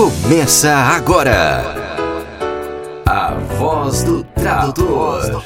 Começa 0.00 0.74
agora. 0.74 1.62
A 3.04 3.34
voz 3.58 4.02
do 4.02 4.24
tradutor. 4.24 5.42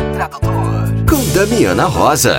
Com 1.10 1.32
Damiana 1.34 1.86
Rosa. 1.86 2.38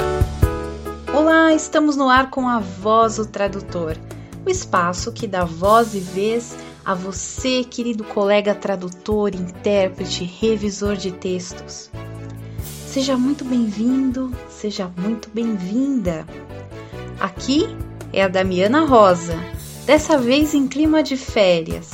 Olá, 1.13 1.53
estamos 1.53 1.97
no 1.97 2.07
ar 2.07 2.29
com 2.29 2.47
a 2.47 2.61
Voz 2.61 3.17
do 3.17 3.25
Tradutor, 3.25 3.97
o 4.45 4.49
espaço 4.49 5.11
que 5.11 5.27
dá 5.27 5.43
voz 5.43 5.93
e 5.93 5.99
vez 5.99 6.55
a 6.85 6.93
você, 6.93 7.65
querido 7.65 8.05
colega 8.05 8.55
tradutor, 8.55 9.35
intérprete, 9.35 10.23
revisor 10.23 10.95
de 10.95 11.11
textos. 11.11 11.91
Seja 12.87 13.17
muito 13.17 13.43
bem-vindo, 13.43 14.31
seja 14.47 14.89
muito 14.95 15.29
bem-vinda. 15.33 16.25
Aqui 17.19 17.75
é 18.13 18.23
a 18.23 18.29
Damiana 18.29 18.85
Rosa, 18.85 19.37
dessa 19.85 20.17
vez 20.17 20.53
em 20.53 20.67
clima 20.67 21.03
de 21.03 21.15
férias. 21.15 21.91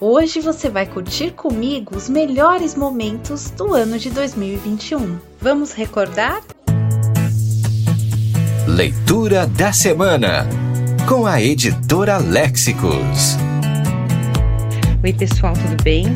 Hoje 0.00 0.40
você 0.40 0.68
vai 0.68 0.86
curtir 0.86 1.32
comigo 1.32 1.96
os 1.96 2.08
melhores 2.08 2.74
momentos 2.74 3.50
do 3.50 3.74
ano 3.74 3.98
de 3.98 4.10
2021. 4.10 5.18
Vamos 5.40 5.72
recordar? 5.72 6.42
Leitura 8.66 9.46
da 9.46 9.72
semana 9.72 10.46
com 11.08 11.26
a 11.26 11.40
editora 11.40 12.16
Léxicos. 12.16 13.36
Oi, 15.02 15.12
pessoal, 15.12 15.52
tudo 15.52 15.82
bem? 15.82 16.06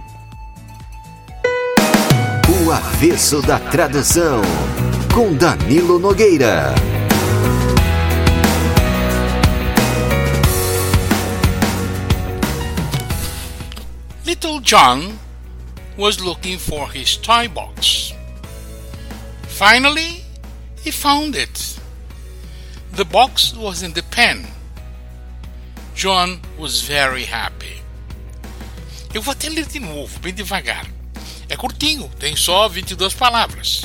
O 2.63 2.71
avesso 2.71 3.41
da 3.41 3.59
tradução 3.59 4.41
com 5.13 5.33
Danilo 5.33 5.99
Nogueira. 5.99 6.73
Little 14.41 14.59
John 14.61 15.19
was 15.95 16.19
looking 16.19 16.57
for 16.57 16.89
his 16.89 17.15
toy 17.15 17.47
box. 17.47 18.11
Finally, 19.43 20.23
he 20.81 20.89
found 20.89 21.35
it. 21.35 21.79
The 22.93 23.05
box 23.05 23.53
was 23.53 23.83
in 23.83 23.93
the 23.93 24.01
pen. 24.01 24.47
John 25.93 26.41
was 26.57 26.81
very 26.81 27.25
happy. 27.25 27.83
Eu 29.13 29.21
vou 29.21 29.31
até 29.31 29.47
ler 29.47 29.67
de 29.67 29.79
novo, 29.79 30.19
bem 30.21 30.33
devagar. 30.33 30.87
É 31.47 31.55
curtinho, 31.55 32.09
tem 32.17 32.35
só 32.35 32.67
22 32.67 33.13
palavras. 33.13 33.83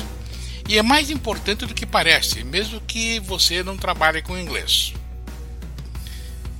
E 0.67 0.75
é 0.75 0.81
mais 0.81 1.11
importante 1.11 1.67
do 1.67 1.75
que 1.75 1.85
parece, 1.85 2.43
mesmo 2.43 2.81
que 2.81 3.19
você 3.19 3.61
não 3.61 3.77
trabalhe 3.77 4.23
com 4.23 4.35
inglês. 4.35 4.91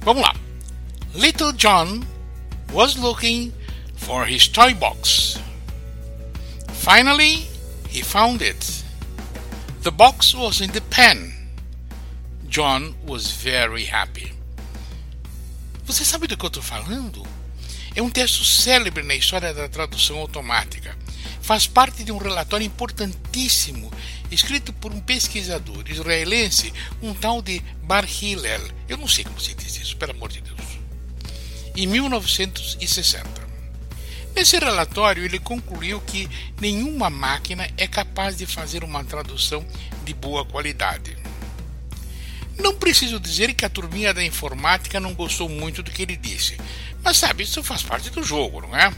Vamos 0.02 0.22
lá. 0.22 0.36
Little 1.16 1.52
John 1.54 2.04
was 2.72 2.96
looking 2.96 3.57
for 3.98 4.26
his 4.26 4.48
toy 4.48 4.74
box. 4.74 5.40
Finally, 6.72 7.48
he 7.90 8.02
found 8.02 8.42
it. 8.42 8.84
The 9.82 9.92
box 9.92 10.34
was 10.34 10.62
in 10.62 10.72
the 10.72 10.82
pen. 10.82 11.34
John 12.48 12.96
was 13.06 13.32
very 13.32 13.86
happy. 13.86 14.34
Você 15.86 16.04
sabe 16.04 16.28
do 16.28 16.38
que 16.38 16.46
eu 16.46 16.48
estou 16.48 16.64
falando? 16.64 17.26
É 17.96 18.02
um 18.02 18.10
texto 18.10 18.44
célebre 18.44 19.04
na 19.04 19.16
história 19.16 19.54
da 19.54 19.68
tradução 19.68 20.18
automática. 20.20 20.96
Faz 21.42 21.66
parte 21.66 22.04
de 22.04 22.12
um 22.12 22.18
relatório 22.18 22.66
importantíssimo 22.66 23.92
escrito 24.30 24.74
por 24.74 24.92
um 24.92 25.00
pesquisador 25.00 25.84
israelense, 25.90 26.74
um 27.02 27.14
tal 27.14 27.42
de 27.42 27.62
Bar 27.84 28.06
Hillel. 28.06 28.62
Eu 28.88 28.98
não 28.98 29.08
sei 29.08 29.24
como 29.24 29.40
se 29.40 29.54
diz 29.54 29.78
isso, 29.78 29.98
pelo 29.98 30.12
amor 30.12 30.30
de 30.30 30.42
Deus. 30.42 30.60
Em 31.76 31.88
1960. 31.88 33.47
Nesse 34.38 34.60
relatório, 34.60 35.26
ele 35.26 35.40
concluiu 35.40 36.00
que 36.00 36.30
nenhuma 36.62 37.10
máquina 37.10 37.68
é 37.76 37.88
capaz 37.88 38.38
de 38.38 38.46
fazer 38.46 38.84
uma 38.84 39.04
tradução 39.04 39.66
de 40.06 40.14
boa 40.14 40.46
qualidade. 40.46 41.18
Não 42.56 42.76
preciso 42.76 43.20
dizer 43.20 43.56
que 43.56 43.66
a 43.66 43.70
turminha 43.70 44.14
da 44.14 44.24
informática 44.24 45.00
não 45.00 45.16
gostou 45.16 45.50
muito 45.50 45.82
do 45.82 45.90
que 45.90 46.04
ele 46.04 46.16
disse, 46.16 46.56
mas 47.04 47.18
sabe, 47.18 47.46
isso 47.46 47.64
faz 47.64 47.82
parte 47.82 48.12
do 48.12 48.22
jogo, 48.22 48.62
não 48.62 48.78
é? 48.78 48.94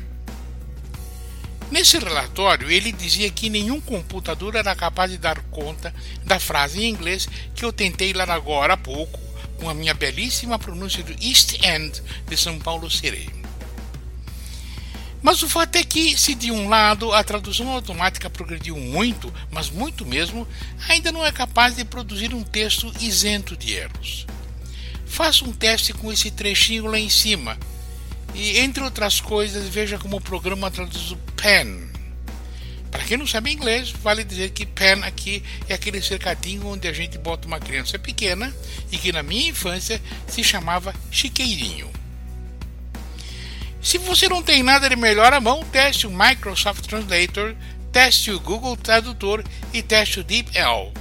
Nesse 1.71 1.97
relatório, 1.97 2.69
ele 2.69 2.91
dizia 2.91 3.31
que 3.31 3.49
nenhum 3.49 3.79
computador 3.79 4.55
era 4.55 4.75
capaz 4.75 5.09
de 5.09 5.17
dar 5.17 5.39
conta 5.43 5.95
da 6.25 6.37
frase 6.37 6.83
em 6.83 6.89
inglês 6.89 7.29
que 7.55 7.63
eu 7.63 7.71
tentei 7.71 8.11
ler 8.11 8.29
agora 8.29 8.73
há 8.73 8.77
pouco, 8.77 9.17
com 9.57 9.69
a 9.69 9.73
minha 9.73 9.93
belíssima 9.93 10.59
pronúncia 10.59 11.01
do 11.01 11.13
East 11.23 11.63
End 11.63 12.03
de 12.27 12.35
São 12.35 12.59
Paulo 12.59 12.91
City. 12.91 13.39
Mas 15.21 15.43
o 15.43 15.49
fato 15.49 15.75
é 15.75 15.83
que, 15.83 16.17
se 16.17 16.33
de 16.33 16.49
um 16.51 16.69
lado 16.69 17.13
a 17.13 17.23
tradução 17.23 17.69
automática 17.69 18.29
progrediu 18.29 18.77
muito, 18.77 19.33
mas 19.51 19.69
muito 19.69 20.05
mesmo, 20.05 20.47
ainda 20.87 21.11
não 21.11 21.25
é 21.25 21.31
capaz 21.31 21.75
de 21.75 21.83
produzir 21.83 22.33
um 22.33 22.43
texto 22.43 22.91
isento 23.01 23.57
de 23.57 23.73
erros. 23.73 24.25
Faça 25.05 25.43
um 25.43 25.51
teste 25.51 25.91
com 25.91 26.11
esse 26.11 26.31
trechinho 26.31 26.85
lá 26.85 26.97
em 26.97 27.09
cima 27.09 27.57
e, 28.33 28.59
entre 28.59 28.83
outras 28.83 29.19
coisas, 29.19 29.67
veja 29.67 29.97
como 29.97 30.17
o 30.17 30.21
programa 30.21 30.71
traduz 30.71 31.11
o 31.11 31.17
pen. 31.35 31.89
Para 32.89 33.03
quem 33.03 33.17
não 33.17 33.27
sabe 33.27 33.51
inglês, 33.51 33.91
vale 33.91 34.23
dizer 34.23 34.51
que 34.51 34.65
pen 34.65 35.03
aqui 35.03 35.43
é 35.67 35.73
aquele 35.73 36.01
cercadinho 36.01 36.67
onde 36.67 36.87
a 36.87 36.93
gente 36.93 37.17
bota 37.17 37.47
uma 37.47 37.59
criança 37.59 37.99
pequena 37.99 38.55
e 38.91 38.97
que 38.97 39.11
na 39.11 39.21
minha 39.21 39.49
infância 39.49 40.01
se 40.27 40.43
chamava 40.43 40.93
chiqueirinho. 41.11 41.98
Se 43.81 43.97
você 43.97 44.27
não 44.27 44.43
tem 44.43 44.61
nada 44.61 44.89
de 44.89 44.95
melhor 44.95 45.33
à 45.33 45.39
mão, 45.39 45.63
teste 45.63 46.05
o 46.05 46.11
Microsoft 46.11 46.85
Translator, 46.85 47.55
teste 47.91 48.29
o 48.29 48.39
Google 48.39 48.75
Tradutor 48.75 49.43
e 49.73 49.81
teste 49.81 50.19
o 50.19 50.23
DeepL. 50.23 50.91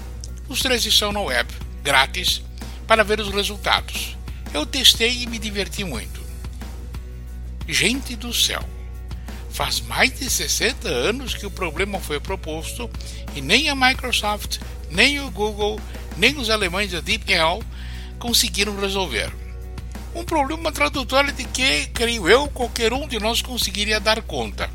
Os 0.49 0.63
três 0.63 0.87
estão 0.87 1.13
na 1.13 1.21
web, 1.21 1.53
grátis, 1.83 2.41
para 2.87 3.03
ver 3.03 3.19
os 3.21 3.29
resultados. 3.29 4.17
Eu 4.55 4.65
testei 4.65 5.23
e 5.23 5.27
me 5.27 5.39
diverti 5.39 5.83
muito. 5.83 6.23
Gente 7.67 8.15
do 8.15 8.33
céu! 8.33 8.63
Faz 9.51 9.81
mais 9.81 10.17
de 10.17 10.31
60 10.31 10.89
anos 10.89 11.35
que 11.35 11.45
o 11.45 11.51
problema 11.51 11.99
foi 11.99 12.21
proposto 12.21 12.89
e 13.35 13.41
nem 13.41 13.69
a 13.69 13.75
Microsoft, 13.75 14.59
nem 14.89 15.19
o 15.21 15.31
Google, 15.33 15.81
nem 16.17 16.39
os 16.39 16.49
alemães 16.49 16.93
da 16.93 17.01
DeepL 17.01 17.61
conseguiram 18.21 18.79
resolver. 18.81 19.48
Um 20.15 20.25
problema 20.25 20.73
tradutório 20.73 21.33
de 21.33 21.45
que, 21.45 21.87
creio 21.89 22.29
eu, 22.29 22.49
qualquer 22.49 22.93
um 22.93 23.07
de 23.07 23.19
nós 23.19 23.43
conseguiria 23.43 24.01
dar 24.01 24.23
conta. 24.23 24.69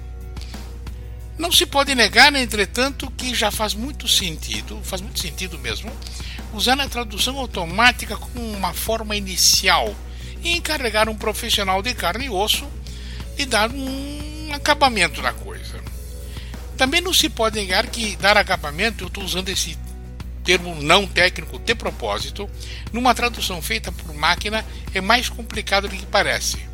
Não 1.37 1.51
se 1.51 1.65
pode 1.65 1.95
negar, 1.95 2.33
entretanto, 2.35 3.11
que 3.11 3.33
já 3.33 3.49
faz 3.49 3.73
muito 3.73 4.07
sentido, 4.07 4.79
faz 4.83 5.01
muito 5.01 5.19
sentido 5.19 5.57
mesmo, 5.57 5.91
usar 6.53 6.79
a 6.79 6.87
tradução 6.87 7.37
automática 7.39 8.15
como 8.15 8.51
uma 8.51 8.73
forma 8.73 9.15
inicial 9.15 9.93
e 10.43 10.53
encarregar 10.55 11.09
um 11.09 11.15
profissional 11.15 11.81
de 11.81 11.93
carne 11.95 12.25
e 12.25 12.29
osso 12.29 12.67
de 13.35 13.45
dar 13.45 13.71
um 13.71 14.49
acabamento 14.53 15.21
na 15.21 15.33
coisa. 15.33 15.81
Também 16.77 17.01
não 17.01 17.13
se 17.13 17.29
pode 17.29 17.59
negar 17.59 17.87
que 17.87 18.15
dar 18.17 18.37
acabamento, 18.37 19.03
eu 19.03 19.07
estou 19.07 19.23
usando 19.23 19.49
esse 19.49 19.75
termo 20.43 20.75
não 20.75 21.07
técnico 21.07 21.57
de 21.59 21.73
propósito, 21.73 22.49
numa 22.91 23.15
tradução 23.15 23.61
feita 23.61 23.91
por 23.91 24.13
máquina 24.13 24.65
é 24.93 25.01
mais 25.01 25.29
complicado 25.29 25.87
do 25.87 25.95
que 25.95 26.05
parece. 26.05 26.73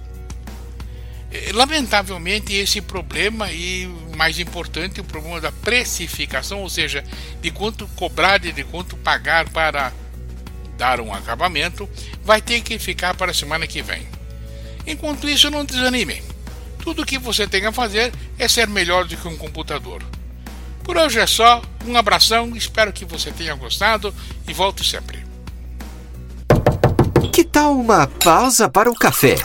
É, 1.31 1.51
lamentavelmente, 1.53 2.53
esse 2.53 2.81
problema 2.81 3.51
e, 3.51 3.87
mais 4.15 4.39
importante, 4.39 4.99
o 4.99 5.03
problema 5.03 5.39
da 5.39 5.51
precificação, 5.51 6.61
ou 6.61 6.69
seja, 6.69 7.03
de 7.39 7.51
quanto 7.51 7.87
cobrar 7.89 8.43
e 8.43 8.51
de 8.51 8.63
quanto 8.63 8.97
pagar 8.97 9.47
para 9.49 9.93
dar 10.75 10.99
um 10.99 11.13
acabamento, 11.13 11.87
vai 12.23 12.41
ter 12.41 12.61
que 12.61 12.79
ficar 12.79 13.13
para 13.13 13.31
a 13.31 13.33
semana 13.33 13.67
que 13.67 13.81
vem. 13.81 14.07
Enquanto 14.87 15.29
isso, 15.29 15.51
não 15.51 15.63
desanime. 15.63 16.23
Tudo 16.81 17.03
o 17.03 17.05
que 17.05 17.19
você 17.19 17.45
tem 17.45 17.65
a 17.65 17.71
fazer 17.71 18.11
é 18.39 18.47
ser 18.47 18.67
melhor 18.67 19.05
do 19.05 19.15
que 19.15 19.27
um 19.27 19.37
computador. 19.37 20.03
Por 20.89 20.97
hoje 20.97 21.19
é 21.19 21.27
só, 21.27 21.61
um 21.85 21.95
abração, 21.95 22.55
espero 22.55 22.91
que 22.91 23.05
você 23.05 23.31
tenha 23.31 23.53
gostado 23.53 24.11
e 24.47 24.53
volte 24.53 24.83
sempre. 24.83 25.23
Que 27.31 27.43
tal 27.43 27.79
uma 27.79 28.07
pausa 28.07 28.67
para 28.67 28.89
o 28.89 28.95
café? 28.95 29.35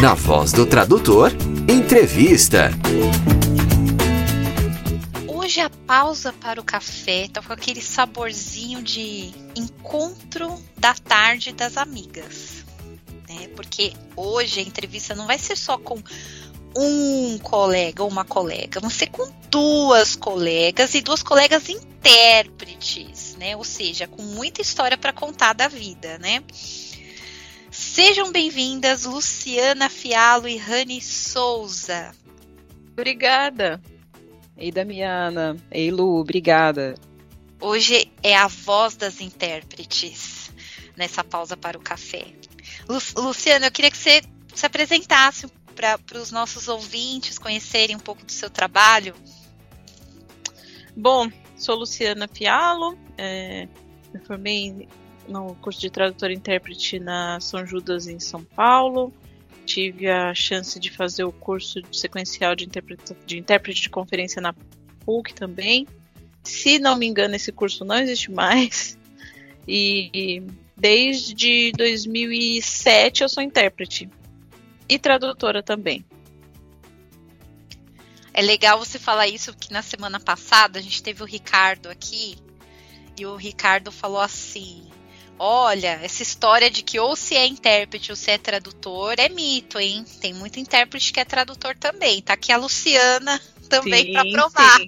Na 0.00 0.14
voz 0.14 0.52
do 0.52 0.64
tradutor, 0.64 1.32
entrevista. 1.68 2.70
Hoje 5.26 5.60
a 5.60 5.68
pausa 5.68 6.32
para 6.32 6.60
o 6.60 6.64
café 6.64 7.26
tá 7.26 7.42
com 7.42 7.52
aquele 7.52 7.82
saborzinho 7.82 8.80
de 8.80 9.32
encontro 9.56 10.56
da 10.78 10.94
tarde 10.94 11.50
das 11.50 11.76
amigas. 11.76 12.64
Né? 13.28 13.48
Porque 13.56 13.92
hoje 14.14 14.60
a 14.60 14.62
entrevista 14.62 15.16
não 15.16 15.26
vai 15.26 15.40
ser 15.40 15.56
só 15.56 15.76
com 15.76 16.00
um 16.76 17.38
colega 17.38 18.02
ou 18.02 18.08
uma 18.08 18.24
colega, 18.24 18.80
ser 18.90 19.08
com 19.08 19.30
duas 19.50 20.16
colegas 20.16 20.94
e 20.94 21.00
duas 21.00 21.22
colegas 21.22 21.68
intérpretes, 21.68 23.36
né? 23.36 23.56
Ou 23.56 23.64
seja, 23.64 24.06
com 24.06 24.22
muita 24.22 24.60
história 24.60 24.96
para 24.96 25.12
contar 25.12 25.52
da 25.52 25.68
vida, 25.68 26.18
né? 26.18 26.42
Sejam 27.70 28.30
bem-vindas 28.30 29.04
Luciana 29.04 29.88
Fialo 29.88 30.46
e 30.46 30.56
Rani 30.56 31.00
Souza. 31.00 32.12
Obrigada. 32.92 33.80
Ei, 34.56 34.70
Damiana. 34.70 35.56
Ei, 35.70 35.90
Lu, 35.90 36.20
obrigada. 36.20 36.94
Hoje 37.60 38.10
é 38.22 38.36
a 38.36 38.48
voz 38.48 38.96
das 38.96 39.20
intérpretes 39.20 40.50
nessa 40.96 41.24
pausa 41.24 41.56
para 41.56 41.78
o 41.78 41.80
café. 41.80 42.26
Lu 42.88 42.98
Luciana, 43.16 43.66
eu 43.66 43.70
queria 43.70 43.90
que 43.90 43.96
você 43.96 44.22
se 44.54 44.66
apresentasse 44.66 45.46
para 46.06 46.18
os 46.18 46.30
nossos 46.30 46.68
ouvintes 46.68 47.38
conhecerem 47.38 47.96
um 47.96 48.00
pouco 48.00 48.24
do 48.24 48.30
seu 48.30 48.48
trabalho? 48.48 49.14
Bom, 50.96 51.30
sou 51.56 51.76
Luciana 51.76 52.28
Fialo, 52.28 52.96
é, 53.18 53.66
me 54.14 54.20
formei 54.20 54.88
no 55.28 55.54
curso 55.56 55.80
de 55.80 55.90
tradutor 55.90 56.30
e 56.30 56.34
intérprete 56.34 56.98
na 56.98 57.40
São 57.40 57.66
Judas, 57.66 58.06
em 58.06 58.20
São 58.20 58.44
Paulo. 58.44 59.12
Tive 59.64 60.08
a 60.08 60.34
chance 60.34 60.78
de 60.78 60.90
fazer 60.90 61.24
o 61.24 61.32
curso 61.32 61.80
de 61.82 61.96
sequencial 61.96 62.54
de, 62.54 62.68
de 63.26 63.38
intérprete 63.38 63.82
de 63.82 63.90
conferência 63.90 64.40
na 64.40 64.54
PUC 65.04 65.34
também. 65.34 65.86
Se 66.42 66.78
não 66.78 66.96
me 66.96 67.06
engano, 67.06 67.36
esse 67.36 67.52
curso 67.52 67.84
não 67.84 67.96
existe 67.96 68.30
mais. 68.30 68.98
E 69.66 70.42
desde 70.76 71.72
2007 71.72 73.22
eu 73.22 73.28
sou 73.28 73.42
intérprete 73.42 74.10
e 74.94 74.98
tradutora 74.98 75.62
também. 75.62 76.04
É 78.34 78.40
legal 78.40 78.78
você 78.78 78.98
falar 78.98 79.28
isso, 79.28 79.52
porque 79.52 79.72
na 79.72 79.82
semana 79.82 80.18
passada 80.18 80.78
a 80.78 80.82
gente 80.82 81.02
teve 81.02 81.22
o 81.22 81.26
Ricardo 81.26 81.88
aqui 81.90 82.36
e 83.18 83.26
o 83.26 83.36
Ricardo 83.36 83.92
falou 83.92 84.20
assim: 84.20 84.88
Olha, 85.38 85.98
essa 86.02 86.22
história 86.22 86.70
de 86.70 86.82
que 86.82 86.98
ou 86.98 87.14
se 87.14 87.34
é 87.34 87.46
intérprete 87.46 88.10
ou 88.10 88.16
se 88.16 88.30
é 88.30 88.38
tradutor 88.38 89.16
é 89.18 89.28
mito, 89.28 89.78
hein? 89.78 90.04
Tem 90.20 90.32
muito 90.32 90.58
intérprete 90.58 91.12
que 91.12 91.20
é 91.20 91.24
tradutor 91.24 91.76
também. 91.76 92.22
Tá 92.22 92.34
aqui 92.34 92.52
a 92.52 92.56
Luciana 92.56 93.40
também 93.68 94.12
para 94.12 94.30
provar. 94.30 94.78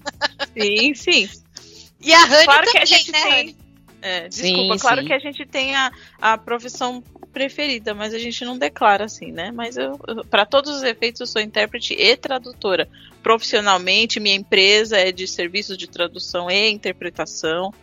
Sim, 0.57 0.95
sim. 0.95 1.27
sim. 1.27 1.43
e 2.01 2.15
a 2.15 2.25
Rani 2.25 2.45
claro 2.45 2.67
também, 2.67 2.73
que 2.73 2.79
a 2.79 2.85
gente 2.85 3.13
né, 3.13 3.23
tem... 3.23 3.57
É, 4.01 4.29
desculpa, 4.29 4.75
sim, 4.75 4.81
claro 4.81 5.01
sim. 5.01 5.07
que 5.07 5.13
a 5.13 5.19
gente 5.19 5.47
tem 5.47 5.75
a, 5.75 5.91
a 6.21 6.39
profissão 6.39 7.03
preferida, 7.35 7.93
mas 7.93 8.15
a 8.15 8.19
gente 8.19 8.45
não 8.45 8.57
declara 8.57 9.05
assim, 9.05 9.33
né? 9.33 9.51
Mas 9.51 9.77
eu, 9.77 10.01
eu 10.07 10.25
para 10.25 10.47
todos 10.47 10.71
os 10.71 10.83
efeitos, 10.85 11.21
eu 11.21 11.27
sou 11.27 11.43
intérprete 11.43 11.93
e 11.93 12.17
tradutora. 12.17 12.89
Profissionalmente, 13.23 14.21
minha 14.21 14.37
empresa 14.37 14.97
é 14.97 15.11
de 15.11 15.27
serviços 15.27 15.77
de 15.77 15.89
tradução 15.89 16.49
e 16.49 16.71
interpretação. 16.71 17.75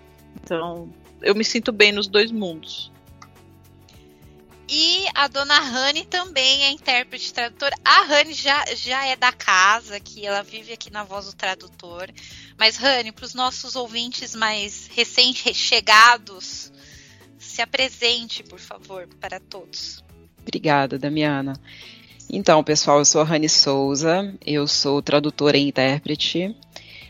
Então, 0.42 0.90
eu 1.22 1.36
me 1.36 1.44
sinto 1.44 1.72
bem 1.74 1.92
nos 1.92 2.08
dois 2.08 2.32
mundos. 2.32 2.90
E 4.74 5.06
a 5.14 5.28
dona 5.28 5.60
Rani 5.60 6.06
também 6.06 6.64
é 6.64 6.72
intérprete 6.72 7.28
e 7.28 7.34
tradutora. 7.34 7.76
A 7.84 8.04
Rani 8.04 8.34
já, 8.34 8.64
já 8.74 9.06
é 9.06 9.18
da 9.18 9.34
casa, 9.34 10.00
que 10.00 10.26
ela 10.26 10.42
vive 10.42 10.72
aqui 10.72 10.90
na 10.90 11.04
voz 11.04 11.26
do 11.26 11.34
tradutor. 11.34 12.10
Mas, 12.58 12.78
Rani, 12.78 13.12
para 13.12 13.26
os 13.26 13.34
nossos 13.34 13.76
ouvintes 13.76 14.34
mais 14.34 14.88
recém-chegados, 14.88 16.72
se 17.52 17.62
apresente, 17.62 18.44
por 18.44 18.60
favor, 18.60 19.08
para 19.20 19.40
todos. 19.40 20.04
Obrigada, 20.42 20.98
Damiana. 20.98 21.54
Então, 22.30 22.64
pessoal, 22.64 23.00
eu 23.00 23.06
sou 23.06 23.22
a 23.22 23.26
Rani 23.26 23.50
Souza, 23.50 24.34
eu 24.46 24.66
sou 24.66 25.02
tradutora 25.02 25.58
e 25.58 25.68
intérprete. 25.68 26.56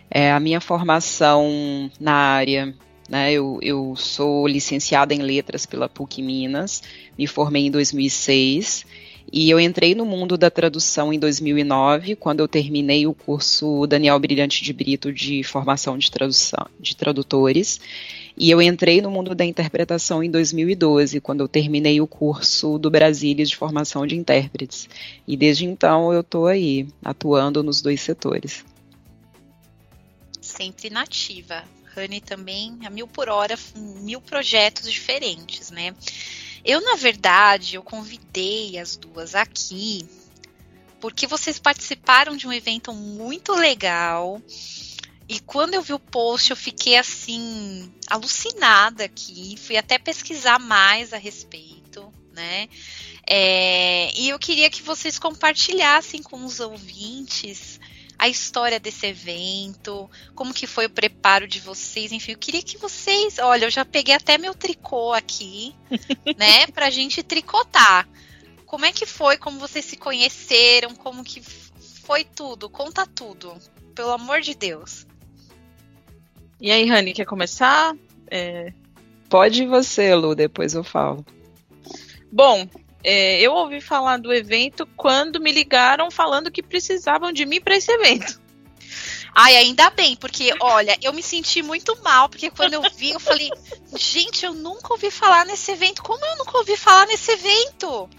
É, 0.09 0.31
a 0.31 0.39
minha 0.39 0.59
formação 0.59 1.89
na 1.99 2.13
área, 2.13 2.75
né, 3.07 3.31
eu, 3.31 3.59
eu 3.61 3.95
sou 3.95 4.47
licenciada 4.47 5.13
em 5.13 5.19
letras 5.19 5.65
pela 5.65 5.87
PUC 5.87 6.23
Minas, 6.23 6.81
me 7.17 7.27
formei 7.27 7.67
em 7.67 7.71
2006 7.71 8.85
e 9.31 9.49
eu 9.49 9.59
entrei 9.59 9.95
no 9.95 10.05
mundo 10.05 10.37
da 10.37 10.49
tradução 10.49 11.13
em 11.13 11.19
2009, 11.19 12.15
quando 12.15 12.41
eu 12.41 12.47
terminei 12.47 13.05
o 13.07 13.13
curso 13.13 13.85
Daniel 13.87 14.19
Brilhante 14.19 14.63
de 14.63 14.73
Brito 14.73 15.13
de 15.13 15.43
formação 15.43 15.97
de 15.97 16.11
tradução 16.11 16.67
de 16.79 16.95
tradutores. 16.95 17.79
E 18.41 18.49
eu 18.49 18.59
entrei 18.59 19.03
no 19.03 19.11
mundo 19.11 19.35
da 19.35 19.45
interpretação 19.45 20.23
em 20.23 20.31
2012, 20.31 21.21
quando 21.21 21.41
eu 21.41 21.47
terminei 21.47 22.01
o 22.01 22.07
curso 22.07 22.79
do 22.79 22.89
Brasília 22.89 23.45
de 23.45 23.55
formação 23.55 24.07
de 24.07 24.15
intérpretes. 24.15 24.89
E 25.27 25.37
desde 25.37 25.63
então 25.63 26.11
eu 26.11 26.21
estou 26.21 26.47
aí, 26.47 26.87
atuando 27.05 27.61
nos 27.61 27.83
dois 27.83 28.01
setores. 28.01 28.65
Sempre 30.41 30.89
nativa. 30.89 31.63
Rani 31.95 32.19
também 32.19 32.79
a 32.83 32.89
mil 32.89 33.07
por 33.07 33.29
hora, 33.29 33.55
mil 33.75 34.19
projetos 34.19 34.91
diferentes, 34.91 35.69
né? 35.69 35.93
Eu, 36.65 36.81
na 36.81 36.95
verdade, 36.95 37.75
eu 37.75 37.83
convidei 37.83 38.79
as 38.79 38.95
duas 38.95 39.35
aqui 39.35 40.03
porque 40.99 41.27
vocês 41.27 41.59
participaram 41.59 42.35
de 42.35 42.47
um 42.47 42.53
evento 42.53 42.91
muito 42.91 43.53
legal 43.53 44.41
e 45.31 45.39
quando 45.39 45.75
eu 45.75 45.81
vi 45.81 45.93
o 45.93 45.99
post, 45.99 46.51
eu 46.51 46.57
fiquei 46.57 46.97
assim, 46.97 47.89
alucinada 48.05 49.05
aqui. 49.05 49.55
Fui 49.55 49.77
até 49.77 49.97
pesquisar 49.97 50.59
mais 50.59 51.13
a 51.13 51.17
respeito, 51.17 52.13
né? 52.33 52.67
É, 53.25 54.11
e 54.19 54.27
eu 54.27 54.37
queria 54.37 54.69
que 54.69 54.81
vocês 54.81 55.17
compartilhassem 55.17 56.21
com 56.21 56.43
os 56.43 56.59
ouvintes 56.59 57.79
a 58.19 58.27
história 58.27 58.77
desse 58.77 59.07
evento, 59.07 60.11
como 60.35 60.53
que 60.53 60.67
foi 60.67 60.87
o 60.87 60.89
preparo 60.89 61.47
de 61.47 61.61
vocês, 61.61 62.11
enfim, 62.11 62.33
eu 62.33 62.37
queria 62.37 62.61
que 62.61 62.77
vocês, 62.77 63.39
olha, 63.39 63.65
eu 63.65 63.71
já 63.71 63.85
peguei 63.85 64.13
até 64.13 64.37
meu 64.37 64.53
tricô 64.53 65.13
aqui, 65.13 65.73
né, 66.37 66.67
pra 66.67 66.89
gente 66.89 67.23
tricotar. 67.23 68.05
Como 68.65 68.85
é 68.85 68.91
que 68.91 69.05
foi, 69.05 69.37
como 69.37 69.59
vocês 69.59 69.85
se 69.85 69.95
conheceram, 69.95 70.93
como 70.93 71.23
que 71.23 71.41
foi 71.41 72.25
tudo, 72.25 72.69
conta 72.69 73.07
tudo, 73.07 73.57
pelo 73.95 74.11
amor 74.11 74.41
de 74.41 74.53
Deus. 74.53 75.07
E 76.61 76.71
aí, 76.71 76.87
Rani, 76.87 77.11
quer 77.11 77.25
começar? 77.25 77.95
É... 78.29 78.71
Pode 79.27 79.65
você, 79.65 80.13
Lu, 80.13 80.35
depois 80.35 80.75
eu 80.75 80.83
falo. 80.83 81.25
Bom, 82.31 82.67
é, 83.03 83.41
eu 83.41 83.53
ouvi 83.53 83.81
falar 83.81 84.17
do 84.17 84.31
evento 84.31 84.87
quando 84.95 85.41
me 85.41 85.51
ligaram 85.51 86.11
falando 86.11 86.51
que 86.51 86.61
precisavam 86.61 87.31
de 87.31 87.47
mim 87.47 87.59
para 87.59 87.75
esse 87.75 87.91
evento. 87.91 88.39
Ai, 89.33 89.55
ainda 89.55 89.89
bem, 89.89 90.15
porque 90.17 90.53
olha, 90.59 90.95
eu 91.01 91.13
me 91.13 91.23
senti 91.23 91.63
muito 91.63 91.97
mal, 92.03 92.29
porque 92.29 92.51
quando 92.51 92.73
eu 92.73 92.83
vi, 92.95 93.11
eu 93.11 93.19
falei, 93.19 93.49
gente, 93.95 94.45
eu 94.45 94.53
nunca 94.53 94.93
ouvi 94.93 95.09
falar 95.09 95.45
nesse 95.45 95.71
evento. 95.71 96.03
Como 96.03 96.23
eu 96.23 96.37
nunca 96.37 96.57
ouvi 96.57 96.77
falar 96.77 97.07
nesse 97.07 97.31
evento? 97.31 98.09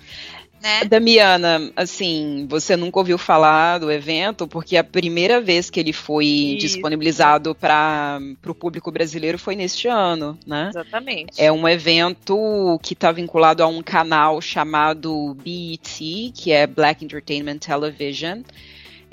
Né? 0.62 0.84
Damiana, 0.84 1.72
assim, 1.74 2.46
você 2.48 2.76
nunca 2.76 3.00
ouviu 3.00 3.18
falar 3.18 3.78
do 3.78 3.90
evento, 3.90 4.46
porque 4.46 4.76
a 4.76 4.84
primeira 4.84 5.40
vez 5.40 5.68
que 5.68 5.80
ele 5.80 5.92
foi 5.92 6.24
Isso. 6.24 6.58
disponibilizado 6.58 7.54
para 7.54 8.20
o 8.46 8.54
público 8.54 8.90
brasileiro 8.92 9.38
foi 9.38 9.56
neste 9.56 9.88
ano, 9.88 10.38
né? 10.46 10.68
Exatamente. 10.70 11.32
É 11.36 11.50
um 11.50 11.68
evento 11.68 12.78
que 12.82 12.94
está 12.94 13.10
vinculado 13.10 13.62
a 13.62 13.66
um 13.66 13.82
canal 13.82 14.40
chamado 14.40 15.36
BET, 15.42 16.32
que 16.34 16.52
é 16.52 16.66
Black 16.66 17.04
Entertainment 17.04 17.58
Television. 17.58 18.42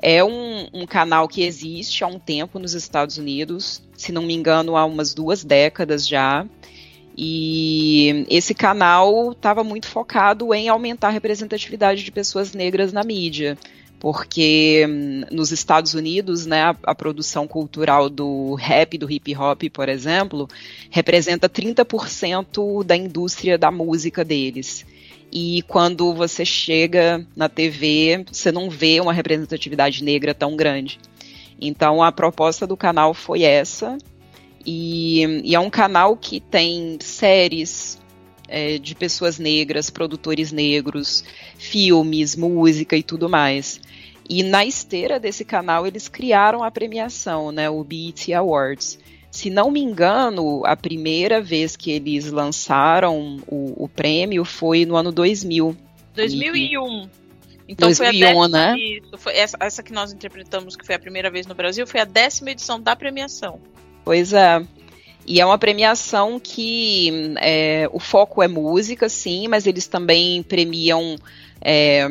É 0.01 0.23
um, 0.23 0.67
um, 0.73 0.85
canal 0.85 1.27
que 1.27 1.43
existe 1.43 2.03
há 2.03 2.07
um 2.07 2.19
tempo 2.19 2.57
nos 2.57 2.73
Estados 2.73 3.17
Unidos, 3.17 3.81
se 3.97 4.13
não 4.13 4.21
me 4.21 4.33
engano, 4.33 4.77
há 4.77 4.85
umas 4.85 5.13
duas 5.13 5.43
décadas 5.43 6.07
já. 6.07 6.45
E 7.21 8.25
esse 8.29 8.53
canal 8.53 9.33
estava 9.33 9.61
muito 9.61 9.87
focado 9.87 10.53
em 10.53 10.69
aumentar 10.69 11.09
a 11.09 11.11
representatividade 11.11 12.01
de 12.01 12.13
pessoas 12.13 12.53
negras 12.53 12.93
na 12.93 13.03
mídia 13.03 13.57
porque 13.99 14.85
hum, 14.87 15.23
nos 15.29 15.51
Estados 15.51 15.93
Unidos, 15.93 16.45
né, 16.45 16.61
a, 16.63 16.75
a, 16.83 16.95
produção 16.95 17.45
cultural 17.45 18.09
do 18.09 18.53
rap, 18.55 18.97
do 18.97 19.11
hip 19.11 19.35
hop, 19.35 19.63
por 19.73 19.89
exemplo, 19.89 20.47
representa 20.89 21.49
30% 21.49 22.85
da 22.85 22.95
indústria 22.95 23.57
da 23.57 23.69
música 23.69 24.23
deles. 24.23 24.85
E 25.29 25.61
quando 25.67 26.13
você 26.13 26.45
chega 26.45 27.27
na 27.35 27.49
TV, 27.49 28.23
você 28.31 28.49
não 28.49 28.69
vê 28.69 29.01
uma 29.01 29.11
representatividade 29.11 30.03
negra 30.03 30.33
tão 30.33 30.55
grande. 30.55 30.97
Então 31.59 32.01
a 32.01 32.13
proposta 32.13 32.65
do 32.65 32.77
canal 32.77 33.13
foi 33.13 33.43
essa. 33.43 33.97
E, 34.71 35.41
e 35.45 35.55
é 35.55 35.59
um 35.59 35.69
canal 35.69 36.15
que 36.15 36.39
tem 36.39 36.99
séries 37.01 37.99
é, 38.47 38.77
de 38.77 38.93
pessoas 38.93 39.39
negras, 39.39 39.89
produtores 39.89 40.51
negros, 40.51 41.23
filmes, 41.57 42.35
música 42.35 42.95
e 42.95 43.01
tudo 43.01 43.27
mais. 43.27 43.81
E 44.29 44.43
na 44.43 44.63
esteira 44.63 45.19
desse 45.19 45.43
canal 45.43 45.87
eles 45.87 46.07
criaram 46.07 46.63
a 46.63 46.69
premiação, 46.69 47.51
né, 47.51 47.67
o 47.67 47.83
BET 47.83 48.31
Awards. 48.31 48.99
Se 49.31 49.49
não 49.49 49.71
me 49.71 49.79
engano, 49.81 50.63
a 50.63 50.75
primeira 50.75 51.41
vez 51.41 51.75
que 51.75 51.89
eles 51.89 52.31
lançaram 52.31 53.37
o, 53.47 53.85
o 53.85 53.89
prêmio 53.89 54.45
foi 54.45 54.85
no 54.85 54.95
ano 54.95 55.11
2000. 55.11 55.75
2001. 56.13 57.09
Então 57.67 57.87
2001, 57.87 57.95
foi 57.95 58.05
a 58.05 58.11
décima, 58.11 58.47
né? 58.47 58.77
Isso, 58.77 59.17
foi 59.17 59.35
essa, 59.35 59.57
essa 59.59 59.81
que 59.81 59.91
nós 59.91 60.13
interpretamos 60.13 60.75
que 60.75 60.85
foi 60.85 60.93
a 60.93 60.99
primeira 60.99 61.31
vez 61.31 61.47
no 61.47 61.55
Brasil, 61.55 61.87
foi 61.87 62.01
a 62.01 62.05
décima 62.05 62.51
edição 62.51 62.79
da 62.79 62.95
premiação. 62.95 63.59
Pois 64.09 64.33
é. 64.33 64.65
E 65.23 65.39
é 65.39 65.45
uma 65.45 65.59
premiação 65.59 66.39
que 66.39 67.35
é, 67.39 67.87
o 67.93 67.99
foco 67.99 68.41
é 68.41 68.47
música, 68.47 69.07
sim, 69.07 69.47
mas 69.47 69.67
eles 69.67 69.85
também 69.85 70.41
premiam 70.41 71.15
é, 71.61 72.07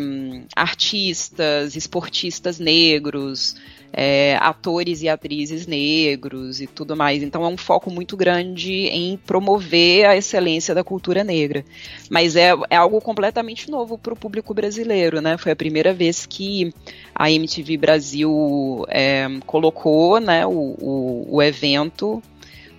artistas, 0.54 1.74
esportistas 1.74 2.60
negros, 2.60 3.56
é, 3.92 4.36
atores 4.40 5.02
e 5.02 5.08
atrizes 5.08 5.66
negros 5.66 6.60
e 6.60 6.66
tudo 6.66 6.96
mais. 6.96 7.22
Então 7.22 7.44
é 7.44 7.48
um 7.48 7.56
foco 7.56 7.90
muito 7.90 8.16
grande 8.16 8.72
em 8.72 9.16
promover 9.16 10.06
a 10.06 10.16
excelência 10.16 10.74
da 10.74 10.84
cultura 10.84 11.24
negra. 11.24 11.64
Mas 12.10 12.36
é, 12.36 12.50
é 12.70 12.76
algo 12.76 13.00
completamente 13.00 13.70
novo 13.70 13.98
para 13.98 14.12
o 14.12 14.16
público 14.16 14.54
brasileiro, 14.54 15.20
né? 15.20 15.36
Foi 15.38 15.52
a 15.52 15.56
primeira 15.56 15.92
vez 15.92 16.26
que 16.26 16.72
a 17.14 17.30
MTV 17.30 17.76
Brasil 17.76 18.84
é, 18.88 19.26
colocou 19.46 20.20
né, 20.20 20.46
o, 20.46 20.50
o, 20.50 21.26
o, 21.36 21.42
evento 21.42 22.22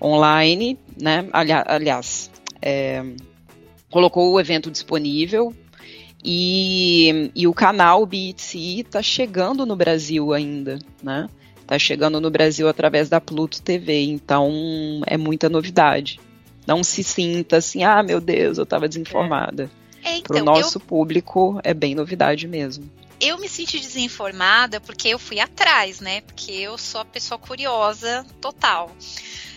online, 0.01 0.77
né? 0.99 1.27
aliás, 1.33 2.31
é, 2.61 3.03
colocou 3.89 4.31
o 4.31 4.39
evento 4.39 4.71
disponível 4.71 5.53
e, 6.23 7.31
e 7.35 7.47
o 7.47 7.53
canal 7.53 8.05
BTC 8.05 8.81
está 8.81 9.01
chegando 9.01 9.65
no 9.65 9.75
Brasil 9.75 10.33
ainda, 10.33 10.79
né? 11.01 11.29
Está 11.61 11.77
chegando 11.77 12.19
no 12.19 12.31
Brasil 12.31 12.67
através 12.67 13.09
da 13.09 13.21
Pluto 13.21 13.61
TV, 13.61 14.01
então 14.01 15.01
é 15.05 15.17
muita 15.17 15.49
novidade. 15.49 16.19
Não 16.65 16.83
se 16.83 17.03
sinta 17.03 17.57
assim, 17.57 17.83
ah, 17.83 18.01
meu 18.03 18.19
Deus, 18.19 18.57
eu 18.57 18.63
estava 18.63 18.87
desinformada. 18.87 19.69
É, 20.03 20.17
então, 20.17 20.35
Para 20.35 20.41
o 20.41 20.45
nosso 20.45 20.77
eu... 20.77 20.81
público 20.81 21.59
é 21.63 21.73
bem 21.73 21.93
novidade 21.93 22.47
mesmo 22.47 22.89
eu 23.19 23.37
me 23.37 23.49
senti 23.49 23.79
desinformada 23.79 24.79
porque 24.79 25.09
eu 25.09 25.19
fui 25.19 25.39
atrás, 25.39 25.99
né? 25.99 26.21
Porque 26.21 26.51
eu 26.51 26.77
sou 26.77 27.01
a 27.01 27.05
pessoa 27.05 27.37
curiosa 27.37 28.25
total. 28.39 28.95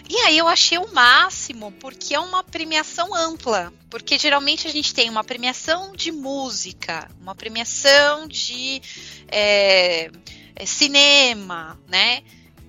E 0.09 0.17
aí 0.19 0.39
eu 0.39 0.49
achei 0.49 0.79
o 0.79 0.93
máximo, 0.93 1.73
porque 1.73 2.15
é 2.15 2.21
uma 2.21 2.43
premiação 2.43 3.15
ampla. 3.15 3.73
Porque 3.89 4.19
geralmente 4.19 4.67
a 4.67 4.71
gente 4.71 4.95
tem 4.95 5.09
uma 5.09 5.25
premiação 5.25 5.93
de 5.95 6.11
música, 6.11 7.11
uma 7.21 7.35
premiação 7.35 8.27
de 8.27 8.81
é, 9.29 10.11
é, 10.57 10.67
cinema, 10.67 11.79
né? 11.89 12.23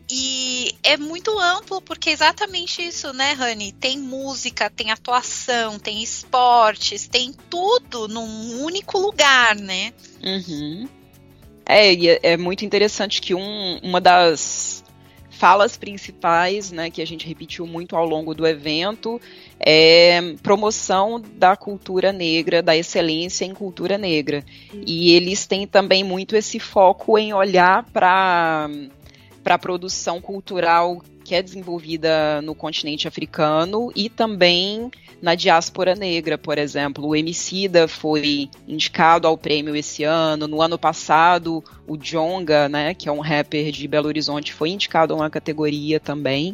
E 0.09 0.75
é 0.83 0.97
muito 0.97 1.39
amplo, 1.39 1.81
porque 1.81 2.09
é 2.09 2.13
exatamente 2.13 2.85
isso, 2.85 3.11
né, 3.13 3.31
Rani? 3.33 3.71
Tem 3.71 3.97
música, 3.97 4.69
tem 4.69 4.91
atuação, 4.91 5.79
tem 5.79 6.03
esportes, 6.03 7.07
tem 7.07 7.33
tudo 7.49 8.07
num 8.07 8.61
único 8.63 8.99
lugar, 8.99 9.55
né? 9.55 9.93
Uhum. 10.21 10.87
É, 11.65 11.93
e 11.93 12.09
é, 12.09 12.19
é 12.23 12.37
muito 12.37 12.65
interessante 12.65 13.21
que 13.21 13.33
um, 13.33 13.79
uma 13.81 14.01
das 14.01 14.39
falas 15.33 15.75
principais, 15.75 16.71
né, 16.71 16.89
que 16.89 17.01
a 17.01 17.05
gente 17.05 17.27
repetiu 17.27 17.65
muito 17.65 17.95
ao 17.95 18.05
longo 18.05 18.33
do 18.33 18.45
evento, 18.45 19.19
é 19.59 20.35
promoção 20.41 21.21
da 21.35 21.55
cultura 21.55 22.13
negra, 22.13 22.61
da 22.61 22.77
excelência 22.77 23.43
em 23.43 23.53
cultura 23.53 23.97
negra. 23.97 24.43
E 24.85 25.13
eles 25.13 25.45
têm 25.45 25.65
também 25.65 26.03
muito 26.03 26.35
esse 26.35 26.59
foco 26.59 27.17
em 27.17 27.33
olhar 27.33 27.83
para 27.91 28.69
para 29.43 29.55
a 29.55 29.59
produção 29.59 30.21
cultural 30.21 31.01
que 31.23 31.35
é 31.35 31.41
desenvolvida 31.41 32.41
no 32.41 32.53
continente 32.53 33.07
africano 33.07 33.91
e 33.95 34.09
também 34.09 34.91
na 35.21 35.35
diáspora 35.35 35.95
negra, 35.95 36.37
por 36.37 36.57
exemplo. 36.57 37.07
O 37.07 37.15
Emicida 37.15 37.87
foi 37.87 38.49
indicado 38.67 39.25
ao 39.25 39.37
prêmio 39.37 39.73
esse 39.73 40.03
ano. 40.03 40.47
No 40.47 40.61
ano 40.61 40.77
passado, 40.77 41.63
o 41.87 41.95
Jonga, 41.95 42.67
né, 42.67 42.93
que 42.93 43.07
é 43.07 43.11
um 43.11 43.21
rapper 43.21 43.71
de 43.71 43.87
Belo 43.87 44.07
Horizonte, 44.07 44.53
foi 44.53 44.69
indicado 44.69 45.13
a 45.13 45.17
uma 45.17 45.29
categoria 45.29 45.97
também. 45.99 46.53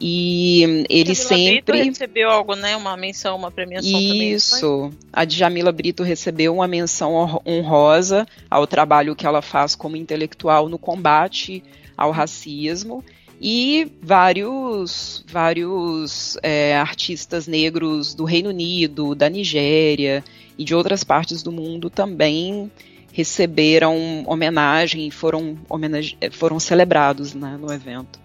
E 0.00 0.84
ele 0.90 1.14
sempre. 1.14 1.72
Brito 1.72 1.88
recebeu 1.88 2.28
algo, 2.28 2.56
né? 2.56 2.76
Uma 2.76 2.96
menção, 2.96 3.36
uma 3.36 3.50
premiação 3.50 4.00
Isso. 4.00 4.82
Também, 4.82 4.98
a 5.12 5.24
Djamila 5.24 5.70
Brito 5.70 6.02
recebeu 6.02 6.52
uma 6.52 6.66
menção 6.66 7.40
honrosa 7.46 8.26
ao 8.50 8.66
trabalho 8.66 9.14
que 9.14 9.24
ela 9.24 9.40
faz 9.40 9.76
como 9.76 9.96
intelectual 9.96 10.68
no 10.68 10.78
combate 10.78 11.62
ao 11.96 12.10
racismo 12.10 13.04
e 13.40 13.90
vários, 14.00 15.24
vários 15.28 16.38
é, 16.42 16.76
artistas 16.76 17.46
negros 17.46 18.14
do 18.14 18.24
Reino 18.24 18.50
Unido, 18.50 19.14
da 19.14 19.28
Nigéria 19.28 20.24
e 20.56 20.64
de 20.64 20.74
outras 20.74 21.04
partes 21.04 21.42
do 21.42 21.52
mundo 21.52 21.90
também 21.90 22.70
receberam 23.12 24.24
homenagem 24.26 25.06
e 25.06 25.10
foram, 25.10 25.58
homenage 25.68 26.16
foram 26.32 26.58
celebrados 26.58 27.34
né, 27.34 27.56
no 27.60 27.72
evento. 27.72 28.18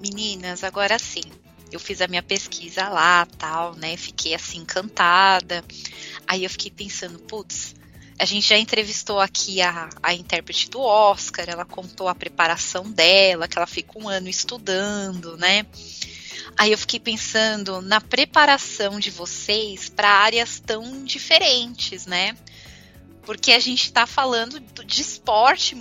Meninas, 0.00 0.64
agora 0.64 0.98
sim, 0.98 1.22
eu 1.70 1.80
fiz 1.80 2.00
a 2.00 2.08
minha 2.08 2.22
pesquisa 2.22 2.88
lá, 2.88 3.26
tal, 3.38 3.74
né? 3.74 3.96
Fiquei 3.96 4.34
assim 4.34 4.58
encantada. 4.58 5.64
Aí 6.26 6.44
eu 6.44 6.50
fiquei 6.50 6.70
pensando, 6.70 7.18
putz, 7.18 7.74
a 8.18 8.24
gente 8.24 8.48
já 8.48 8.58
entrevistou 8.58 9.20
aqui 9.20 9.60
a, 9.60 9.88
a 10.02 10.14
intérprete 10.14 10.70
do 10.70 10.80
Oscar, 10.80 11.46
ela 11.48 11.64
contou 11.64 12.08
a 12.08 12.14
preparação 12.14 12.90
dela, 12.90 13.46
que 13.46 13.58
ela 13.58 13.66
fica 13.66 13.98
um 13.98 14.08
ano 14.08 14.28
estudando, 14.28 15.36
né? 15.36 15.66
Aí 16.56 16.72
eu 16.72 16.78
fiquei 16.78 16.98
pensando 16.98 17.82
na 17.82 18.00
preparação 18.00 18.98
de 18.98 19.10
vocês 19.10 19.90
para 19.90 20.08
áreas 20.08 20.58
tão 20.64 21.04
diferentes, 21.04 22.06
né? 22.06 22.34
Porque 23.26 23.50
a 23.50 23.58
gente 23.58 23.82
está 23.82 24.06
falando 24.06 24.60
de 24.60 25.02
esporte, 25.02 25.76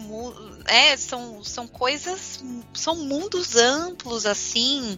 é, 0.65 0.97
são, 0.97 1.43
são 1.43 1.67
coisas, 1.67 2.43
são 2.73 2.95
mundos 2.95 3.55
amplos, 3.55 4.25
assim. 4.25 4.97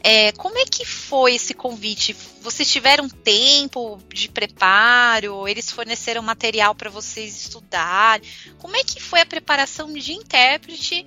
É, 0.00 0.30
como 0.30 0.56
é 0.56 0.64
que 0.64 0.84
foi 0.84 1.34
esse 1.34 1.52
convite? 1.52 2.16
Vocês 2.40 2.70
tiveram 2.70 3.08
tempo 3.08 4.00
de 4.08 4.28
preparo? 4.28 5.48
Eles 5.48 5.68
forneceram 5.72 6.22
material 6.22 6.76
para 6.76 6.88
vocês 6.88 7.36
estudar? 7.42 8.20
Como 8.58 8.76
é 8.76 8.84
que 8.84 9.02
foi 9.02 9.20
a 9.20 9.26
preparação 9.26 9.92
de 9.92 10.12
intérprete 10.12 11.04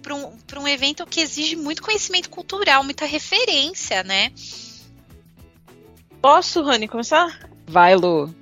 para 0.00 0.14
um, 0.14 0.34
um 0.56 0.66
evento 0.66 1.04
que 1.04 1.20
exige 1.20 1.56
muito 1.56 1.82
conhecimento 1.82 2.30
cultural, 2.30 2.82
muita 2.82 3.04
referência, 3.04 4.02
né? 4.02 4.32
Posso, 6.22 6.62
Rani, 6.62 6.88
começar? 6.88 7.50
Vai, 7.66 7.94
Lu. 7.94 8.41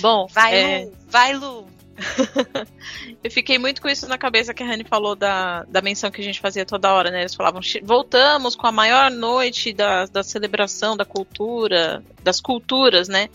Bom, 0.00 0.26
vai, 0.26 0.56
é... 0.56 0.84
Lu. 0.84 0.92
Vai, 1.08 1.34
Lu. 1.34 1.74
eu 3.22 3.30
fiquei 3.30 3.58
muito 3.58 3.80
com 3.80 3.88
isso 3.88 4.08
na 4.08 4.18
cabeça 4.18 4.52
que 4.52 4.62
a 4.62 4.66
Rani 4.66 4.84
falou 4.84 5.14
da, 5.14 5.64
da 5.64 5.80
menção 5.80 6.10
que 6.10 6.20
a 6.20 6.24
gente 6.24 6.40
fazia 6.40 6.66
toda 6.66 6.92
hora, 6.92 7.10
né? 7.10 7.20
Eles 7.20 7.34
falavam, 7.34 7.60
voltamos 7.82 8.56
com 8.56 8.66
a 8.66 8.72
maior 8.72 9.10
noite 9.10 9.72
da, 9.72 10.06
da 10.06 10.22
celebração 10.22 10.96
da 10.96 11.04
cultura, 11.04 12.02
das 12.22 12.40
culturas, 12.40 13.08
né? 13.08 13.28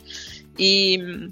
E 0.57 1.29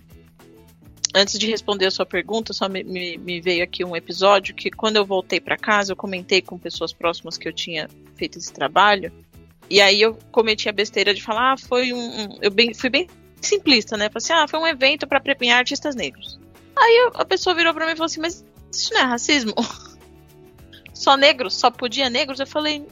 antes 1.14 1.38
de 1.38 1.48
responder 1.48 1.86
a 1.88 1.92
sua 1.92 2.06
pergunta, 2.06 2.54
só 2.54 2.70
me, 2.70 2.84
me, 2.84 3.18
me 3.18 3.42
veio 3.42 3.64
aqui 3.64 3.84
um 3.84 3.96
episódio 3.96 4.56
que 4.56 4.72
quando 4.72 4.96
eu 4.96 5.06
voltei 5.06 5.40
para 5.40 5.58
casa, 5.58 5.92
eu 5.92 5.96
comentei 5.96 6.42
com 6.42 6.58
pessoas 6.58 6.94
próximas 6.94 7.38
que 7.38 7.48
eu 7.48 7.54
tinha 7.54 7.90
feito 8.16 8.38
esse 8.38 8.54
trabalho. 8.54 9.12
E 9.70 9.82
aí 9.82 10.02
eu 10.02 10.18
cometi 10.32 10.70
a 10.70 10.72
besteira 10.72 11.14
de 11.14 11.22
falar, 11.22 11.54
ah, 11.54 11.58
foi 11.58 11.92
um. 11.92 12.22
um 12.22 12.38
eu 12.42 12.50
bem, 12.50 12.74
fui 12.74 12.90
bem 12.90 13.08
simplista, 13.42 13.96
né? 13.98 14.10
Falei 14.10 14.18
assim, 14.18 14.34
ah, 14.34 14.48
foi 14.48 14.60
um 14.60 14.68
evento 14.68 15.08
para 15.08 15.20
premiar 15.20 15.60
artistas 15.60 15.96
negros. 15.96 16.40
Aí 16.78 17.10
a 17.16 17.26
pessoa 17.26 17.56
virou 17.56 17.74
para 17.74 17.86
mim 17.86 17.94
e 17.94 17.96
falou 17.96 18.06
assim: 18.06 18.22
Mas 18.22 18.46
isso 18.72 18.94
não 18.94 19.02
é 19.02 19.04
racismo? 19.04 19.54
Só 20.94 21.18
negros? 21.18 21.56
Só 21.56 21.72
podia 21.72 22.10
negros? 22.10 22.40
Eu 22.40 22.48
falei: 22.48 22.86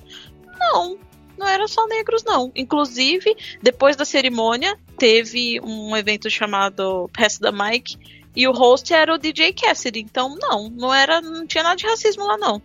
Não. 0.59 0.97
não 1.37 1.47
era 1.47 1.67
só 1.67 1.85
negros, 1.87 2.23
não. 2.23 2.51
Inclusive, 2.55 3.35
depois 3.61 3.95
da 3.95 4.05
cerimônia, 4.05 4.77
teve 4.97 5.59
um 5.61 5.95
evento 5.95 6.29
chamado 6.29 7.09
Pass 7.13 7.37
the 7.37 7.51
Mic, 7.51 7.97
e 8.35 8.47
o 8.47 8.51
host 8.51 8.93
era 8.93 9.13
o 9.13 9.17
DJ 9.17 9.53
Cassidy. 9.53 9.99
Então, 9.99 10.35
não, 10.39 10.69
não 10.69 10.93
era, 10.93 11.21
não 11.21 11.45
tinha 11.45 11.63
nada 11.63 11.75
de 11.75 11.85
racismo 11.85 12.25
lá, 12.25 12.37
não. 12.37 12.61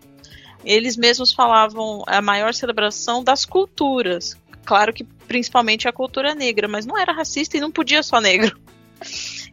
Eles 0.65 0.97
mesmos 0.97 1.33
falavam 1.33 2.03
a 2.07 2.21
maior 2.21 2.53
celebração 2.55 3.25
das 3.25 3.45
culturas. 3.45 4.37
Claro 4.64 4.93
que 4.93 5.05
principalmente 5.05 5.88
a 5.88 5.93
cultura 5.93 6.35
negra, 6.35 6.69
mas 6.69 6.87
não 6.87 6.99
era 6.99 7.12
racista 7.12 7.57
e 7.57 7.61
não 7.61 7.71
podia 7.71 8.02
só 8.02 8.21
negro. 8.21 8.59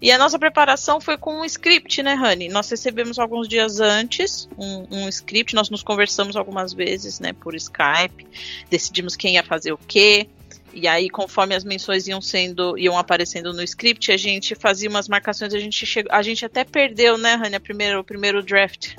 E 0.01 0.11
a 0.11 0.17
nossa 0.17 0.37
preparação 0.37 1.01
foi 1.01 1.17
com 1.17 1.41
um 1.41 1.45
script, 1.45 2.03
né, 2.03 2.13
Rani? 2.13 2.49
Nós 2.49 2.69
recebemos 2.69 3.17
alguns 3.17 3.47
dias 3.47 3.79
antes 3.79 4.47
um, 4.57 4.85
um, 4.91 5.09
script, 5.09 5.55
nós 5.55 5.69
nos 5.69 5.81
conversamos 5.81 6.35
algumas 6.35 6.73
vezes, 6.73 7.19
né, 7.19 7.33
por 7.33 7.55
Skype, 7.55 8.27
decidimos 8.69 9.15
quem 9.15 9.35
ia 9.35 9.43
fazer 9.43 9.71
o 9.71 9.77
quê. 9.77 10.27
E 10.73 10.87
aí, 10.87 11.09
conforme 11.09 11.55
as 11.55 11.63
menções 11.63 12.07
iam 12.07 12.21
sendo, 12.21 12.77
iam 12.77 12.97
aparecendo 12.97 13.51
no 13.51 13.63
script, 13.63 14.11
a 14.11 14.17
gente 14.17 14.53
fazia 14.53 14.87
umas 14.87 15.07
marcações, 15.07 15.53
a 15.53 15.59
gente 15.59 15.83
chegou, 15.85 16.11
a 16.11 16.21
gente 16.21 16.45
até 16.45 16.63
perdeu, 16.63 17.17
né, 17.17 17.33
Rani, 17.33 17.59
primeiro, 17.59 17.99
o 17.99 18.03
primeiro 18.03 18.43
draft. 18.43 18.95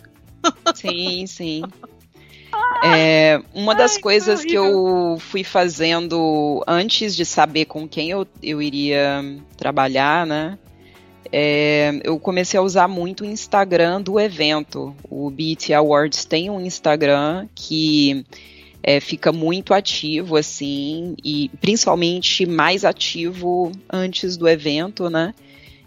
Sim, 0.75 1.27
sim. 1.27 1.63
É, 2.85 3.41
uma 3.53 3.75
das 3.75 3.97
Ai, 3.97 4.01
coisas 4.01 4.41
que, 4.43 4.49
que 4.49 4.55
eu 4.55 5.17
fui 5.19 5.43
fazendo 5.43 6.63
antes 6.67 7.17
de 7.17 7.25
saber 7.25 7.65
com 7.65 7.89
quem 7.89 8.11
eu, 8.11 8.27
eu 8.43 8.63
iria 8.63 9.25
trabalhar, 9.57 10.27
né? 10.27 10.59
É, 11.31 12.01
eu 12.05 12.19
comecei 12.19 12.59
a 12.59 12.63
usar 12.63 12.89
muito 12.89 13.23
o 13.23 13.27
Instagram 13.27 14.01
do 14.01 14.19
evento. 14.19 14.95
O 15.11 15.29
BET 15.31 15.73
Awards 15.73 16.25
tem 16.25 16.49
um 16.49 16.61
Instagram 16.61 17.47
que 17.55 18.25
é, 18.83 19.01
fica 19.01 19.33
muito 19.33 19.75
ativo, 19.75 20.37
assim, 20.37 21.15
e 21.23 21.51
principalmente 21.61 22.47
mais 22.47 22.85
ativo 22.85 23.73
antes 23.93 24.37
do 24.37 24.49
evento, 24.49 25.11
né? 25.11 25.35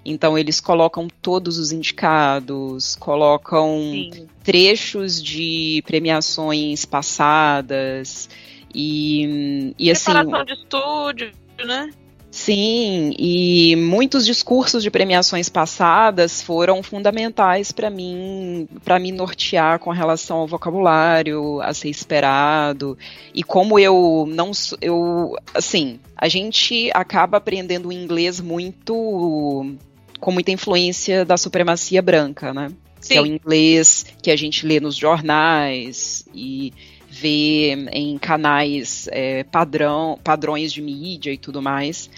Então 0.03 0.37
eles 0.37 0.59
colocam 0.59 1.07
todos 1.21 1.57
os 1.57 1.71
indicados, 1.71 2.95
colocam 2.95 3.79
Sim. 3.91 4.27
trechos 4.43 5.21
de 5.21 5.83
premiações 5.85 6.85
passadas 6.85 8.29
e, 8.73 9.73
e 9.77 9.91
assim. 9.91 10.11
Preparação 10.11 10.45
de 10.45 10.53
estúdio, 10.53 11.31
né? 11.65 11.91
Sim, 12.31 13.13
e 13.19 13.75
muitos 13.75 14.25
discursos 14.25 14.81
de 14.81 14.89
premiações 14.89 15.49
passadas 15.49 16.41
foram 16.41 16.81
fundamentais 16.81 17.73
para 17.73 17.89
mim, 17.89 18.69
para 18.85 18.97
me 18.97 19.11
nortear 19.11 19.79
com 19.79 19.89
relação 19.89 20.37
ao 20.37 20.47
vocabulário 20.47 21.59
a 21.61 21.73
ser 21.73 21.89
esperado 21.89 22.97
e 23.33 23.43
como 23.43 23.77
eu 23.77 24.25
não 24.29 24.51
eu 24.79 25.35
assim, 25.53 25.99
a 26.15 26.29
gente 26.29 26.89
acaba 26.93 27.35
aprendendo 27.35 27.91
inglês 27.91 28.39
muito 28.39 29.75
com 30.21 30.31
muita 30.31 30.51
influência 30.51 31.25
da 31.25 31.35
supremacia 31.35 32.01
branca, 32.01 32.53
né? 32.53 32.71
Sim. 33.01 33.13
Que 33.13 33.17
é 33.17 33.21
o 33.21 33.25
inglês 33.25 34.05
que 34.21 34.29
a 34.29 34.35
gente 34.35 34.65
lê 34.65 34.79
nos 34.79 34.95
jornais 34.95 36.23
e 36.33 36.71
vê 37.09 37.73
em 37.91 38.17
canais 38.17 39.09
é, 39.11 39.43
padrão, 39.43 40.17
padrões 40.23 40.71
de 40.71 40.81
mídia 40.81 41.33
e 41.33 41.37
tudo 41.37 41.61
mais. 41.61 42.09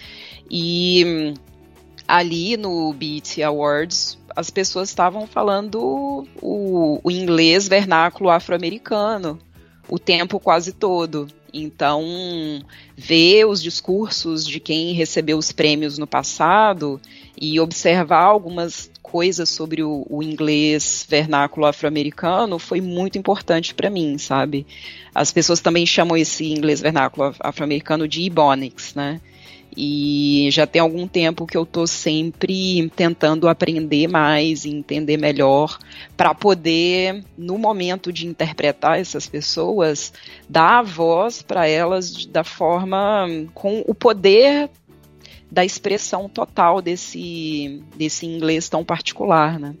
E 0.50 1.34
ali 2.06 2.58
no 2.58 2.92
BET 2.92 3.42
Awards, 3.42 4.18
as 4.36 4.50
pessoas 4.50 4.90
estavam 4.90 5.26
falando 5.26 6.28
o, 6.42 7.00
o 7.02 7.10
inglês 7.10 7.66
vernáculo 7.66 8.28
afro-americano 8.28 9.40
o 9.88 9.98
tempo 9.98 10.40
quase 10.40 10.72
todo. 10.72 11.28
Então, 11.52 12.02
ver 12.96 13.44
os 13.46 13.62
discursos 13.62 14.46
de 14.46 14.58
quem 14.58 14.92
recebeu 14.92 15.38
os 15.38 15.52
prêmios 15.52 15.98
no 15.98 16.06
passado 16.06 17.00
e 17.40 17.58
observar 17.60 18.22
algumas 18.22 18.90
coisas 19.02 19.48
sobre 19.48 19.82
o, 19.82 20.06
o 20.08 20.22
inglês 20.22 21.06
vernáculo 21.08 21.66
afro-americano 21.66 22.58
foi 22.58 22.80
muito 22.80 23.18
importante 23.18 23.74
para 23.74 23.90
mim, 23.90 24.18
sabe? 24.18 24.66
As 25.14 25.30
pessoas 25.30 25.60
também 25.60 25.86
chamam 25.86 26.16
esse 26.16 26.52
inglês 26.52 26.80
vernáculo 26.80 27.34
afro-americano 27.40 28.08
de 28.08 28.26
Ebonics, 28.26 28.94
né? 28.94 29.20
E 29.76 30.48
já 30.52 30.66
tem 30.66 30.80
algum 30.80 31.06
tempo 31.06 31.46
que 31.46 31.56
eu 31.56 31.64
estou 31.64 31.86
sempre 31.86 32.88
tentando 32.94 33.48
aprender 33.48 34.06
mais 34.06 34.64
e 34.64 34.70
entender 34.70 35.16
melhor 35.16 35.78
para 36.16 36.32
poder, 36.32 37.24
no 37.36 37.58
momento 37.58 38.12
de 38.12 38.26
interpretar 38.26 39.00
essas 39.00 39.26
pessoas, 39.28 40.12
dar 40.48 40.78
a 40.78 40.82
voz 40.82 41.42
para 41.42 41.66
elas 41.66 42.24
da 42.26 42.44
forma 42.44 43.26
com 43.52 43.82
o 43.86 43.94
poder 43.94 44.70
da 45.54 45.64
expressão 45.64 46.28
total 46.28 46.82
desse, 46.82 47.80
desse 47.94 48.26
inglês 48.26 48.68
tão 48.68 48.84
particular, 48.84 49.58
né? 49.58 49.76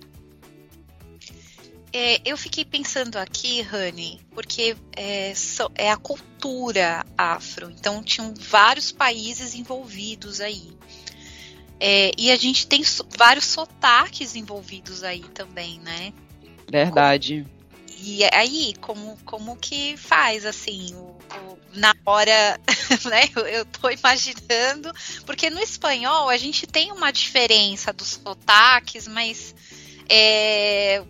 É, 1.92 2.20
eu 2.24 2.36
fiquei 2.36 2.64
pensando 2.64 3.16
aqui, 3.16 3.60
Rani, 3.60 4.20
porque 4.32 4.76
é, 4.96 5.34
so, 5.34 5.70
é, 5.74 5.90
a 5.90 5.96
cultura 5.96 7.04
afro, 7.18 7.70
então 7.70 8.02
tinham 8.02 8.32
vários 8.38 8.92
países 8.92 9.54
envolvidos 9.54 10.40
aí. 10.40 10.72
É, 11.80 12.12
e 12.16 12.30
a 12.30 12.36
gente 12.36 12.68
tem 12.68 12.84
so, 12.84 13.04
vários 13.16 13.46
sotaques 13.46 14.36
envolvidos 14.36 15.02
aí 15.02 15.24
também, 15.34 15.80
né? 15.80 16.12
Verdade. 16.70 17.44
E 18.00 18.22
aí, 18.32 18.74
como, 18.80 19.16
como 19.24 19.56
que 19.56 19.96
faz, 19.96 20.44
assim, 20.44 20.94
o, 20.94 20.98
o, 20.98 21.58
na 21.74 21.94
hora, 22.06 22.60
né? 23.08 23.28
Eu, 23.34 23.46
eu 23.46 23.64
tô 23.64 23.90
imaginando, 23.90 24.92
porque 25.26 25.50
no 25.50 25.60
espanhol 25.60 26.28
a 26.28 26.36
gente 26.36 26.66
tem 26.66 26.92
uma 26.92 27.10
diferença 27.12 27.92
dos 27.92 28.20
sotaques, 28.22 29.06
mas 29.08 29.54
é, 30.08 31.02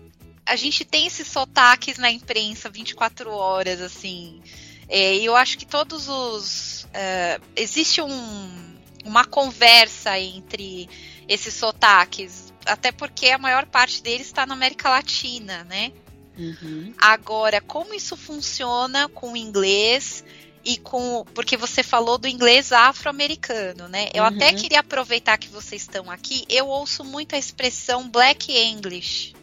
a 0.45 0.55
gente 0.55 0.85
tem 0.85 1.07
esses 1.07 1.27
sotaques 1.27 1.97
na 1.97 2.11
imprensa 2.11 2.69
24 2.69 3.31
horas, 3.31 3.81
assim. 3.81 4.41
É, 4.87 5.15
e 5.15 5.25
eu 5.25 5.35
acho 5.35 5.57
que 5.57 5.65
todos 5.65 6.07
os. 6.07 6.83
Uh, 6.85 7.41
existe 7.55 8.01
um, 8.01 8.77
uma 9.03 9.25
conversa 9.25 10.17
entre 10.19 10.87
esses 11.27 11.53
sotaques, 11.53 12.53
até 12.65 12.91
porque 12.91 13.29
a 13.29 13.37
maior 13.37 13.65
parte 13.65 14.01
deles 14.01 14.27
está 14.27 14.45
na 14.45 14.53
América 14.53 14.89
Latina, 14.89 15.63
né? 15.63 15.91
Uhum. 16.37 16.93
Agora, 16.97 17.61
como 17.61 17.93
isso 17.93 18.15
funciona 18.15 19.07
com 19.09 19.33
o 19.33 19.37
inglês 19.37 20.23
e 20.65 20.77
com. 20.77 21.23
Porque 21.33 21.55
você 21.55 21.83
falou 21.83 22.17
do 22.17 22.27
inglês 22.27 22.71
afro-americano, 22.71 23.87
né? 23.87 24.09
Eu 24.13 24.23
uhum. 24.23 24.29
até 24.29 24.51
queria 24.53 24.79
aproveitar 24.79 25.37
que 25.37 25.47
vocês 25.47 25.83
estão 25.83 26.09
aqui. 26.09 26.43
Eu 26.49 26.67
ouço 26.67 27.03
muito 27.03 27.35
a 27.35 27.37
expressão 27.37 28.09
black 28.09 28.51
English. 28.51 29.33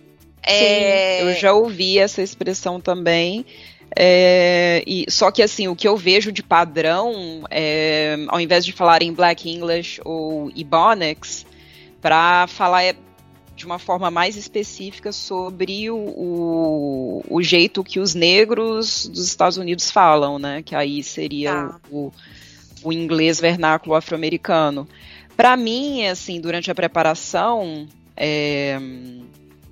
É... 0.43 1.21
Sim, 1.21 1.29
eu 1.29 1.35
já 1.37 1.53
ouvi 1.53 1.99
essa 1.99 2.21
expressão 2.21 2.81
também. 2.81 3.47
É, 3.95 4.83
e, 4.87 5.05
só 5.09 5.31
que 5.31 5.43
assim, 5.43 5.69
o 5.69 5.77
que 5.77 5.87
eu 5.87 5.97
vejo 5.97 6.33
de 6.33 6.43
padrão, 6.43 7.45
é, 7.51 8.17
ao 8.29 8.41
invés 8.41 8.65
de 8.65 8.73
falar 8.73 9.03
em 9.03 9.13
Black 9.13 9.49
English 9.49 10.01
ou 10.03 10.51
Ebonics, 10.57 11.45
para 12.01 12.47
falar 12.47 12.85
é 12.85 12.97
de 13.63 13.67
uma 13.67 13.79
forma 13.79 14.11
mais 14.11 14.37
específica 14.37 15.13
sobre 15.13 15.89
o, 15.89 15.97
o, 15.97 17.25
o, 17.31 17.41
jeito 17.41 17.85
que 17.85 18.01
os 18.01 18.13
negros 18.13 19.07
dos 19.07 19.25
Estados 19.25 19.57
Unidos 19.57 19.89
falam, 19.89 20.37
né? 20.37 20.65
Que 20.65 20.75
aí 20.75 21.01
seria 21.01 21.53
ah. 21.53 21.81
o, 21.89 22.13
o, 22.83 22.93
inglês 22.93 23.41
vernáculo 23.41 23.95
afro-americano. 23.95 24.89
Para 25.37 25.57
mim, 25.57 26.05
assim, 26.07 26.41
durante 26.41 26.73
a 26.73 26.75
preparação, 26.75 27.87
é, 28.17 28.81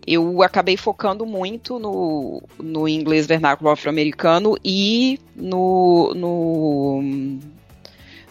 eu 0.07 0.41
acabei 0.41 0.77
focando 0.77 1.27
muito 1.27 1.81
no, 1.81 2.41
no 2.61 2.87
inglês 2.87 3.27
vernáculo 3.27 3.71
afro-americano 3.71 4.57
e 4.65 5.19
no, 5.35 6.15
no, 6.15 7.03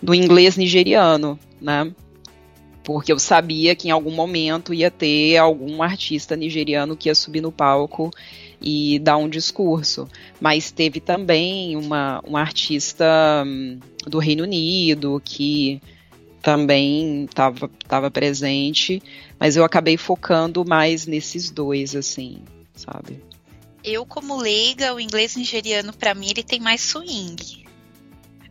no 0.01 0.15
inglês 0.15 0.55
nigeriano, 0.55 1.37
né? 1.59 1.91
Porque 2.89 3.13
eu 3.13 3.19
sabia 3.19 3.75
que 3.75 3.89
em 3.89 3.91
algum 3.91 4.09
momento 4.09 4.73
ia 4.73 4.89
ter 4.89 5.37
algum 5.37 5.83
artista 5.83 6.35
nigeriano 6.35 6.97
que 6.97 7.07
ia 7.07 7.13
subir 7.13 7.39
no 7.39 7.51
palco 7.51 8.09
e 8.59 8.97
dar 8.97 9.15
um 9.17 9.29
discurso. 9.29 10.09
Mas 10.41 10.71
teve 10.71 10.99
também 10.99 11.75
uma, 11.75 12.19
uma 12.25 12.41
artista 12.41 13.05
hum, 13.45 13.77
do 14.07 14.17
Reino 14.17 14.41
Unido 14.41 15.21
que 15.23 15.79
também 16.41 17.25
estava 17.25 18.09
presente, 18.09 19.03
mas 19.39 19.55
eu 19.55 19.63
acabei 19.63 19.95
focando 19.95 20.65
mais 20.65 21.05
nesses 21.05 21.51
dois, 21.51 21.95
assim, 21.95 22.39
sabe? 22.73 23.21
Eu, 23.83 24.03
como 24.03 24.35
leiga, 24.35 24.95
o 24.95 24.99
inglês 24.99 25.35
nigeriano, 25.35 25.93
para 25.93 26.15
mim, 26.15 26.31
ele 26.31 26.41
tem 26.41 26.59
mais 26.59 26.81
swing. 26.81 27.58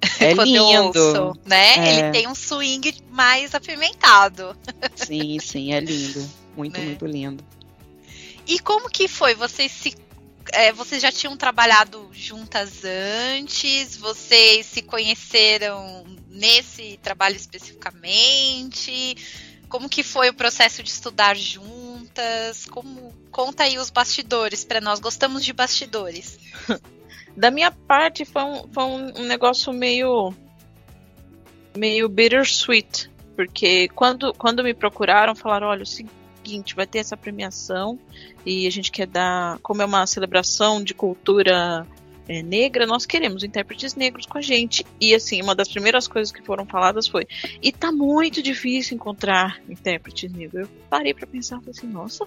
É 0.21 0.35
quando 0.35 0.49
lindo. 0.49 0.59
eu 0.59 0.85
ouço, 0.87 1.41
né? 1.45 1.77
É. 1.77 1.99
Ele 1.99 2.11
tem 2.13 2.29
um 2.29 2.35
swing 2.35 2.95
mais 3.11 3.55
apimentado. 3.55 4.57
Sim, 4.97 5.39
sim, 5.39 5.73
é 5.73 5.81
lindo. 5.81 6.29
Muito, 6.57 6.79
né? 6.79 6.87
muito 6.87 7.07
lindo. 7.07 7.45
E 8.47 8.59
como 8.59 8.89
que 8.89 9.07
foi? 9.07 9.35
Vocês 9.35 9.71
se 9.71 9.95
é, 10.53 10.73
vocês 10.73 11.03
já 11.03 11.13
tinham 11.13 11.37
trabalhado 11.37 12.09
juntas 12.13 12.83
antes? 13.37 13.97
Vocês 13.97 14.67
se 14.67 14.83
conheceram 14.83 16.05
nesse 16.29 16.99
trabalho 17.03 17.37
especificamente? 17.37 19.17
Como 19.69 19.89
que 19.89 20.03
foi 20.03 20.31
o 20.31 20.35
processo 20.35 20.83
de 20.83 20.91
estudar 20.91 21.37
juntas? 21.37 22.65
Como 22.67 23.13
conta 23.31 23.65
aí 23.65 23.79
os 23.79 23.91
bastidores 23.91 24.65
para 24.65 24.81
nós? 24.81 24.99
Gostamos 24.99 25.45
de 25.45 25.53
bastidores. 25.53 26.39
Da 27.39 27.53
minha 27.53 27.71
parte 27.71 28.25
foi 28.25 28.43
um, 28.43 28.67
foi 28.73 28.83
um 28.83 29.25
negócio 29.25 29.73
meio 29.73 30.35
meio 31.77 32.09
bittersweet, 32.09 33.09
porque 33.37 33.87
quando, 33.91 34.35
quando 34.35 34.65
me 34.65 34.75
procuraram, 34.75 35.37
falaram, 35.37 35.69
olha, 35.69 35.83
é 35.83 35.85
o 35.85 35.87
seguinte, 35.87 36.75
vai 36.75 36.85
ter 36.85 36.99
essa 36.99 37.17
premiação 37.17 37.97
e 38.45 38.67
a 38.67 38.71
gente 38.71 38.91
quer 38.91 39.07
dar, 39.07 39.61
como 39.61 39.81
é 39.81 39.85
uma 39.85 40.05
celebração 40.05 40.83
de 40.83 40.95
cultura 40.95 41.87
é, 42.27 42.43
negra, 42.43 42.89
nós 42.89 43.07
queremos 43.07 43.45
intérpretes 43.45 43.95
negros 43.95 44.27
com 44.27 44.39
a 44.39 44.43
gente. 44.43 44.85
E 45.01 45.15
assim, 45.15 45.41
uma 45.41 45.55
das 45.55 45.69
primeiras 45.69 46.09
coisas 46.09 46.33
que 46.33 46.43
foram 46.43 46.67
faladas 46.67 47.07
foi: 47.07 47.29
e 47.63 47.71
tá 47.71 47.93
muito 47.93 48.43
difícil 48.43 48.97
encontrar 48.97 49.63
intérpretes 49.69 50.33
negros. 50.33 50.63
Eu 50.63 50.69
parei 50.91 51.15
para 51.15 51.27
pensar, 51.29 51.61
falei 51.61 51.71
assim, 51.71 51.87
nossa, 51.87 52.27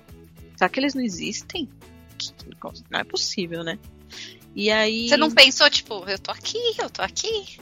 será 0.55 0.69
que 0.69 0.79
eles 0.79 0.95
não 0.95 1.01
existem? 1.01 1.67
Não 2.89 2.99
é 2.99 3.03
possível, 3.03 3.61
né? 3.61 3.77
E 4.55 4.69
aí. 4.69 5.09
Você 5.09 5.17
não 5.17 5.31
pensou, 5.31 5.69
tipo, 5.69 6.03
eu 6.07 6.19
tô 6.19 6.31
aqui, 6.31 6.59
eu 6.77 6.89
tô 6.89 7.01
aqui, 7.01 7.57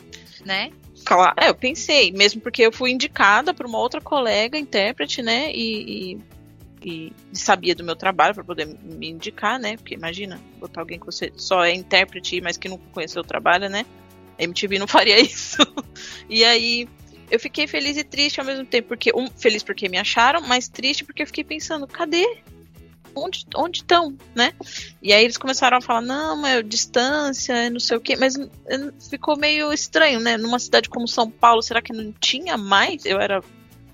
né? 0.45 0.71
Claro, 1.06 1.34
é, 1.38 1.49
eu 1.49 1.56
pensei, 1.56 2.12
mesmo 2.12 2.41
porque 2.41 2.62
eu 2.62 2.71
fui 2.71 2.91
indicada 2.91 3.54
por 3.54 3.65
uma 3.65 3.80
outra 3.80 4.02
colega 4.02 4.58
intérprete, 4.58 5.21
né? 5.21 5.52
E, 5.54 6.17
e, 6.84 7.12
e 7.32 7.38
sabia 7.38 7.73
do 7.73 7.84
meu 7.84 7.95
trabalho 7.95 8.36
para 8.36 8.43
poder 8.43 8.67
me 8.84 9.10
indicar, 9.10 9.60
né? 9.60 9.78
Porque 9.78 9.93
imagina, 9.93 10.39
botar 10.60 10.82
alguém 10.82 10.99
que 10.99 11.06
você 11.06 11.32
só 11.36 11.63
é 11.63 11.73
intérprete, 11.73 12.41
mas 12.41 12.58
que 12.58 12.69
não 12.69 12.78
conheceu 12.78 13.21
o 13.21 13.25
trabalho, 13.25 13.69
né? 13.69 13.86
A 14.38 14.43
MTV 14.43 14.80
não 14.80 14.88
faria 14.88 15.19
isso. 15.19 15.58
e 16.30 16.43
aí 16.43 16.88
eu 17.32 17.39
fiquei 17.39 17.67
feliz 17.67 17.97
e 17.97 18.04
triste 18.04 18.39
ao 18.39 18.45
mesmo 18.45 18.65
tempo, 18.65 18.89
porque 18.89 19.12
um, 19.15 19.30
feliz 19.30 19.63
porque 19.63 19.88
me 19.88 19.97
acharam, 19.97 20.41
mas 20.41 20.67
triste 20.67 21.06
porque 21.06 21.23
eu 21.23 21.28
fiquei 21.28 21.43
pensando, 21.43 21.88
cadê? 21.88 22.25
Onde 23.24 23.46
onde 23.56 23.80
estão, 23.80 24.16
né? 24.36 24.54
E 25.02 25.14
aí 25.14 25.24
eles 25.24 25.38
começaram 25.38 25.78
a 25.78 25.82
falar, 25.82 26.02
não, 26.02 26.46
é 26.46 26.62
distância, 26.62 27.70
não 27.70 27.80
sei 27.80 27.98
o 27.98 28.02
quê, 28.02 28.16
mas 28.16 28.36
eh, 28.38 28.92
ficou 29.10 29.38
meio 29.38 29.72
estranho, 29.74 30.20
né? 30.20 30.38
Numa 30.38 30.60
cidade 30.60 30.90
como 30.90 31.08
São 31.08 31.30
Paulo, 31.30 31.62
será 31.62 31.82
que 31.82 31.94
não 31.94 32.12
tinha 32.20 32.58
mais? 32.58 33.06
Eu 33.06 33.20
era 33.20 33.42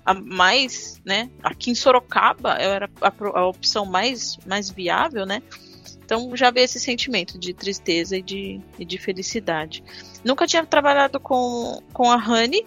a 0.04 0.14
mais, 0.14 1.00
né? 1.04 1.28
Aqui 1.42 1.70
em 1.70 1.74
Sorocaba, 1.74 2.56
eu 2.60 2.70
era 2.70 2.90
a, 3.00 3.12
a 3.40 3.46
opção 3.46 3.84
mais, 3.84 4.38
mais 4.46 4.70
viável, 4.70 5.26
né? 5.26 5.42
Então 6.06 6.36
já 6.36 6.52
veio 6.52 6.64
esse 6.64 6.78
sentimento 6.78 7.36
de 7.36 7.52
tristeza 7.52 8.16
e 8.16 8.22
de, 8.22 8.60
e 8.78 8.84
de 8.84 8.96
felicidade. 8.96 9.82
Nunca 10.24 10.46
tinha 10.46 10.64
trabalhado 10.64 11.18
com, 11.18 11.82
com 11.92 12.10
a 12.10 12.16
Honey. 12.16 12.64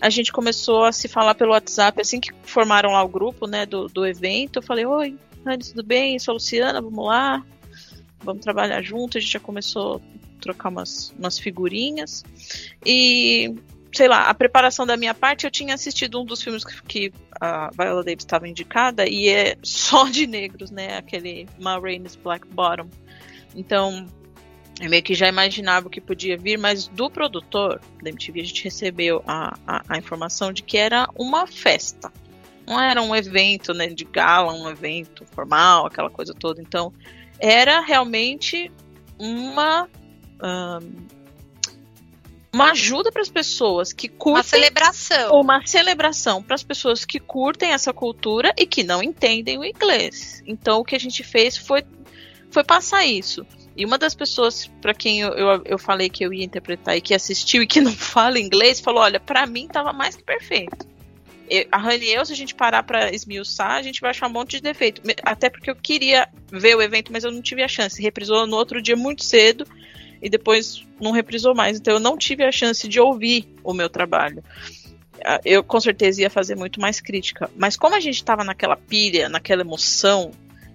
A 0.00 0.10
gente 0.10 0.30
começou 0.30 0.84
a 0.84 0.92
se 0.92 1.08
falar 1.08 1.34
pelo 1.34 1.52
WhatsApp 1.52 1.98
assim 1.98 2.20
que 2.20 2.30
formaram 2.42 2.90
lá 2.90 3.02
o 3.02 3.08
grupo 3.08 3.46
né, 3.46 3.64
do, 3.64 3.88
do 3.88 4.06
evento. 4.06 4.58
Eu 4.58 4.62
falei, 4.62 4.84
oi, 4.84 5.16
Tudo 5.44 5.84
bem? 5.84 6.18
Sou 6.18 6.32
a 6.32 6.34
Luciana, 6.34 6.80
vamos 6.80 7.06
lá. 7.06 7.44
Vamos 8.20 8.42
trabalhar 8.42 8.82
junto. 8.82 9.18
A 9.18 9.20
gente 9.20 9.32
já 9.32 9.40
começou 9.40 9.96
a 9.96 10.40
trocar 10.40 10.70
umas, 10.70 11.14
umas 11.18 11.38
figurinhas. 11.38 12.24
E, 12.84 13.54
sei 13.92 14.08
lá, 14.08 14.28
a 14.28 14.34
preparação 14.34 14.86
da 14.86 14.96
minha 14.96 15.12
parte, 15.14 15.44
eu 15.44 15.50
tinha 15.50 15.74
assistido 15.74 16.20
um 16.20 16.24
dos 16.24 16.42
filmes 16.42 16.64
que, 16.64 16.82
que 16.82 17.12
a 17.38 17.70
Viola 17.70 18.02
Davis 18.02 18.24
estava 18.24 18.48
indicada 18.48 19.06
e 19.06 19.28
é 19.28 19.56
só 19.62 20.08
de 20.08 20.26
negros, 20.26 20.70
né? 20.70 20.96
Aquele 20.96 21.46
Ma 21.60 21.78
Rainey's 21.78 22.16
Black 22.16 22.48
Bottom. 22.48 22.88
Então, 23.54 24.06
eu 24.80 24.88
meio 24.88 25.02
que 25.02 25.14
já 25.14 25.28
imaginava 25.28 25.86
o 25.86 25.90
que 25.90 26.00
podia 26.00 26.38
vir, 26.38 26.58
mas 26.58 26.88
do 26.88 27.10
produtor 27.10 27.80
da 28.02 28.08
MTV 28.08 28.40
a 28.40 28.44
gente 28.44 28.64
recebeu 28.64 29.22
a, 29.26 29.56
a, 29.66 29.82
a 29.90 29.98
informação 29.98 30.52
de 30.52 30.62
que 30.62 30.78
era 30.78 31.06
uma 31.14 31.46
festa 31.46 32.10
não 32.66 32.80
era 32.80 33.02
um 33.02 33.14
evento 33.14 33.74
né, 33.74 33.88
de 33.88 34.04
gala, 34.04 34.52
um 34.52 34.68
evento 34.68 35.24
formal, 35.26 35.86
aquela 35.86 36.10
coisa 36.10 36.32
toda. 36.34 36.60
Então, 36.60 36.92
era 37.38 37.80
realmente 37.80 38.70
uma. 39.18 39.88
Um, 40.42 41.14
uma 42.52 42.70
ajuda 42.70 43.10
para 43.10 43.20
as 43.20 43.28
pessoas 43.28 43.92
que 43.92 44.08
curtem. 44.08 44.34
Uma 44.34 44.42
celebração. 44.44 45.40
Uma 45.40 45.66
celebração 45.66 46.40
para 46.40 46.54
as 46.54 46.62
pessoas 46.62 47.04
que 47.04 47.18
curtem 47.18 47.72
essa 47.72 47.92
cultura 47.92 48.54
e 48.56 48.64
que 48.64 48.84
não 48.84 49.02
entendem 49.02 49.58
o 49.58 49.64
inglês. 49.64 50.40
Então, 50.46 50.78
o 50.78 50.84
que 50.84 50.94
a 50.94 51.00
gente 51.00 51.24
fez 51.24 51.56
foi, 51.56 51.84
foi 52.52 52.62
passar 52.62 53.04
isso. 53.04 53.44
E 53.76 53.84
uma 53.84 53.98
das 53.98 54.14
pessoas 54.14 54.70
para 54.80 54.94
quem 54.94 55.20
eu, 55.20 55.30
eu, 55.30 55.62
eu, 55.64 55.78
falei 55.80 56.08
que 56.08 56.24
eu 56.24 56.32
ia 56.32 56.44
interpretar 56.44 56.96
e 56.96 57.00
que 57.00 57.12
assistiu 57.12 57.60
e 57.60 57.66
que 57.66 57.80
não 57.80 57.90
fala 57.92 58.38
inglês, 58.38 58.78
falou: 58.78 59.02
olha, 59.02 59.18
para 59.18 59.44
mim 59.48 59.66
tava 59.66 59.92
mais 59.92 60.14
que 60.14 60.22
perfeito 60.22 60.93
a 61.70 61.96
eu, 61.96 62.24
se 62.24 62.32
a 62.32 62.36
gente 62.36 62.54
parar 62.54 62.82
pra 62.82 63.12
esmiuçar, 63.12 63.72
a 63.72 63.82
gente 63.82 64.00
vai 64.00 64.10
achar 64.10 64.26
um 64.26 64.32
monte 64.32 64.56
de 64.56 64.62
defeito. 64.62 65.02
Até 65.22 65.50
porque 65.50 65.70
eu 65.70 65.76
queria 65.76 66.28
ver 66.50 66.76
o 66.76 66.82
evento, 66.82 67.12
mas 67.12 67.24
eu 67.24 67.30
não 67.30 67.42
tive 67.42 67.62
a 67.62 67.68
chance. 67.68 68.00
Reprisou 68.00 68.46
no 68.46 68.56
outro 68.56 68.80
dia 68.80 68.96
muito 68.96 69.22
cedo 69.24 69.66
e 70.22 70.30
depois 70.30 70.86
não 71.00 71.10
reprisou 71.10 71.54
mais. 71.54 71.78
Então 71.78 71.94
eu 71.94 72.00
não 72.00 72.16
tive 72.16 72.44
a 72.44 72.52
chance 72.52 72.88
de 72.88 72.98
ouvir 72.98 73.46
o 73.62 73.74
meu 73.74 73.90
trabalho. 73.90 74.42
Ah, 75.24 75.40
eu 75.44 75.62
com 75.62 75.80
certeza 75.80 76.22
ia 76.22 76.30
fazer 76.30 76.56
muito 76.56 76.80
mais 76.80 77.00
crítica. 77.00 77.50
Mas 77.56 77.76
como 77.76 77.94
a 77.94 78.00
gente 78.00 78.16
estava 78.16 78.42
naquela 78.42 78.76
pilha, 78.76 79.28
naquela 79.28 79.62
emoção, 79.62 80.30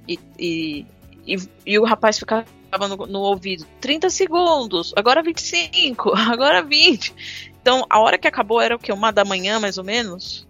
e, 0.07 0.19
e, 0.37 0.85
e, 1.25 1.37
e 1.65 1.79
o 1.79 1.83
rapaz 1.83 2.19
ficava 2.19 2.45
no, 2.87 3.07
no 3.07 3.19
ouvido 3.19 3.65
30 3.81 4.09
segundos, 4.09 4.93
agora 4.95 5.23
25, 5.23 6.13
agora 6.17 6.61
20. 6.61 7.13
Então, 7.61 7.85
a 7.89 7.99
hora 7.99 8.17
que 8.17 8.27
acabou 8.27 8.61
era 8.61 8.75
o 8.75 8.79
que? 8.79 8.91
Uma 8.91 9.11
da 9.11 9.25
manhã, 9.25 9.59
mais 9.59 9.77
ou 9.77 9.83
menos? 9.83 10.47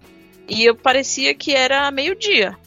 E 0.49 0.65
eu 0.65 0.75
parecia 0.75 1.33
que 1.33 1.53
era 1.53 1.89
meio-dia. 1.91 2.57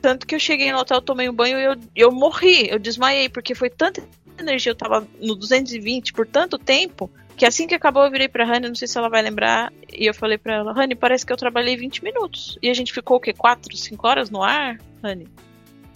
Tanto 0.00 0.26
que 0.26 0.34
eu 0.34 0.40
cheguei 0.40 0.72
no 0.72 0.78
hotel, 0.78 1.02
tomei 1.02 1.28
um 1.28 1.34
banho 1.34 1.58
e 1.58 1.64
eu, 1.64 1.76
eu 1.94 2.12
morri, 2.12 2.68
eu 2.70 2.78
desmaiei, 2.78 3.28
porque 3.28 3.54
foi 3.54 3.68
tanta 3.68 4.02
energia, 4.38 4.70
eu 4.70 4.76
tava 4.76 5.06
no 5.20 5.34
220 5.34 6.12
por 6.12 6.26
tanto 6.26 6.58
tempo, 6.58 7.10
que 7.36 7.44
assim 7.44 7.66
que 7.66 7.74
acabou 7.74 8.04
eu 8.04 8.10
virei 8.10 8.28
pra 8.28 8.44
Rani, 8.44 8.68
não 8.68 8.74
sei 8.74 8.86
se 8.86 8.96
ela 8.96 9.08
vai 9.08 9.22
lembrar, 9.22 9.72
e 9.92 10.06
eu 10.06 10.14
falei 10.14 10.38
pra 10.38 10.54
ela, 10.54 10.72
Rani, 10.72 10.94
parece 10.94 11.24
que 11.26 11.32
eu 11.32 11.36
trabalhei 11.36 11.76
20 11.76 12.04
minutos. 12.04 12.58
E 12.62 12.70
a 12.70 12.74
gente 12.74 12.92
ficou 12.92 13.16
o 13.16 13.20
quê? 13.20 13.32
4, 13.32 13.76
5 13.76 14.06
horas 14.06 14.30
no 14.30 14.42
ar, 14.42 14.78
Rani? 15.02 15.26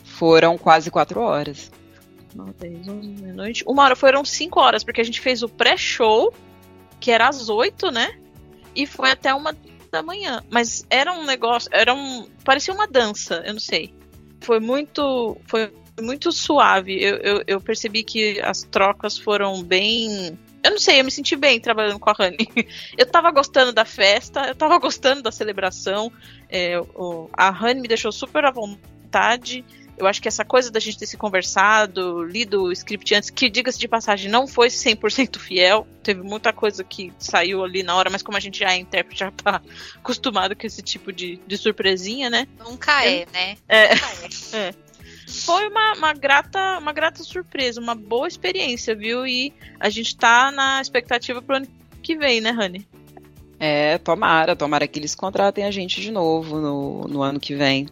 Foram 0.05 0.59
quase 0.59 0.91
4 0.91 1.21
horas. 1.21 1.71
9, 2.35 2.53
10, 2.59 2.89
11, 2.89 3.09
meia-noite. 3.09 3.65
Uma 3.67 3.85
hora, 3.85 3.97
foram 3.97 4.25
5 4.25 4.61
horas, 4.61 4.85
porque 4.85 5.01
a 5.01 5.05
gente 5.05 5.21
fez 5.21 5.43
o 5.43 5.49
pré-show, 5.49 6.33
que 6.99 7.11
era 7.11 7.29
às 7.29 7.49
8, 7.49 7.91
né? 7.91 8.19
E 8.75 8.87
foi 8.87 9.11
até 9.11 9.35
uma 9.35 9.55
da 9.91 10.03
manhã. 10.03 10.43
Mas 10.51 10.85
era 10.89 11.13
um 11.13 11.25
negócio, 11.25 11.69
era 11.73 11.95
um. 11.95 12.29
parecia 12.45 12.73
uma 12.75 12.87
dança, 12.87 13.43
eu 13.47 13.53
não 13.53 13.61
sei. 13.61 13.93
Foi 14.41 14.61
muito. 14.61 15.37
Foi 15.47 15.73
muito 16.01 16.33
suave. 16.33 17.03
Eu, 17.03 17.17
eu, 17.17 17.43
eu 17.47 17.61
percebi 17.61 18.03
que 18.03 18.41
as 18.41 18.63
trocas 18.63 19.19
foram 19.19 19.63
bem. 19.63 20.39
Eu 20.63 20.73
não 20.73 20.79
sei, 20.79 21.01
eu 21.01 21.05
me 21.05 21.11
senti 21.11 21.37
bem 21.37 21.59
trabalhando 21.59 21.99
com 21.99 22.11
a 22.11 22.15
Honey. 22.19 22.49
Eu 22.97 23.07
tava 23.07 23.31
gostando 23.31 23.73
da 23.73 23.87
festa, 23.87 24.49
eu 24.49 24.55
tava 24.55 24.79
gostando 24.79 25.23
da 25.23 25.33
celebração. 25.33 26.13
É, 26.51 26.79
o, 26.79 27.31
a 27.33 27.49
Honey 27.49 27.81
me 27.81 27.89
deixou 27.89 28.13
super 28.13 28.45
à 28.45 28.51
vontade. 28.51 29.65
Eu 30.01 30.07
acho 30.07 30.23
que 30.23 30.29
essa 30.29 30.47
coisa 30.47 30.71
da 30.71 30.81
gente 30.81 30.99
ter 30.99 31.05
se 31.05 31.19
conversado, 31.19 32.25
lido 32.25 32.63
o 32.63 32.73
script 32.73 33.15
antes, 33.15 33.29
que 33.29 33.51
diga-se 33.51 33.79
de 33.79 33.87
passagem, 33.87 34.31
não 34.31 34.47
foi 34.47 34.69
100% 34.69 35.37
fiel. 35.39 35.87
Teve 36.03 36.23
muita 36.23 36.55
coisa 36.55 36.83
que 36.83 37.13
saiu 37.19 37.63
ali 37.63 37.83
na 37.83 37.95
hora, 37.95 38.09
mas 38.09 38.23
como 38.23 38.39
a 38.39 38.41
gente 38.41 38.61
já 38.61 38.73
é 38.73 38.79
intérprete, 38.79 39.21
já 39.21 39.31
tá 39.31 39.61
acostumado 40.01 40.57
com 40.57 40.67
esse 40.67 40.81
tipo 40.81 41.13
de, 41.13 41.39
de 41.47 41.59
surpresinha, 41.59 42.31
né? 42.31 42.49
Nunca 42.59 43.05
é, 43.05 43.27
né? 43.31 43.59
É. 43.69 43.95
Nunca 43.95 44.57
é. 44.57 44.69
é. 44.69 44.75
Foi 45.29 45.69
uma, 45.69 45.93
uma, 45.93 46.13
grata, 46.15 46.79
uma 46.79 46.93
grata 46.93 47.23
surpresa, 47.23 47.79
uma 47.79 47.95
boa 47.95 48.27
experiência, 48.27 48.97
viu? 48.97 49.27
E 49.27 49.53
a 49.79 49.91
gente 49.91 50.17
tá 50.17 50.51
na 50.51 50.81
expectativa 50.81 51.43
pro 51.43 51.57
ano 51.57 51.69
que 52.03 52.17
vem, 52.17 52.41
né, 52.41 52.51
Rani? 52.51 52.89
É, 53.59 53.99
tomara, 53.99 54.57
tomara 54.57 54.89
que 54.89 54.99
eles 54.99 55.15
contratem 55.15 55.65
a 55.65 55.71
gente 55.71 56.01
de 56.01 56.11
novo 56.11 56.59
no, 56.59 57.07
no 57.07 57.23
ano 57.23 57.39
que 57.39 57.55
vem. 57.55 57.87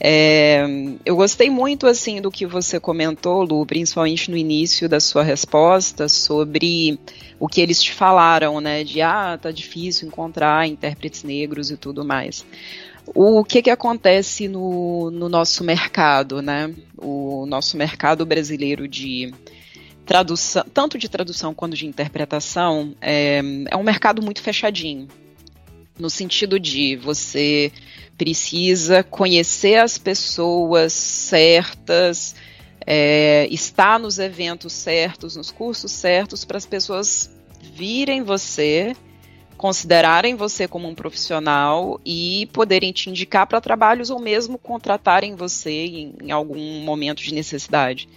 É, 0.00 0.64
eu 1.04 1.16
gostei 1.16 1.48
muito 1.48 1.86
assim 1.86 2.20
do 2.20 2.30
que 2.30 2.46
você 2.46 2.80
comentou, 2.80 3.42
Lu, 3.42 3.64
principalmente 3.64 4.30
no 4.30 4.36
início 4.36 4.88
da 4.88 4.98
sua 4.98 5.22
resposta 5.22 6.08
sobre 6.08 6.98
o 7.38 7.48
que 7.48 7.60
eles 7.60 7.82
te 7.82 7.92
falaram, 7.92 8.60
né? 8.60 8.82
De 8.84 9.00
ah, 9.00 9.38
tá 9.40 9.50
difícil 9.50 10.08
encontrar 10.08 10.66
intérpretes 10.66 11.22
negros 11.22 11.70
e 11.70 11.76
tudo 11.76 12.04
mais. 12.04 12.44
O 13.06 13.44
que 13.44 13.62
que 13.62 13.70
acontece 13.70 14.48
no, 14.48 15.10
no 15.10 15.28
nosso 15.28 15.62
mercado, 15.62 16.40
né? 16.40 16.74
O 16.96 17.44
nosso 17.46 17.76
mercado 17.76 18.24
brasileiro 18.24 18.88
de 18.88 19.32
tradução, 20.06 20.64
tanto 20.72 20.98
de 20.98 21.08
tradução 21.08 21.54
quanto 21.54 21.76
de 21.76 21.86
interpretação, 21.86 22.94
é, 23.00 23.40
é 23.70 23.76
um 23.76 23.82
mercado 23.82 24.22
muito 24.22 24.42
fechadinho. 24.42 25.06
No 25.98 26.10
sentido 26.10 26.58
de 26.58 26.96
você 26.96 27.70
precisa 28.16 29.02
conhecer 29.02 29.76
as 29.76 29.98
pessoas 29.98 30.92
certas, 30.92 32.34
é, 32.86 33.46
estar 33.50 33.98
nos 33.98 34.18
eventos 34.18 34.72
certos, 34.72 35.36
nos 35.36 35.50
cursos 35.50 35.90
certos, 35.90 36.44
para 36.44 36.58
as 36.58 36.66
pessoas 36.66 37.30
virem 37.60 38.22
você, 38.22 38.94
considerarem 39.56 40.34
você 40.34 40.68
como 40.68 40.88
um 40.88 40.94
profissional 40.94 42.00
e 42.04 42.48
poderem 42.52 42.92
te 42.92 43.08
indicar 43.08 43.46
para 43.46 43.60
trabalhos 43.60 44.10
ou 44.10 44.20
mesmo 44.20 44.58
contratarem 44.58 45.34
você 45.34 45.86
em, 45.86 46.14
em 46.22 46.30
algum 46.30 46.80
momento 46.80 47.22
de 47.22 47.34
necessidade. 47.34 48.08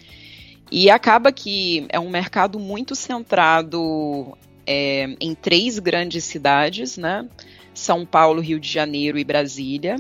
E 0.69 0.89
acaba 0.89 1.31
que 1.31 1.85
é 1.89 1.99
um 1.99 2.09
mercado 2.09 2.59
muito 2.59 2.93
centrado 2.93 4.37
é, 4.65 5.15
em 5.21 5.33
três 5.33 5.79
grandes 5.79 6.25
cidades, 6.25 6.97
né? 6.97 7.25
São 7.79 8.05
Paulo, 8.05 8.41
Rio 8.41 8.59
de 8.59 8.69
Janeiro 8.69 9.17
e 9.17 9.23
Brasília. 9.23 9.95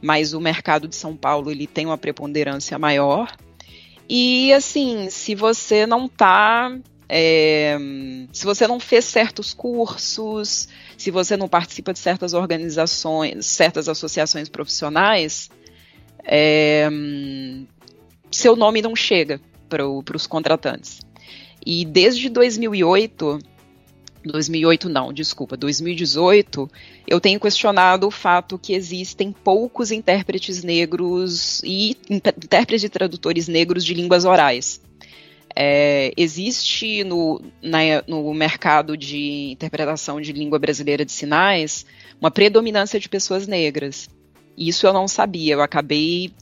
Mas 0.00 0.32
o 0.32 0.40
mercado 0.40 0.88
de 0.88 0.96
São 0.96 1.16
Paulo 1.16 1.50
ele 1.50 1.66
tem 1.66 1.86
uma 1.86 1.98
preponderância 1.98 2.78
maior. 2.78 3.36
E 4.08 4.52
assim, 4.52 5.08
se 5.10 5.34
você 5.34 5.86
não 5.86 6.06
está 6.06 6.76
é, 7.14 7.76
se 8.32 8.46
você 8.46 8.66
não 8.66 8.80
fez 8.80 9.04
certos 9.04 9.52
cursos, 9.52 10.66
se 10.96 11.10
você 11.10 11.36
não 11.36 11.46
participa 11.46 11.92
de 11.92 11.98
certas 11.98 12.32
organizações, 12.32 13.44
certas 13.44 13.86
associações 13.86 14.48
profissionais, 14.48 15.50
é, 16.24 16.88
seu 18.30 18.56
nome 18.56 18.80
não 18.80 18.96
chega 18.96 19.38
para 19.68 19.86
os 19.86 20.26
contratantes. 20.26 21.00
E 21.64 21.84
desde 21.84 22.30
2008, 22.30 23.38
2008 24.24 24.88
não, 24.88 25.12
desculpa, 25.12 25.56
2018, 25.56 26.70
eu 27.06 27.20
tenho 27.20 27.40
questionado 27.40 28.06
o 28.06 28.10
fato 28.10 28.58
que 28.58 28.72
existem 28.72 29.32
poucos 29.32 29.90
intérpretes 29.90 30.62
negros 30.62 31.60
e 31.64 31.96
intérpretes 32.08 32.84
e 32.84 32.88
tradutores 32.88 33.48
negros 33.48 33.84
de 33.84 33.94
línguas 33.94 34.24
orais. 34.24 34.80
É, 35.54 36.12
existe 36.16 37.04
no, 37.04 37.42
na, 37.60 37.78
no 38.06 38.32
mercado 38.32 38.96
de 38.96 39.50
interpretação 39.50 40.20
de 40.20 40.32
língua 40.32 40.58
brasileira 40.58 41.04
de 41.04 41.12
sinais 41.12 41.84
uma 42.20 42.30
predominância 42.30 42.98
de 42.98 43.08
pessoas 43.08 43.46
negras. 43.46 44.08
Isso 44.56 44.86
eu 44.86 44.92
não 44.92 45.08
sabia, 45.08 45.54
eu 45.54 45.62
acabei 45.62 46.32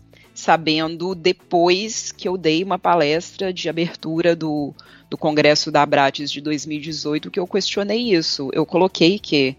sabendo 0.40 1.14
depois 1.14 2.11
que 2.11 2.26
eu 2.26 2.37
dei 2.37 2.64
uma 2.64 2.79
palestra 2.79 3.53
de 3.53 3.68
abertura 3.68 4.35
do, 4.35 4.74
do 5.09 5.16
Congresso 5.16 5.70
da 5.70 5.83
Abrates 5.83 6.31
de 6.31 6.40
2018 6.40 7.31
que 7.31 7.38
eu 7.38 7.46
questionei 7.46 8.14
isso. 8.14 8.50
Eu 8.53 8.64
coloquei 8.64 9.18
que 9.18 9.57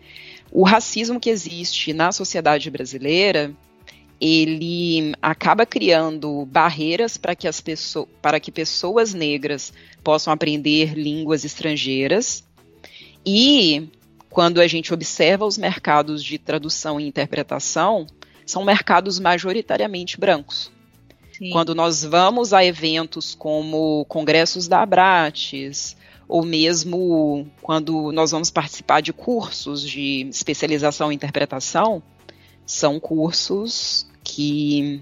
o 0.52 0.64
racismo 0.64 1.20
que 1.20 1.30
existe 1.30 1.94
na 1.94 2.12
sociedade 2.12 2.70
brasileira 2.70 3.54
ele 4.20 5.14
acaba 5.22 5.66
criando 5.66 6.46
barreiras 6.46 7.18
para 7.18 7.36
que 7.36 7.48
as 7.48 7.60
pessoas 7.60 8.08
para 8.22 8.40
que 8.40 8.52
pessoas 8.52 9.14
negras 9.14 9.74
possam 10.04 10.32
aprender 10.32 10.94
línguas 10.94 11.44
estrangeiras 11.44 12.44
e 13.26 13.88
quando 14.30 14.62
a 14.62 14.68
gente 14.68 14.94
observa 14.94 15.46
os 15.46 15.58
mercados 15.58 16.24
de 16.24 16.38
tradução 16.38 17.00
e 17.00 17.08
interpretação 17.08 18.06
são 18.52 18.64
mercados 18.64 19.20
majoritariamente 19.20 20.20
brancos. 20.20 20.72
Sim. 21.32 21.50
Quando 21.52 21.74
nós 21.74 22.04
vamos 22.04 22.54
a 22.54 22.64
eventos 22.64 23.34
como 23.34 24.06
congressos 24.06 24.68
da 24.68 24.82
Abrates, 24.82 25.96
ou 26.28 26.46
mesmo 26.46 27.48
quando 27.62 28.12
nós 28.12 28.32
vamos 28.32 28.52
participar 28.52 29.02
de 29.02 29.12
cursos 29.12 29.82
de 29.82 30.28
especialização 30.30 31.12
em 31.12 31.16
interpretação, 31.16 32.04
são 32.66 33.00
cursos 33.00 34.06
que 34.24 35.02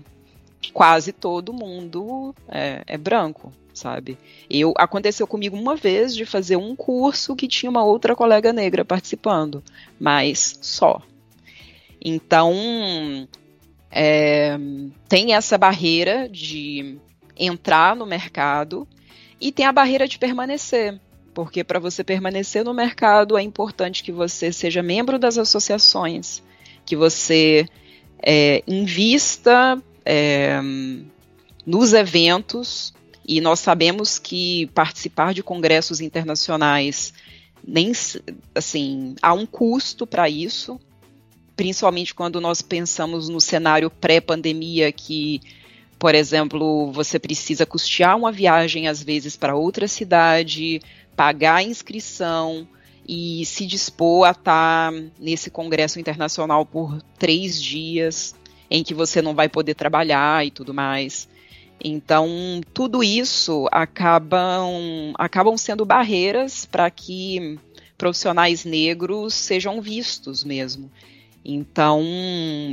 quase 0.73 1.11
todo 1.11 1.53
mundo 1.53 2.33
é, 2.47 2.83
é, 2.85 2.97
branco, 2.97 3.51
sabe? 3.73 4.17
Eu 4.49 4.73
aconteceu 4.77 5.27
comigo 5.27 5.57
uma 5.57 5.75
vez 5.75 6.15
de 6.15 6.25
fazer 6.25 6.55
um 6.55 6.75
curso 6.75 7.35
que 7.35 7.47
tinha 7.47 7.69
uma 7.69 7.83
outra 7.83 8.15
colega 8.15 8.53
negra 8.53 8.85
participando, 8.85 9.63
mas 9.99 10.57
só. 10.61 11.01
Então 12.03 13.27
é, 13.91 14.57
tem 15.07 15.33
essa 15.33 15.57
barreira 15.57 16.29
de 16.29 16.97
entrar 17.35 17.95
no 17.95 18.05
mercado 18.05 18.87
e 19.39 19.51
tem 19.51 19.65
a 19.65 19.71
barreira 19.71 20.07
de 20.07 20.17
permanecer. 20.17 20.99
Porque 21.33 21.63
para 21.63 21.79
você 21.79 22.03
permanecer 22.03 22.63
no 22.63 22.73
mercado 22.73 23.37
é 23.37 23.41
importante 23.41 24.03
que 24.03 24.11
você 24.11 24.51
seja 24.51 24.83
membro 24.83 25.17
das 25.17 25.37
associações, 25.37 26.43
que 26.85 26.95
você 26.95 27.67
é, 28.21 28.63
invista 28.67 29.81
é, 30.05 30.59
nos 31.65 31.93
eventos, 31.93 32.93
e 33.29 33.39
nós 33.39 33.59
sabemos 33.59 34.17
que 34.17 34.65
participar 34.73 35.35
de 35.35 35.43
congressos 35.43 36.01
internacionais 36.01 37.13
nem 37.65 37.91
assim 38.55 39.13
há 39.21 39.33
um 39.33 39.45
custo 39.45 40.07
para 40.07 40.27
isso 40.27 40.79
principalmente 41.59 42.15
quando 42.15 42.39
nós 42.39 42.61
pensamos 42.61 43.27
no 43.27 43.41
cenário 43.41 43.89
pré-pandemia, 43.89 44.93
que, 44.93 45.41
por 45.99 46.15
exemplo, 46.15 46.89
você 46.93 47.19
precisa 47.19 47.65
custear 47.65 48.15
uma 48.15 48.31
viagem, 48.31 48.87
às 48.87 49.03
vezes, 49.03 49.35
para 49.35 49.57
outra 49.57 49.85
cidade, 49.85 50.81
pagar 51.17 51.55
a 51.55 51.63
inscrição 51.63 52.65
e 53.05 53.45
se 53.45 53.65
dispor 53.65 54.25
a 54.25 54.31
estar 54.31 54.93
nesse 55.19 55.49
congresso 55.49 55.99
internacional 55.99 56.65
por 56.65 57.01
três 57.17 57.61
dias, 57.61 58.33
em 58.71 58.81
que 58.81 58.93
você 58.93 59.21
não 59.21 59.35
vai 59.35 59.49
poder 59.49 59.73
trabalhar 59.73 60.47
e 60.47 60.51
tudo 60.51 60.73
mais. 60.73 61.27
Então, 61.83 62.61
tudo 62.73 63.03
isso 63.03 63.67
acabam, 63.69 65.11
acabam 65.17 65.57
sendo 65.57 65.83
barreiras 65.83 66.65
para 66.65 66.89
que 66.89 67.59
profissionais 67.97 68.63
negros 68.63 69.33
sejam 69.33 69.81
vistos 69.81 70.45
mesmo. 70.45 70.89
Então, 71.43 72.03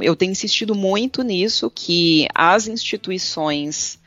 eu 0.03 0.17
tenho 0.17 0.33
insistido 0.33 0.75
muito 0.75 1.23
nisso, 1.23 1.71
que 1.71 2.27
as 2.35 2.67
instituições 2.67 3.99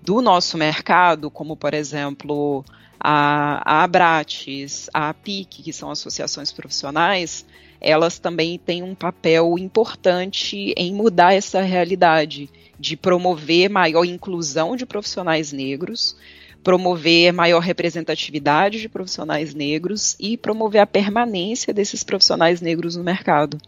do 0.00 0.22
nosso 0.22 0.56
mercado, 0.56 1.30
como 1.30 1.56
por 1.56 1.74
exemplo 1.74 2.64
a, 3.00 3.60
a 3.64 3.82
Abrates, 3.82 4.88
a 4.94 5.08
APIC, 5.08 5.64
que 5.64 5.72
são 5.72 5.90
associações 5.90 6.52
profissionais, 6.52 7.44
elas 7.80 8.18
também 8.18 8.58
têm 8.58 8.82
um 8.82 8.94
papel 8.94 9.58
importante 9.58 10.72
em 10.76 10.94
mudar 10.94 11.34
essa 11.34 11.60
realidade, 11.60 12.48
de 12.78 12.96
promover 12.96 13.68
maior 13.68 14.04
inclusão 14.04 14.76
de 14.76 14.86
profissionais 14.86 15.52
negros, 15.52 16.16
promover 16.62 17.32
maior 17.32 17.60
representatividade 17.60 18.80
de 18.80 18.88
profissionais 18.88 19.54
negros 19.54 20.16
e 20.18 20.36
promover 20.36 20.80
a 20.80 20.86
permanência 20.86 21.72
desses 21.72 22.02
profissionais 22.02 22.60
negros 22.60 22.96
no 22.96 23.04
mercado. 23.04 23.58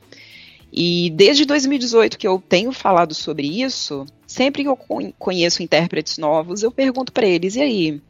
E 0.73 1.11
desde 1.11 1.45
2018 1.45 2.19
que 2.19 2.29
eu 2.29 2.43
tenho 2.47 2.73
falado 2.73 3.15
sobre 3.15 3.47
isso, 3.63 4.07
sempre 4.27 4.63
que 4.63 4.69
eu 4.69 4.77
conheço 5.19 5.63
intérpretes 5.63 6.19
novos, 6.19 6.63
eu 6.63 6.71
pergunto 6.71 7.13
para 7.13 7.27
eles: 7.27 7.57
e 7.57 7.61
aí? 7.61 8.03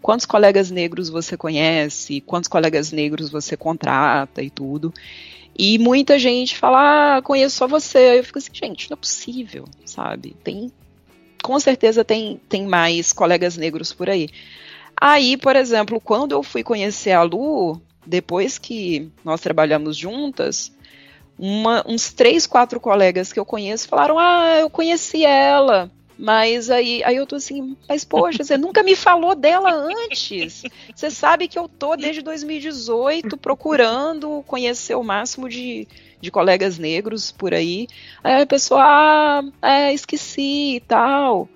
Quantos 0.00 0.26
colegas 0.26 0.70
negros 0.70 1.08
você 1.08 1.34
conhece? 1.34 2.20
Quantos 2.20 2.46
colegas 2.46 2.92
negros 2.92 3.30
você 3.30 3.56
contrata 3.56 4.42
e 4.42 4.50
tudo? 4.50 4.92
E 5.58 5.78
muita 5.78 6.18
gente 6.18 6.56
fala: 6.58 7.16
ah, 7.16 7.22
conheço 7.22 7.56
só 7.56 7.66
você. 7.66 8.18
Eu 8.18 8.24
fico 8.24 8.38
assim, 8.38 8.50
gente, 8.52 8.90
não 8.90 8.96
é 8.96 8.98
possível, 8.98 9.64
sabe? 9.84 10.36
Tem, 10.44 10.70
com 11.42 11.58
certeza 11.58 12.04
tem, 12.04 12.40
tem 12.48 12.66
mais 12.66 13.12
colegas 13.12 13.56
negros 13.56 13.92
por 13.92 14.10
aí. 14.10 14.28
Aí, 15.00 15.36
por 15.36 15.56
exemplo, 15.56 16.00
quando 16.00 16.32
eu 16.32 16.42
fui 16.42 16.62
conhecer 16.62 17.12
a 17.12 17.22
Lu, 17.22 17.80
depois 18.06 18.58
que 18.58 19.10
nós 19.24 19.40
trabalhamos 19.40 19.96
juntas, 19.96 20.70
uma, 21.38 21.84
uns 21.86 22.12
três, 22.12 22.46
quatro 22.46 22.78
colegas 22.80 23.32
que 23.32 23.40
eu 23.40 23.44
conheço 23.44 23.88
falaram: 23.88 24.18
Ah, 24.18 24.58
eu 24.60 24.70
conheci 24.70 25.24
ela. 25.24 25.90
Mas 26.16 26.70
aí, 26.70 27.02
aí 27.04 27.16
eu 27.16 27.26
tô 27.26 27.34
assim, 27.34 27.76
mas 27.88 28.04
poxa, 28.04 28.44
você 28.44 28.56
nunca 28.56 28.84
me 28.84 28.94
falou 28.94 29.34
dela 29.34 29.72
antes. 29.72 30.62
Você 30.94 31.10
sabe 31.10 31.48
que 31.48 31.58
eu 31.58 31.68
tô 31.68 31.96
desde 31.96 32.22
2018 32.22 33.36
procurando 33.36 34.44
conhecer 34.46 34.94
o 34.94 35.02
máximo 35.02 35.48
de, 35.48 35.88
de 36.20 36.30
colegas 36.30 36.78
negros 36.78 37.32
por 37.32 37.52
aí. 37.52 37.88
Aí 38.22 38.42
a 38.42 38.46
pessoa, 38.46 38.80
ah, 38.80 39.42
é, 39.60 39.92
esqueci 39.92 40.76
e 40.76 40.80
tal. 40.80 41.48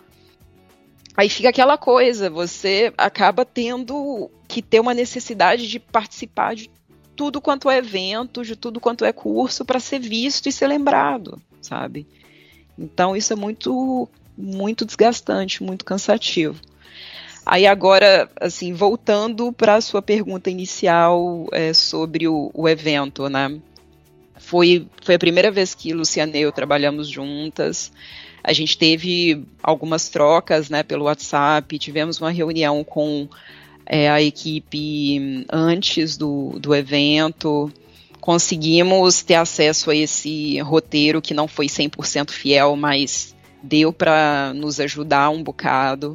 Aí 1.17 1.29
fica 1.29 1.49
aquela 1.49 1.77
coisa, 1.77 2.29
você 2.29 2.93
acaba 2.97 3.45
tendo 3.45 4.31
que 4.47 4.63
ter 4.63 4.81
uma 4.81 4.95
necessidade 4.95 5.69
de 5.69 5.79
participar 5.79 6.55
de 6.55 6.71
tudo 7.19 7.41
quanto 7.41 7.69
é 7.69 7.79
evento, 7.79 8.45
de 8.45 8.55
tudo 8.55 8.79
quanto 8.79 9.05
é 9.05 9.13
curso 9.13 9.65
para 9.65 9.81
ser 9.81 9.99
visto 9.99 10.49
e 10.49 10.53
ser 10.53 10.69
lembrado, 10.69 11.43
sabe? 11.61 12.07
Então 12.79 13.17
isso 13.17 13.33
é 13.33 13.37
muito 13.37 14.09
muito 14.37 14.85
desgastante, 14.85 15.65
muito 15.65 15.85
cansativo. 15.85 16.61
Aí 17.45 17.67
agora, 17.67 18.31
assim, 18.41 18.73
voltando 18.73 19.53
para 19.53 19.75
a 19.75 19.81
sua 19.81 20.01
pergunta 20.01 20.49
inicial 20.49 21.49
é, 21.51 21.75
sobre 21.75 22.29
o, 22.29 22.53
o, 22.55 22.69
evento, 22.69 23.29
né? 23.29 23.59
foi, 24.39 24.87
foi 25.03 25.17
a 25.17 25.19
primeira 25.19 25.51
vez 25.51 25.75
que 25.75 25.93
Luciana 25.93 26.37
e 26.37 26.43
eu 26.43 26.53
trabalhamos 26.53 27.09
juntas. 27.09 27.91
A 28.45 28.53
gente 28.53 28.79
teve 28.79 29.45
algumas 29.61 30.09
trocas 30.09 30.71
né, 30.71 30.85
pelo 30.85 31.07
WhatsApp, 31.07 31.77
tivemos 31.79 32.21
uma 32.21 32.31
reunião 32.31 32.85
com 32.85 33.29
é, 33.89 34.11
a 34.11 34.21
equipe 34.21 35.47
antes 35.51 36.19
do, 36.19 36.59
do 36.61 36.75
evento, 36.75 37.73
conseguimos 38.21 39.23
ter 39.23 39.37
acesso 39.37 39.91
a 39.91 39.97
esse 39.97 40.61
roteiro 40.61 41.23
que 41.23 41.33
não 41.33 41.49
foi 41.49 41.67
100% 41.67 42.31
fiel, 42.31 42.77
mas 42.77 43.35
deu 43.63 43.91
para 43.91 44.53
nos 44.55 44.79
ajudar 44.79 45.31
um 45.31 45.43
bocado. 45.43 46.13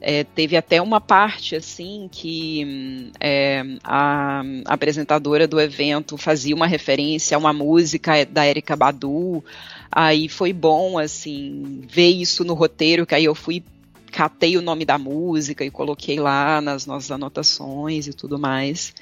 É, 0.00 0.22
teve 0.22 0.56
até 0.56 0.80
uma 0.80 1.00
parte 1.00 1.56
assim 1.56 2.08
que 2.12 3.10
é, 3.18 3.64
a, 3.82 4.42
a, 4.66 4.74
apresentadora 4.74 5.48
do 5.48 5.58
evento 5.58 6.16
fazia 6.16 6.54
uma 6.54 6.68
referência 6.68 7.36
a 7.36 7.38
uma 7.38 7.52
música 7.52 8.24
da 8.26 8.46
Erika 8.46 8.76
Badu. 8.76 9.42
Aí 9.90 10.28
foi 10.28 10.52
bom 10.52 10.98
assim 10.98 11.80
ver 11.88 12.10
isso 12.10 12.44
no 12.44 12.54
roteiro, 12.54 13.06
que 13.06 13.14
aí 13.14 13.24
eu 13.24 13.34
fui 13.34 13.64
catei 14.10 14.56
o 14.56 14.62
nome 14.62 14.84
da 14.84 14.98
música 14.98 15.64
e 15.64 15.70
coloquei 15.70 16.18
lá 16.18 16.60
nas 16.60 16.86
nossas 16.86 17.10
anotações 17.10 18.06
e 18.06 18.12
tudo 18.12 18.38
mais. 18.38 18.94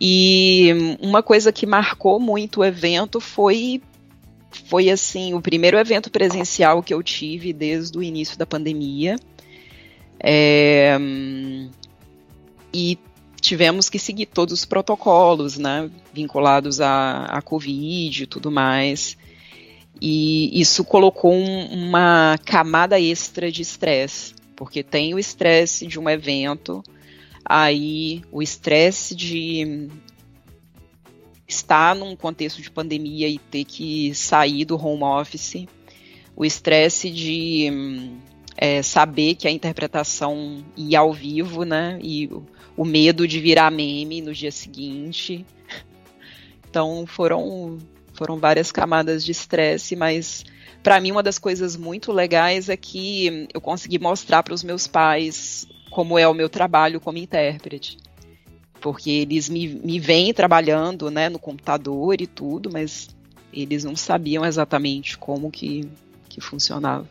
E 0.00 0.98
uma 1.00 1.22
coisa 1.22 1.50
que 1.52 1.66
marcou 1.66 2.20
muito 2.20 2.60
o 2.60 2.64
evento 2.64 3.20
foi 3.20 3.80
foi 4.68 4.90
assim 4.90 5.34
o 5.34 5.40
primeiro 5.40 5.78
evento 5.78 6.10
presencial 6.10 6.82
que 6.82 6.92
eu 6.92 7.02
tive 7.02 7.52
desde 7.52 7.96
o 7.98 8.02
início 8.02 8.38
da 8.38 8.46
pandemia. 8.46 9.16
É, 10.18 10.98
e 12.72 12.98
tivemos 13.40 13.88
que 13.88 13.98
seguir 13.98 14.26
todos 14.26 14.54
os 14.54 14.64
protocolos, 14.64 15.58
né, 15.58 15.90
vinculados 16.12 16.80
à, 16.80 17.24
à 17.26 17.42
Covid 17.42 18.22
e 18.22 18.26
tudo 18.26 18.50
mais. 18.50 19.16
E 20.00 20.60
isso 20.60 20.84
colocou 20.84 21.32
um, 21.32 21.66
uma 21.72 22.38
camada 22.44 23.00
extra 23.00 23.50
de 23.50 23.62
estresse, 23.62 24.34
porque 24.54 24.82
tem 24.82 25.14
o 25.14 25.18
estresse 25.18 25.86
de 25.86 25.98
um 25.98 26.08
evento, 26.08 26.82
aí 27.44 28.22
o 28.30 28.42
estresse 28.42 29.14
de 29.14 29.88
estar 31.48 31.94
num 31.94 32.14
contexto 32.14 32.60
de 32.60 32.70
pandemia 32.70 33.28
e 33.28 33.38
ter 33.38 33.64
que 33.64 34.14
sair 34.14 34.64
do 34.64 34.76
home 34.76 35.04
office, 35.04 35.66
o 36.34 36.44
estresse 36.44 37.10
de 37.10 38.12
é, 38.56 38.82
saber 38.82 39.34
que 39.34 39.48
a 39.48 39.50
interpretação 39.50 40.64
ia 40.76 40.98
ao 40.98 41.12
vivo, 41.12 41.64
né? 41.64 41.98
E 42.02 42.28
o 42.76 42.84
medo 42.84 43.26
de 43.26 43.40
virar 43.40 43.70
meme 43.70 44.20
no 44.20 44.34
dia 44.34 44.52
seguinte. 44.52 45.44
Então 46.68 47.06
foram 47.06 47.78
foram 48.16 48.38
várias 48.38 48.72
camadas 48.72 49.24
de 49.24 49.32
estresse, 49.32 49.94
mas 49.94 50.44
para 50.82 51.00
mim 51.00 51.12
uma 51.12 51.22
das 51.22 51.38
coisas 51.38 51.76
muito 51.76 52.12
legais 52.12 52.68
é 52.68 52.76
que 52.76 53.48
eu 53.52 53.60
consegui 53.60 53.98
mostrar 53.98 54.42
para 54.42 54.54
os 54.54 54.62
meus 54.62 54.86
pais 54.86 55.66
como 55.90 56.18
é 56.18 56.26
o 56.26 56.34
meu 56.34 56.48
trabalho 56.48 57.00
como 57.00 57.18
intérprete. 57.18 57.98
Porque 58.80 59.10
eles 59.10 59.48
me, 59.48 59.68
me 59.68 59.98
veem 59.98 60.32
trabalhando 60.32 61.10
né, 61.10 61.28
no 61.28 61.38
computador 61.38 62.20
e 62.20 62.26
tudo, 62.26 62.70
mas 62.72 63.08
eles 63.52 63.84
não 63.84 63.96
sabiam 63.96 64.44
exatamente 64.44 65.16
como 65.16 65.50
que, 65.50 65.88
que 66.28 66.40
funcionava. 66.40 67.08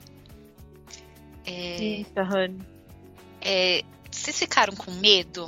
É, 1.46 1.84
Eita, 1.84 2.28
é, 3.42 3.84
vocês 4.10 4.38
ficaram 4.40 4.76
com 4.76 4.92
medo? 4.92 5.48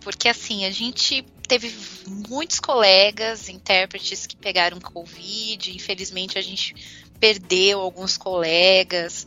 Porque 0.00 0.28
assim, 0.28 0.64
a 0.64 0.70
gente 0.70 1.24
teve 1.52 1.70
muitos 2.30 2.58
colegas, 2.58 3.50
intérpretes 3.50 4.26
que 4.26 4.34
pegaram 4.34 4.80
Covid, 4.80 5.70
infelizmente 5.76 6.38
a 6.38 6.40
gente 6.40 6.74
perdeu 7.20 7.78
alguns 7.78 8.16
colegas. 8.16 9.26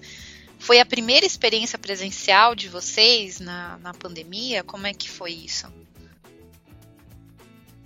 Foi 0.58 0.80
a 0.80 0.86
primeira 0.86 1.24
experiência 1.24 1.78
presencial 1.78 2.56
de 2.56 2.68
vocês 2.68 3.40
na, 3.40 3.78
na 3.78 3.94
pandemia? 3.94 4.64
Como 4.64 4.88
é 4.88 4.94
que 4.94 5.08
foi 5.08 5.34
isso? 5.34 5.72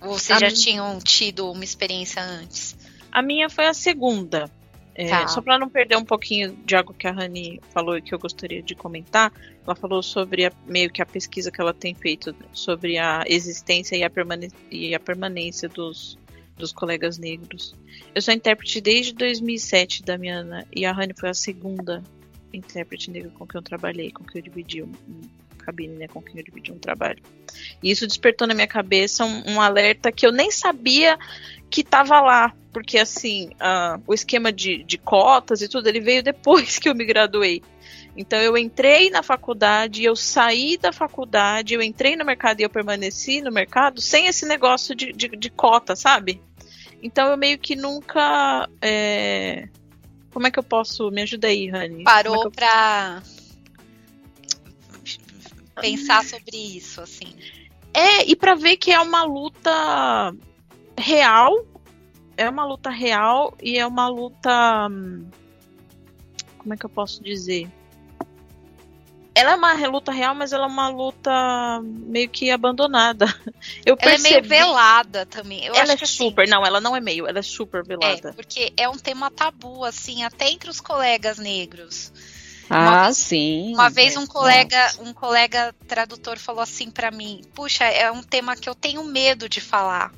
Ou 0.00 0.18
vocês 0.18 0.38
a 0.38 0.40
já 0.40 0.46
minha... 0.46 0.58
tinham 0.58 0.98
tido 1.00 1.50
uma 1.50 1.62
experiência 1.62 2.22
antes? 2.22 2.74
A 3.12 3.20
minha 3.20 3.50
foi 3.50 3.66
a 3.66 3.74
segunda. 3.74 4.50
É, 5.00 5.08
tá. 5.08 5.28
Só 5.28 5.40
para 5.40 5.58
não 5.58 5.66
perder 5.66 5.96
um 5.96 6.04
pouquinho 6.04 6.54
de 6.66 6.76
algo 6.76 6.92
que 6.92 7.06
a 7.06 7.10
Rani 7.10 7.58
falou 7.72 7.96
e 7.96 8.02
que 8.02 8.14
eu 8.14 8.18
gostaria 8.18 8.62
de 8.62 8.74
comentar, 8.74 9.32
ela 9.64 9.74
falou 9.74 10.02
sobre 10.02 10.44
a, 10.44 10.52
meio 10.66 10.90
que 10.90 11.00
a 11.00 11.06
pesquisa 11.06 11.50
que 11.50 11.58
ela 11.58 11.72
tem 11.72 11.94
feito 11.94 12.36
sobre 12.52 12.98
a 12.98 13.24
existência 13.26 13.96
e 13.96 14.04
a, 14.04 14.10
permane 14.10 14.50
e 14.70 14.94
a 14.94 15.00
permanência 15.00 15.70
dos, 15.70 16.18
dos 16.54 16.70
colegas 16.70 17.16
negros. 17.16 17.74
Eu 18.14 18.20
sou 18.20 18.34
intérprete 18.34 18.78
desde 18.82 19.14
2007 19.14 20.02
da 20.02 20.18
Miana 20.18 20.66
e 20.70 20.84
a 20.84 20.92
Rani 20.92 21.14
foi 21.18 21.30
a 21.30 21.34
segunda 21.34 22.04
intérprete 22.52 23.10
negra 23.10 23.30
com 23.30 23.46
quem 23.46 23.58
eu 23.58 23.62
trabalhei, 23.62 24.10
com 24.10 24.22
quem 24.24 24.40
eu 24.40 24.44
dividi 24.44 24.82
um, 24.82 24.92
um 25.08 25.22
cabine, 25.56 25.96
né, 25.96 26.08
com 26.08 26.20
quem 26.20 26.36
eu 26.36 26.44
dividi 26.44 26.72
um 26.72 26.78
trabalho. 26.78 27.22
E 27.82 27.90
isso 27.90 28.06
despertou 28.06 28.46
na 28.46 28.52
minha 28.52 28.66
cabeça 28.66 29.24
um, 29.24 29.52
um 29.52 29.60
alerta 29.62 30.12
que 30.12 30.26
eu 30.26 30.32
nem 30.32 30.50
sabia 30.50 31.18
que 31.70 31.82
estava 31.82 32.20
lá, 32.20 32.52
porque 32.72 32.98
assim, 32.98 33.50
uh, 33.54 34.02
o 34.06 34.12
esquema 34.12 34.52
de, 34.52 34.82
de 34.84 34.98
cotas 34.98 35.62
e 35.62 35.68
tudo, 35.68 35.88
ele 35.88 36.00
veio 36.00 36.22
depois 36.22 36.76
que 36.80 36.88
eu 36.88 36.94
me 36.94 37.04
graduei. 37.04 37.62
Então 38.16 38.40
eu 38.40 38.58
entrei 38.58 39.08
na 39.08 39.22
faculdade, 39.22 40.02
eu 40.02 40.16
saí 40.16 40.76
da 40.76 40.92
faculdade, 40.92 41.74
eu 41.74 41.80
entrei 41.80 42.16
no 42.16 42.24
mercado 42.24 42.60
e 42.60 42.64
eu 42.64 42.70
permaneci 42.70 43.40
no 43.40 43.52
mercado 43.52 44.00
sem 44.00 44.26
esse 44.26 44.44
negócio 44.46 44.94
de, 44.94 45.12
de, 45.12 45.28
de 45.28 45.50
cota, 45.50 45.94
sabe? 45.94 46.42
Então 47.02 47.28
eu 47.28 47.36
meio 47.36 47.58
que 47.58 47.76
nunca. 47.76 48.68
É... 48.82 49.68
Como 50.32 50.46
é 50.46 50.50
que 50.50 50.58
eu 50.58 50.62
posso. 50.62 51.10
Me 51.10 51.22
ajuda 51.22 51.48
aí, 51.48 51.68
Rani. 51.68 52.04
Parou 52.04 52.48
é 52.48 52.50
pra 52.50 53.22
pensar 55.80 56.24
sobre 56.24 56.56
isso, 56.56 57.00
assim. 57.00 57.34
É, 57.94 58.28
e 58.28 58.36
para 58.36 58.54
ver 58.54 58.76
que 58.76 58.92
é 58.92 59.00
uma 59.00 59.24
luta 59.24 60.34
real, 61.00 61.64
é 62.36 62.48
uma 62.48 62.64
luta 62.64 62.90
real 62.90 63.54
e 63.62 63.78
é 63.78 63.86
uma 63.86 64.08
luta. 64.08 64.88
Hum, 64.90 65.26
como 66.58 66.74
é 66.74 66.76
que 66.76 66.84
eu 66.84 66.90
posso 66.90 67.22
dizer? 67.22 67.68
Ela 69.34 69.52
é 69.52 69.54
uma 69.54 69.72
luta 69.86 70.10
real, 70.12 70.34
mas 70.34 70.52
ela 70.52 70.64
é 70.64 70.68
uma 70.68 70.88
luta 70.88 71.30
meio 71.82 72.28
que 72.28 72.50
abandonada. 72.50 73.26
Eu 73.86 73.96
ela 73.98 74.10
percebi... 74.10 74.34
é 74.34 74.40
meio 74.40 74.48
velada 74.48 75.24
também. 75.24 75.64
Eu 75.64 75.74
ela 75.74 75.92
é 75.92 75.94
assim, 75.94 76.04
super, 76.04 76.48
não, 76.48 76.66
ela 76.66 76.80
não 76.80 76.96
é 76.96 77.00
meio, 77.00 77.26
ela 77.26 77.38
é 77.38 77.42
super 77.42 77.84
velada. 77.84 78.30
É, 78.30 78.32
porque 78.32 78.72
é 78.76 78.88
um 78.88 78.98
tema 78.98 79.30
tabu, 79.30 79.84
assim, 79.84 80.24
até 80.24 80.50
entre 80.50 80.68
os 80.68 80.80
colegas 80.80 81.38
negros. 81.38 82.12
Ah, 82.68 83.04
uma, 83.04 83.12
sim. 83.12 83.72
Uma 83.72 83.88
vez 83.88 84.16
um 84.16 84.26
colega, 84.26 84.92
um 85.00 85.12
colega 85.12 85.74
tradutor 85.88 86.38
falou 86.38 86.62
assim 86.62 86.88
para 86.90 87.10
mim: 87.10 87.42
"Puxa, 87.52 87.84
é 87.84 88.10
um 88.12 88.22
tema 88.22 88.54
que 88.56 88.68
eu 88.68 88.74
tenho 88.76 89.02
medo 89.02 89.48
de 89.48 89.60
falar, 89.60 90.12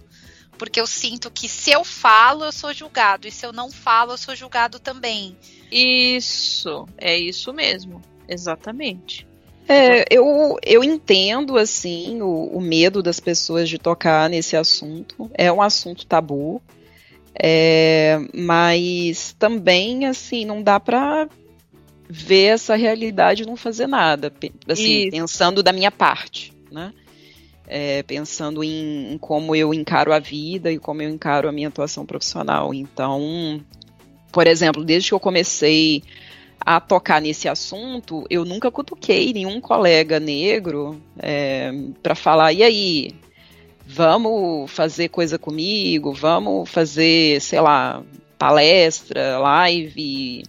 porque 0.62 0.80
eu 0.80 0.86
sinto 0.86 1.28
que 1.28 1.48
se 1.48 1.72
eu 1.72 1.82
falo, 1.82 2.44
eu 2.44 2.52
sou 2.52 2.72
julgado, 2.72 3.26
e 3.26 3.32
se 3.32 3.44
eu 3.44 3.52
não 3.52 3.68
falo, 3.68 4.12
eu 4.12 4.16
sou 4.16 4.36
julgado 4.36 4.78
também". 4.78 5.36
Isso, 5.72 6.86
é 6.96 7.18
isso 7.18 7.52
mesmo. 7.52 8.00
Exatamente. 8.28 9.26
É, 9.68 10.04
eu, 10.08 10.56
eu 10.64 10.84
entendo, 10.84 11.58
assim, 11.58 12.22
o, 12.22 12.44
o, 12.52 12.60
medo 12.60 13.02
das 13.02 13.18
pessoas 13.18 13.68
de 13.68 13.76
tocar 13.76 14.30
nesse 14.30 14.56
assunto. 14.56 15.28
É 15.34 15.50
um 15.50 15.60
assunto 15.60 16.06
tabu. 16.06 16.62
É, 17.34 18.20
mas 18.32 19.34
também, 19.40 20.06
assim, 20.06 20.44
não 20.44 20.62
dá 20.62 20.78
para 20.78 21.28
ver 22.08 22.54
essa 22.54 22.76
realidade 22.76 23.42
e 23.42 23.46
não 23.46 23.56
fazer 23.56 23.88
nada, 23.88 24.32
assim, 24.68 25.10
pensando 25.10 25.60
da 25.60 25.72
minha 25.72 25.90
parte, 25.90 26.52
né? 26.70 26.92
É, 27.74 28.02
pensando 28.02 28.62
em, 28.62 29.14
em, 29.14 29.16
como 29.16 29.56
eu 29.56 29.72
encaro 29.72 30.12
a 30.12 30.18
vida 30.18 30.70
e 30.70 30.78
como 30.78 31.00
eu 31.00 31.08
encaro 31.08 31.48
a 31.48 31.52
minha 31.52 31.68
atuação 31.68 32.04
profissional. 32.04 32.74
Então, 32.74 33.64
por 34.30 34.46
exemplo, 34.46 34.84
desde 34.84 35.08
que 35.08 35.14
eu 35.14 35.20
comecei 35.20 36.02
a 36.60 36.78
tocar 36.80 37.22
nesse 37.22 37.48
assunto, 37.48 38.26
eu 38.28 38.44
nunca 38.44 38.70
cutuquei 38.70 39.32
nenhum 39.32 39.58
colega 39.58 40.20
negro 40.20 41.00
é, 41.18 41.72
para 42.02 42.14
falar, 42.14 42.52
e 42.52 42.62
aí, 42.62 43.14
vamos 43.86 44.70
fazer 44.70 45.08
coisa 45.08 45.38
comigo, 45.38 46.12
vamos 46.12 46.68
fazer, 46.68 47.40
sei 47.40 47.60
lá, 47.62 48.02
palestra, 48.38 49.38
live, 49.38 50.42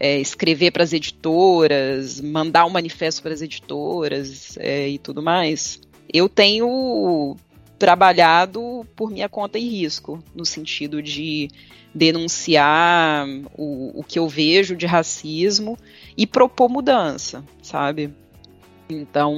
é, 0.00 0.18
escrever 0.18 0.72
para 0.72 0.82
as 0.82 0.92
editoras, 0.92 2.20
mandar 2.20 2.66
um 2.66 2.70
manifesto 2.70 3.22
para 3.22 3.32
as 3.32 3.42
editoras 3.42 4.58
é, 4.58 4.88
e 4.88 4.98
tudo 4.98 5.22
mais. 5.22 5.80
Eu 6.12 6.28
tenho 6.28 7.36
trabalhado 7.78 8.84
por 8.96 9.10
minha 9.10 9.28
conta 9.28 9.58
e 9.58 9.68
risco, 9.68 10.22
no 10.34 10.44
sentido 10.44 11.02
de 11.02 11.48
denunciar 11.94 13.26
o, 13.56 14.00
o 14.00 14.04
que 14.04 14.18
eu 14.18 14.28
vejo 14.28 14.76
de 14.76 14.86
racismo 14.86 15.78
e 16.16 16.26
propor 16.26 16.68
mudança, 16.68 17.44
sabe? 17.62 18.12
Então, 18.90 19.36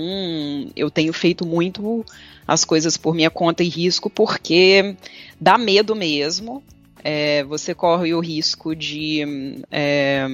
eu 0.76 0.90
tenho 0.90 1.12
feito 1.12 1.46
muito 1.46 2.04
as 2.46 2.64
coisas 2.64 2.96
por 2.96 3.14
minha 3.14 3.30
conta 3.30 3.62
e 3.62 3.68
risco, 3.68 4.08
porque 4.08 4.96
dá 5.40 5.58
medo 5.58 5.94
mesmo. 5.94 6.62
É, 7.02 7.42
você 7.44 7.74
corre 7.74 8.12
o 8.14 8.20
risco 8.20 8.76
de 8.76 9.62
é, 9.70 10.26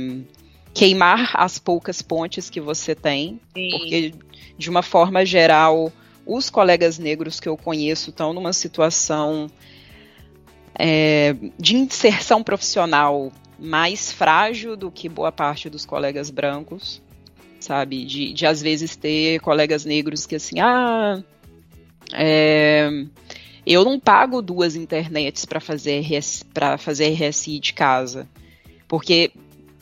queimar 0.75 1.31
as 1.35 1.59
poucas 1.59 2.03
pontes 2.03 2.51
que 2.51 2.61
você 2.61 2.95
tem, 2.95 3.41
Sim. 3.55 3.71
porque, 3.71 4.15
de 4.59 4.69
uma 4.69 4.83
forma 4.83 5.25
geral, 5.25 5.93
os 6.27 6.51
colegas 6.51 6.99
negros 6.99 7.39
que 7.39 7.49
eu 7.49 7.57
conheço 7.57 8.11
estão 8.11 8.33
numa 8.33 8.53
situação 8.53 9.49
é, 10.75 11.35
de 11.59 11.77
inserção 11.77 12.43
profissional 12.43 13.33
mais 13.59 14.13
frágil 14.13 14.77
do 14.77 14.91
que 14.91 15.09
boa 15.09 15.33
parte 15.33 15.71
dos 15.71 15.87
colegas 15.87 16.29
brancos, 16.29 17.01
sabe? 17.61 18.05
De, 18.05 18.33
de 18.33 18.45
às 18.45 18.61
vezes 18.61 18.97
ter 18.97 19.41
colegas 19.41 19.85
negros 19.85 20.27
que 20.27 20.35
assim, 20.35 20.61
ah, 20.61 21.23
é, 22.13 22.91
eu 23.67 23.85
não 23.85 23.99
pago 23.99 24.43
duas 24.43 24.77
internets 24.77 25.45
para 25.45 25.61
fazer 25.61 26.05
para 26.53 26.77
fazer 26.77 27.15
RSI 27.15 27.59
de 27.59 27.73
casa, 27.73 28.29
porque 28.87 29.31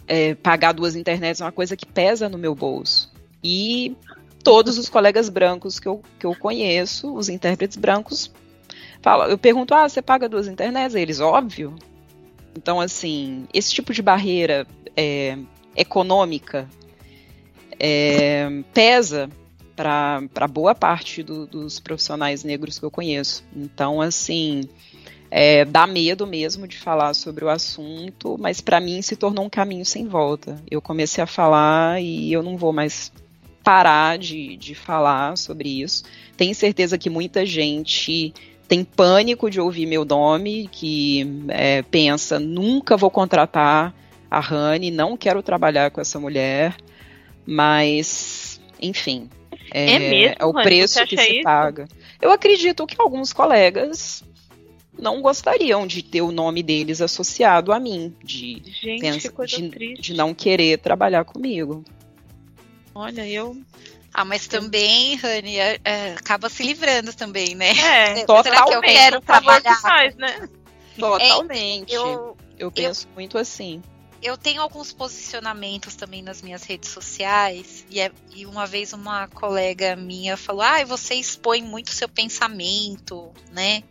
é, 0.07 0.34
pagar 0.34 0.72
duas 0.72 0.95
internets 0.95 1.40
é 1.40 1.45
uma 1.45 1.53
coisa 1.53 1.76
que 1.76 1.86
pesa 1.86 2.28
no 2.28 2.38
meu 2.38 2.55
bolso. 2.55 3.12
E 3.42 3.97
todos 4.45 4.76
os 4.78 4.88
colegas 4.88 5.28
brancos 5.28 5.80
que 5.80 5.88
eu, 5.88 6.03
que 6.18 6.26
eu 6.26 6.34
conheço, 6.36 7.12
os 7.14 7.28
intérpretes 7.28 7.78
brancos, 7.78 8.30
falam, 9.01 9.26
eu 9.28 9.38
pergunto, 9.38 9.74
ah, 9.74 9.88
você 9.88 10.03
paga 10.03 10.28
duas 10.28 10.47
internets? 10.47 10.95
Eles, 10.95 11.18
óbvio. 11.18 11.74
Então, 12.57 12.80
assim, 12.80 13.49
esse 13.53 13.72
tipo 13.72 13.92
de 13.92 14.03
barreira 14.03 14.66
é, 14.97 15.36
econômica 15.74 16.68
é, 17.80 18.62
pesa 18.72 19.28
para 19.74 20.47
boa 20.49 20.74
parte 20.74 21.22
do, 21.22 21.47
dos 21.47 21.80
profissionais 21.80 22.45
negros 22.45 22.78
que 22.78 22.84
eu 22.84 22.90
conheço. 22.90 23.42
Então, 23.57 24.01
assim, 24.01 24.68
é, 25.30 25.64
dá 25.64 25.84
medo 25.86 26.26
mesmo 26.26 26.68
de 26.68 26.78
falar 26.78 27.12
sobre 27.14 27.45
o 27.45 27.49
assunto, 27.49 28.36
mas 28.38 28.61
para 28.61 28.78
mim 28.78 29.03
se 29.03 29.16
tornou 29.16 29.45
um 29.45 29.51
caminho 29.51 29.84
sem 29.84 30.07
volta. 30.07 30.62
Eu 30.70 30.80
comecei 30.80 31.24
a 31.24 31.26
falar 31.26 32.01
e 32.01 32.32
eu 32.32 32.42
não 32.42 32.57
vou 32.57 32.72
mais 32.72 33.11
parar 33.64 34.18
de, 34.18 34.56
de 34.58 34.74
falar 34.74 35.36
sobre 35.38 35.80
isso. 35.82 36.04
Tenho 36.36 36.54
certeza 36.54 36.98
que 36.98 37.08
muita 37.08 37.46
gente 37.46 38.34
tem 38.68 38.84
pânico 38.84 39.50
de 39.50 39.60
ouvir 39.60 39.86
meu 39.86 40.04
nome, 40.04 40.68
que 40.70 41.26
é, 41.48 41.82
pensa, 41.82 42.38
nunca 42.38 42.96
vou 42.96 43.10
contratar 43.10 43.94
a 44.30 44.40
Rani, 44.40 44.90
não 44.90 45.16
quero 45.16 45.42
trabalhar 45.42 45.90
com 45.90 46.00
essa 46.00 46.18
mulher, 46.18 46.76
mas, 47.46 48.60
enfim, 48.80 49.28
é, 49.70 49.92
é, 49.92 49.98
mesmo, 49.98 50.36
é 50.38 50.44
o 50.44 50.52
preço 50.52 51.04
que 51.06 51.16
se 51.16 51.34
isso? 51.34 51.42
paga. 51.42 51.88
Eu 52.20 52.30
acredito 52.30 52.86
que 52.86 52.96
alguns 52.98 53.32
colegas 53.32 54.24
não 54.98 55.20
gostariam 55.20 55.86
de 55.86 56.02
ter 56.02 56.22
o 56.22 56.32
nome 56.32 56.62
deles 56.62 57.00
associado 57.00 57.72
a 57.72 57.80
mim, 57.80 58.14
de, 58.22 58.62
Gente, 58.64 59.00
pensa, 59.00 59.46
de, 59.46 59.94
de 59.94 60.14
não 60.14 60.32
querer 60.32 60.78
trabalhar 60.78 61.24
comigo. 61.24 61.84
Olha, 62.95 63.26
eu. 63.28 63.57
Ah, 64.12 64.24
mas 64.24 64.47
também, 64.47 65.16
Rani, 65.16 65.59
é, 65.59 65.80
é, 65.84 66.12
acaba 66.12 66.49
se 66.49 66.62
livrando 66.62 67.12
também, 67.12 67.55
né? 67.57 67.70
É, 67.70 68.24
totalmente. 68.24 68.45
Será 68.45 68.64
que 68.64 68.74
eu 68.74 68.80
quero 68.80 69.20
trabalhar? 69.20 69.80
Faz, 69.80 70.14
né? 70.14 70.49
Totalmente. 70.97 71.92
eu, 71.92 72.36
eu 72.57 72.70
penso 72.70 73.09
eu, 73.09 73.14
muito 73.14 73.36
assim. 73.36 73.82
Eu 74.22 74.38
tenho 74.38 74.62
alguns 74.62 74.92
posicionamentos 74.92 75.97
também 75.97 76.22
nas 76.22 76.40
minhas 76.40 76.62
redes 76.62 76.90
sociais, 76.90 77.84
e, 77.90 78.01
é, 78.01 78.12
e 78.32 78.47
uma 78.47 78.66
vez 78.66 78.92
uma 78.92 79.26
colega 79.26 79.97
minha 79.97 80.36
falou: 80.36 80.62
Ah, 80.62 80.84
você 80.84 81.14
expõe 81.14 81.61
muito 81.61 81.90
seu 81.90 82.09
pensamento, 82.09 83.32
né? 83.51 83.82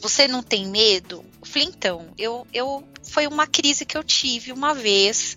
Você 0.00 0.26
não 0.26 0.42
tem 0.42 0.66
medo? 0.66 1.24
Eu 1.40 1.46
falei, 1.46 1.68
então, 1.68 2.08
eu, 2.18 2.44
eu 2.52 2.82
foi 3.04 3.28
uma 3.28 3.46
crise 3.46 3.86
que 3.86 3.96
eu 3.96 4.02
tive 4.02 4.50
uma 4.50 4.74
vez 4.74 5.36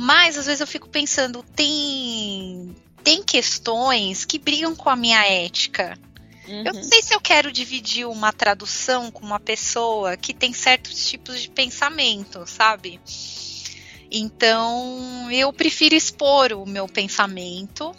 mas 0.00 0.38
às 0.38 0.46
vezes 0.46 0.60
eu 0.60 0.66
fico 0.66 0.88
pensando, 0.88 1.44
tem 1.56 2.72
tem 3.02 3.20
questões 3.20 4.24
que 4.24 4.38
brigam 4.38 4.76
com 4.76 4.88
a 4.88 4.94
minha 4.94 5.26
ética. 5.26 5.98
Uhum. 6.46 6.62
Eu 6.64 6.72
não 6.72 6.84
sei 6.84 7.02
se 7.02 7.12
eu 7.12 7.20
quero 7.20 7.50
dividir 7.50 8.06
uma 8.06 8.32
tradução 8.32 9.10
com 9.10 9.26
uma 9.26 9.40
pessoa 9.40 10.16
que 10.16 10.32
tem 10.32 10.52
certos 10.52 11.04
tipos 11.08 11.42
de 11.42 11.50
pensamento, 11.50 12.46
sabe? 12.46 13.00
Então, 14.10 15.28
eu 15.32 15.52
prefiro 15.52 15.96
expor 15.96 16.52
o 16.52 16.64
meu 16.64 16.86
pensamento 16.86 17.92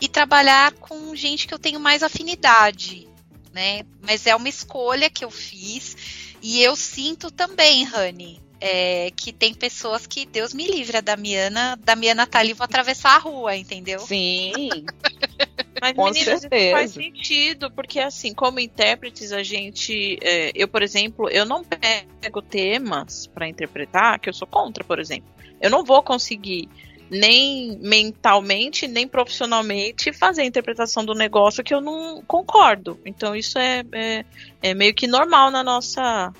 e 0.00 0.08
trabalhar 0.08 0.72
com 0.74 1.14
gente 1.16 1.48
que 1.48 1.54
eu 1.54 1.58
tenho 1.58 1.80
mais 1.80 2.04
afinidade, 2.04 3.08
né? 3.52 3.82
Mas 4.00 4.26
é 4.26 4.36
uma 4.36 4.48
escolha 4.48 5.10
que 5.10 5.24
eu 5.24 5.30
fiz 5.30 5.96
e 6.40 6.62
eu 6.62 6.76
sinto 6.76 7.30
também, 7.30 7.84
Rani, 7.84 8.40
é, 8.64 9.10
que 9.16 9.32
tem 9.32 9.52
pessoas 9.52 10.06
que, 10.06 10.24
Deus 10.24 10.54
me 10.54 10.68
livre, 10.68 10.96
a 10.96 11.00
Damiana, 11.00 11.76
Damiana 11.82 12.28
tá 12.28 12.38
ali, 12.38 12.52
vou 12.52 12.64
atravessar 12.64 13.16
a 13.16 13.18
rua, 13.18 13.56
entendeu? 13.56 13.98
Sim. 13.98 14.52
Mas, 15.82 15.94
Com 15.94 16.04
meninas, 16.04 16.42
certeza. 16.42 16.64
isso 16.64 16.70
faz 16.70 16.90
sentido, 16.92 17.70
porque 17.72 17.98
assim, 17.98 18.32
como 18.32 18.60
intérpretes, 18.60 19.32
a 19.32 19.42
gente. 19.42 20.16
É, 20.22 20.52
eu, 20.54 20.68
por 20.68 20.80
exemplo, 20.80 21.28
eu 21.28 21.44
não 21.44 21.64
pego 21.64 22.40
temas 22.40 23.26
para 23.26 23.48
interpretar 23.48 24.20
que 24.20 24.28
eu 24.28 24.32
sou 24.32 24.46
contra, 24.46 24.84
por 24.84 25.00
exemplo. 25.00 25.28
Eu 25.60 25.68
não 25.68 25.84
vou 25.84 26.00
conseguir 26.00 26.68
nem 27.10 27.76
mentalmente, 27.80 28.86
nem 28.86 29.08
profissionalmente 29.08 30.12
fazer 30.12 30.42
a 30.42 30.46
interpretação 30.46 31.04
do 31.04 31.14
negócio 31.14 31.64
que 31.64 31.74
eu 31.74 31.80
não 31.80 32.22
concordo. 32.22 33.00
Então 33.04 33.34
isso 33.34 33.58
é, 33.58 33.82
é, 33.92 34.24
é 34.62 34.74
meio 34.74 34.94
que 34.94 35.08
normal 35.08 35.50
na 35.50 35.64
nossa 35.64 36.32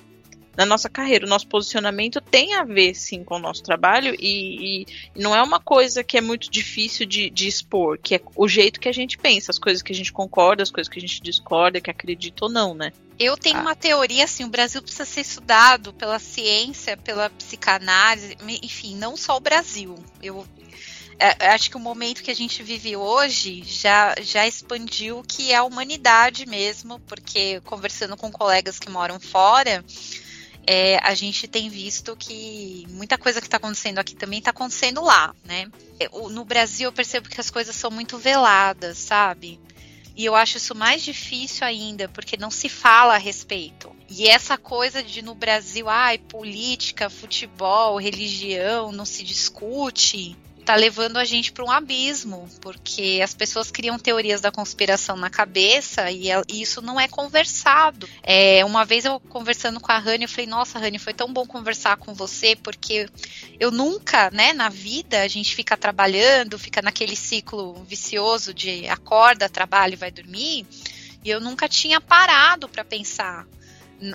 na 0.55 0.65
nossa 0.65 0.89
carreira. 0.89 1.25
O 1.25 1.29
nosso 1.29 1.47
posicionamento 1.47 2.21
tem 2.21 2.53
a 2.53 2.63
ver, 2.63 2.93
sim, 2.95 3.23
com 3.23 3.35
o 3.35 3.39
nosso 3.39 3.63
trabalho 3.63 4.15
e, 4.19 4.85
e 5.15 5.21
não 5.21 5.35
é 5.35 5.41
uma 5.41 5.59
coisa 5.59 6.03
que 6.03 6.17
é 6.17 6.21
muito 6.21 6.49
difícil 6.49 7.05
de, 7.05 7.29
de, 7.29 7.47
expor, 7.47 7.97
que 8.01 8.15
é 8.15 8.21
o 8.35 8.47
jeito 8.47 8.79
que 8.79 8.89
a 8.89 8.93
gente 8.93 9.17
pensa, 9.17 9.51
as 9.51 9.59
coisas 9.59 9.81
que 9.81 9.91
a 9.91 9.95
gente 9.95 10.13
concorda, 10.13 10.63
as 10.63 10.71
coisas 10.71 10.91
que 10.91 10.99
a 10.99 11.01
gente 11.01 11.21
discorda, 11.21 11.81
que 11.81 11.89
acredita 11.89 12.45
ou 12.45 12.51
não, 12.51 12.73
né? 12.73 12.91
Eu 13.19 13.37
tenho 13.37 13.57
ah. 13.57 13.61
uma 13.61 13.75
teoria 13.75 14.23
assim, 14.23 14.43
o 14.43 14.49
Brasil 14.49 14.81
precisa 14.81 15.05
ser 15.05 15.21
estudado 15.21 15.93
pela 15.93 16.19
ciência, 16.19 16.97
pela 16.97 17.29
psicanálise, 17.29 18.37
enfim, 18.61 18.95
não 18.95 19.15
só 19.15 19.37
o 19.37 19.39
Brasil. 19.39 19.95
Eu 20.21 20.45
é, 21.19 21.47
acho 21.49 21.69
que 21.69 21.77
o 21.77 21.79
momento 21.79 22.23
que 22.23 22.31
a 22.31 22.35
gente 22.35 22.63
vive 22.63 22.95
hoje 22.95 23.63
já, 23.63 24.15
já 24.21 24.47
expandiu 24.47 25.19
o 25.19 25.23
que 25.23 25.51
é 25.51 25.55
a 25.55 25.63
humanidade 25.63 26.45
mesmo, 26.45 26.99
porque 27.01 27.61
conversando 27.61 28.17
com 28.17 28.31
colegas 28.31 28.79
que 28.79 28.89
moram 28.89 29.19
fora, 29.19 29.83
é, 30.65 30.97
a 31.03 31.13
gente 31.13 31.47
tem 31.47 31.69
visto 31.69 32.15
que 32.15 32.85
muita 32.89 33.17
coisa 33.17 33.41
que 33.41 33.47
está 33.47 33.57
acontecendo 33.57 33.99
aqui 33.99 34.15
também 34.15 34.39
está 34.39 34.51
acontecendo 34.51 35.03
lá, 35.03 35.35
né? 35.43 35.69
É, 35.99 36.07
no 36.29 36.45
Brasil 36.45 36.87
eu 36.87 36.93
percebo 36.93 37.29
que 37.29 37.39
as 37.39 37.49
coisas 37.49 37.75
são 37.75 37.91
muito 37.91 38.17
veladas, 38.17 38.97
sabe? 38.97 39.59
E 40.15 40.25
eu 40.25 40.35
acho 40.35 40.57
isso 40.57 40.75
mais 40.75 41.03
difícil 41.03 41.65
ainda, 41.65 42.07
porque 42.07 42.37
não 42.37 42.51
se 42.51 42.69
fala 42.69 43.15
a 43.15 43.17
respeito. 43.17 43.93
E 44.07 44.27
essa 44.27 44.57
coisa 44.57 45.01
de 45.01 45.23
no 45.23 45.33
Brasil, 45.33 45.89
ai, 45.89 46.19
política, 46.19 47.09
futebol, 47.09 47.97
religião, 47.97 48.91
não 48.91 49.05
se 49.05 49.23
discute 49.23 50.37
tá 50.63 50.75
levando 50.75 51.17
a 51.17 51.25
gente 51.25 51.51
para 51.51 51.63
um 51.63 51.71
abismo, 51.71 52.49
porque 52.61 53.19
as 53.23 53.33
pessoas 53.33 53.69
criam 53.69 53.99
teorias 53.99 54.41
da 54.41 54.51
conspiração 54.51 55.15
na 55.15 55.29
cabeça 55.29 56.09
e, 56.09 56.29
e 56.47 56.61
isso 56.61 56.81
não 56.81 56.99
é 56.99 57.07
conversado. 57.07 58.09
É, 58.23 58.63
uma 58.63 58.85
vez 58.85 59.05
eu 59.05 59.19
conversando 59.19 59.79
com 59.79 59.91
a 59.91 59.97
Rani, 59.97 60.23
eu 60.23 60.29
falei: 60.29 60.47
Nossa, 60.47 60.79
Rani, 60.79 60.97
foi 60.97 61.13
tão 61.13 61.31
bom 61.31 61.45
conversar 61.45 61.97
com 61.97 62.13
você, 62.13 62.55
porque 62.55 63.09
eu 63.59 63.71
nunca, 63.71 64.31
né, 64.31 64.53
na 64.53 64.69
vida, 64.69 65.21
a 65.21 65.27
gente 65.27 65.53
fica 65.53 65.75
trabalhando, 65.75 66.57
fica 66.57 66.81
naquele 66.81 67.15
ciclo 67.15 67.83
vicioso 67.83 68.53
de 68.53 68.87
acorda, 68.87 69.49
trabalha 69.49 69.93
e 69.93 69.97
vai 69.97 70.11
dormir, 70.11 70.65
e 71.23 71.29
eu 71.29 71.39
nunca 71.39 71.67
tinha 71.67 71.99
parado 71.99 72.69
para 72.69 72.83
pensar 72.83 73.45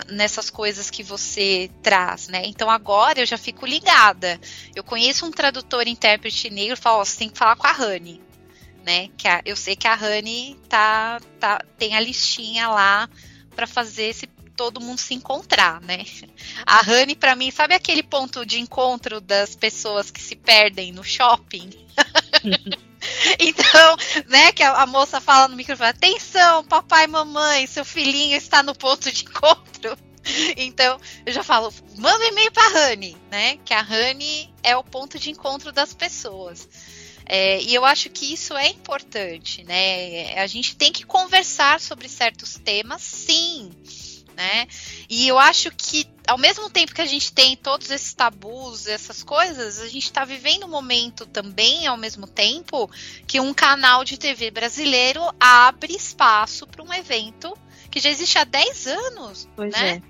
nessas 0.09 0.49
coisas 0.49 0.89
que 0.89 1.03
você 1.03 1.69
traz, 1.81 2.27
né? 2.27 2.43
Então 2.45 2.69
agora 2.69 3.19
eu 3.19 3.25
já 3.25 3.37
fico 3.37 3.65
ligada. 3.65 4.39
Eu 4.75 4.83
conheço 4.83 5.25
um 5.25 5.31
tradutor 5.31 5.87
intérprete 5.87 6.49
negro, 6.49 6.77
falo, 6.77 7.01
oh, 7.01 7.05
você 7.05 7.17
tem 7.17 7.29
que 7.29 7.37
falar 7.37 7.55
com 7.55 7.67
a 7.67 7.71
Rani, 7.71 8.21
né? 8.85 9.09
Que 9.17 9.27
a, 9.27 9.41
eu 9.45 9.55
sei 9.55 9.75
que 9.75 9.87
a 9.87 9.95
Rani 9.95 10.57
tá, 10.67 11.19
tá 11.39 11.63
tem 11.77 11.95
a 11.95 11.99
listinha 11.99 12.67
lá 12.69 13.09
para 13.55 13.67
fazer 13.67 14.05
esse 14.05 14.27
todo 14.55 14.81
mundo 14.81 14.99
se 14.99 15.13
encontrar, 15.13 15.79
né? 15.81 16.05
A 16.65 16.81
Rani 16.81 17.15
para 17.15 17.35
mim, 17.35 17.49
sabe 17.49 17.73
aquele 17.73 18.03
ponto 18.03 18.45
de 18.45 18.59
encontro 18.59 19.21
das 19.21 19.55
pessoas 19.55 20.11
que 20.11 20.21
se 20.21 20.35
perdem 20.35 20.91
no 20.91 21.03
shopping? 21.03 21.69
Então, 23.39 23.97
né, 24.27 24.51
que 24.51 24.63
a, 24.63 24.73
a, 24.81 24.85
moça 24.85 25.21
fala 25.21 25.47
no 25.47 25.55
microfone: 25.55 25.89
atenção, 25.89 26.63
papai 26.65 27.07
mamãe, 27.07 27.67
seu 27.67 27.85
filhinho 27.85 28.35
está 28.35 28.61
no 28.61 28.75
ponto 28.75 29.11
de 29.11 29.23
encontro. 29.23 29.97
Então, 30.57 30.99
eu 31.25 31.33
já 31.33 31.41
falo, 31.43 31.73
manda 31.97 32.23
um 32.23 32.27
e-mail 32.27 32.51
para 32.51 32.91
a 32.91 32.95
né? 33.31 33.57
Que 33.65 33.73
a 33.73 33.81
Rani 33.81 34.53
é 34.61 34.75
o 34.75 34.83
ponto 34.83 35.17
de 35.17 35.31
encontro 35.31 35.71
das 35.71 35.93
pessoas. 35.93 36.67
É, 37.25 37.61
e 37.61 37.73
eu 37.73 37.85
acho 37.85 38.09
que 38.09 38.33
isso 38.33 38.55
é 38.55 38.67
importante, 38.67 39.63
né? 39.63 40.33
A 40.39 40.45
gente 40.45 40.75
tem 40.75 40.91
que 40.91 41.03
conversar 41.03 41.79
sobre 41.79 42.09
certos 42.09 42.55
temas, 42.55 43.01
sim. 43.01 43.71
Né? 44.39 44.69
E 45.09 45.27
eu 45.27 45.37
acho 45.37 45.69
que 45.69 46.07
ao 46.25 46.37
mesmo 46.37 46.69
tempo 46.69 46.95
que 46.95 47.01
a 47.01 47.05
gente 47.05 47.33
tem 47.33 47.57
todos 47.57 47.91
esses 47.91 48.13
tabus, 48.13 48.87
essas 48.87 49.21
coisas, 49.21 49.81
a 49.81 49.87
gente 49.87 50.05
está 50.05 50.23
vivendo 50.23 50.65
um 50.65 50.69
momento 50.69 51.25
também, 51.25 51.85
ao 51.85 51.97
mesmo 51.97 52.25
tempo, 52.25 52.89
que 53.27 53.41
um 53.41 53.53
canal 53.53 54.05
de 54.05 54.17
TV 54.17 54.49
brasileiro 54.49 55.21
abre 55.37 55.93
espaço 55.93 56.65
para 56.65 56.81
um 56.81 56.93
evento 56.93 57.53
que 57.91 57.99
já 57.99 58.09
existe 58.09 58.37
há 58.37 58.45
10 58.45 58.87
anos, 58.87 59.49
pois 59.57 59.73
né? 59.73 60.01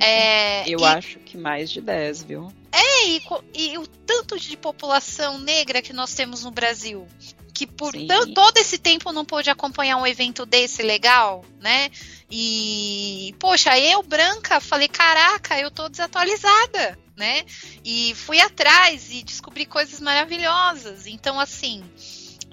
É. 0.00 0.62
é 0.62 0.64
eu 0.66 0.78
e, 0.78 0.84
acho 0.84 1.18
que 1.18 1.36
mais 1.36 1.70
de 1.70 1.82
10, 1.82 2.22
viu? 2.22 2.50
É, 2.72 3.08
e, 3.08 3.22
e, 3.54 3.76
o 3.76 3.86
tanto 3.86 4.40
de 4.40 4.56
população 4.56 5.38
negra 5.38 5.82
que 5.82 5.92
nós 5.92 6.14
temos 6.14 6.42
no 6.42 6.50
Brasil. 6.50 7.06
Que 7.52 7.66
por 7.66 7.92
todo 8.34 8.56
esse 8.56 8.78
tempo 8.78 9.12
não 9.12 9.24
pôde 9.24 9.50
acompanhar 9.50 9.98
um 9.98 10.06
evento 10.06 10.44
desse 10.46 10.82
legal, 10.82 11.44
né? 11.60 11.90
E, 12.30 13.34
poxa, 13.38 13.78
eu, 13.78 14.02
branca, 14.02 14.60
falei: 14.60 14.88
caraca, 14.88 15.58
eu 15.58 15.70
tô 15.70 15.88
desatualizada, 15.88 16.98
né? 17.16 17.44
E 17.84 18.14
fui 18.14 18.40
atrás 18.40 19.10
e 19.12 19.22
descobri 19.22 19.66
coisas 19.66 20.00
maravilhosas. 20.00 21.06
Então, 21.06 21.38
assim, 21.38 21.84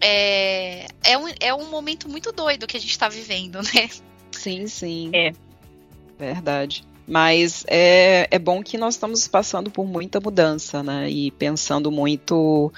é, 0.01 0.87
é, 1.03 1.17
um, 1.17 1.27
é 1.39 1.53
um 1.53 1.69
momento 1.69 2.09
muito 2.09 2.31
doido 2.31 2.67
que 2.67 2.77
a 2.77 2.79
gente 2.79 2.97
tá 2.97 3.07
vivendo, 3.07 3.61
né? 3.73 3.89
Sim, 4.31 4.67
sim. 4.67 5.11
É. 5.13 5.31
Verdade. 6.17 6.83
Mas 7.07 7.65
é, 7.67 8.27
é 8.29 8.39
bom 8.39 8.63
que 8.63 8.77
nós 8.77 8.95
estamos 8.95 9.27
passando 9.27 9.69
por 9.69 9.85
muita 9.85 10.19
mudança, 10.19 10.81
né? 10.83 11.09
E 11.09 11.31
pensando 11.31 11.91
muito 11.91 12.71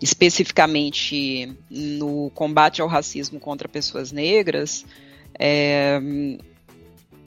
especificamente 0.00 1.56
no 1.70 2.30
combate 2.34 2.82
ao 2.82 2.88
racismo 2.88 3.40
contra 3.40 3.68
pessoas 3.68 4.12
negras, 4.12 4.84
é, 5.38 6.00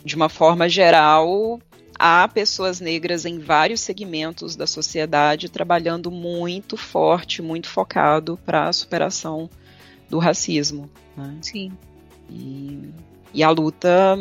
de 0.03 0.15
uma 0.15 0.29
forma 0.29 0.67
geral, 0.69 1.59
há 1.97 2.27
pessoas 2.27 2.79
negras 2.79 3.25
em 3.25 3.39
vários 3.39 3.81
segmentos 3.81 4.55
da 4.55 4.67
sociedade 4.67 5.49
trabalhando 5.49 6.11
muito 6.11 6.77
forte, 6.77 7.41
muito 7.41 7.67
focado 7.67 8.37
para 8.45 8.67
a 8.67 8.73
superação 8.73 9.49
do 10.09 10.19
racismo. 10.19 10.89
Né? 11.15 11.37
Sim. 11.41 11.71
E 12.29 12.93
e 13.33 13.43
a 13.43 13.49
luta 13.49 14.17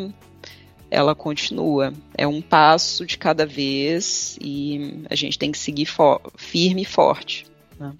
ela 0.89 1.15
continua. 1.15 1.93
É 2.13 2.27
um 2.27 2.41
passo 2.41 3.05
de 3.05 3.17
cada 3.17 3.45
vez 3.45 4.37
e 4.39 5.03
a 5.09 5.15
gente 5.15 5.37
tem 5.37 5.51
que 5.51 5.57
seguir 5.57 5.87
firme 6.35 6.83
e 6.83 6.85
forte. 6.85 7.45
Né? 7.79 7.93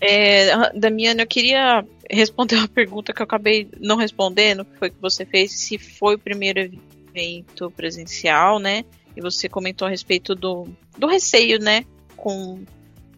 É, 0.00 0.72
Damiana, 0.78 1.22
eu 1.22 1.26
queria 1.26 1.84
responder 2.08 2.56
uma 2.56 2.68
pergunta 2.68 3.12
que 3.12 3.20
eu 3.20 3.24
acabei 3.24 3.68
não 3.80 3.96
respondendo, 3.96 4.64
que 4.64 4.76
foi 4.78 4.90
que 4.90 5.00
você 5.00 5.24
fez, 5.24 5.52
se 5.58 5.76
foi 5.78 6.14
o 6.14 6.18
primeiro 6.18 6.60
evento 6.60 7.70
presencial, 7.70 8.58
né? 8.58 8.84
E 9.16 9.20
você 9.20 9.48
comentou 9.48 9.86
a 9.86 9.90
respeito 9.90 10.34
do, 10.34 10.68
do 10.96 11.06
receio, 11.08 11.58
né? 11.58 11.84
Com, 12.16 12.64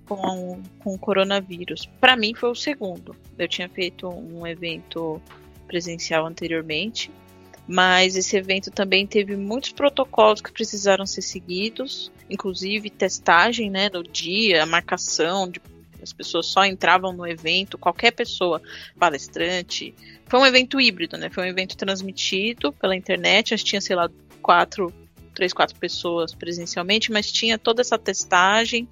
com, 0.07 0.63
com 0.79 0.95
o 0.95 0.99
coronavírus. 0.99 1.87
Para 2.01 2.17
mim 2.17 2.35
foi 2.35 2.51
o 2.51 2.55
segundo. 2.55 3.15
Eu 3.39 3.47
tinha 3.47 3.69
feito 3.69 4.09
um 4.09 4.47
evento 4.47 5.21
presencial 5.67 6.27
anteriormente, 6.27 7.11
mas 7.69 8.17
esse 8.17 8.37
evento 8.37 8.71
também 8.71 9.07
teve 9.07 9.37
muitos 9.37 9.71
protocolos 9.71 10.41
que 10.41 10.51
precisaram 10.51 11.07
ser 11.07 11.23
seguidos, 11.23 12.11
inclusive 12.29 12.91
testagem, 12.91 13.71
né, 13.71 13.89
no 13.93 14.03
dia, 14.03 14.67
marcação 14.67 15.49
de 15.49 15.61
as 16.03 16.13
pessoas 16.13 16.47
só 16.47 16.65
entravam 16.65 17.13
no 17.13 17.27
evento, 17.27 17.79
qualquer 17.79 18.13
pessoa, 18.13 18.61
palestrante. 18.99 19.95
Foi 20.27 20.41
um 20.41 20.47
evento 20.47 20.81
híbrido, 20.81 21.17
né? 21.17 21.31
Foi 21.31 21.45
um 21.45 21.49
evento 21.49 21.77
transmitido 21.77 22.73
pela 22.73 22.97
internet, 22.97 23.55
acho 23.55 23.65
que 23.65 23.71
tinha, 23.71 23.81
sei 23.81 23.97
lá, 23.97 24.11
quatro, 24.41 24.93
três, 25.35 25.53
quatro 25.53 25.77
pessoas 25.77 26.35
presencialmente, 26.35 27.11
mas 27.11 27.31
tinha 27.31 27.59
toda 27.59 27.81
essa 27.81 27.99
testagem. 27.99 28.89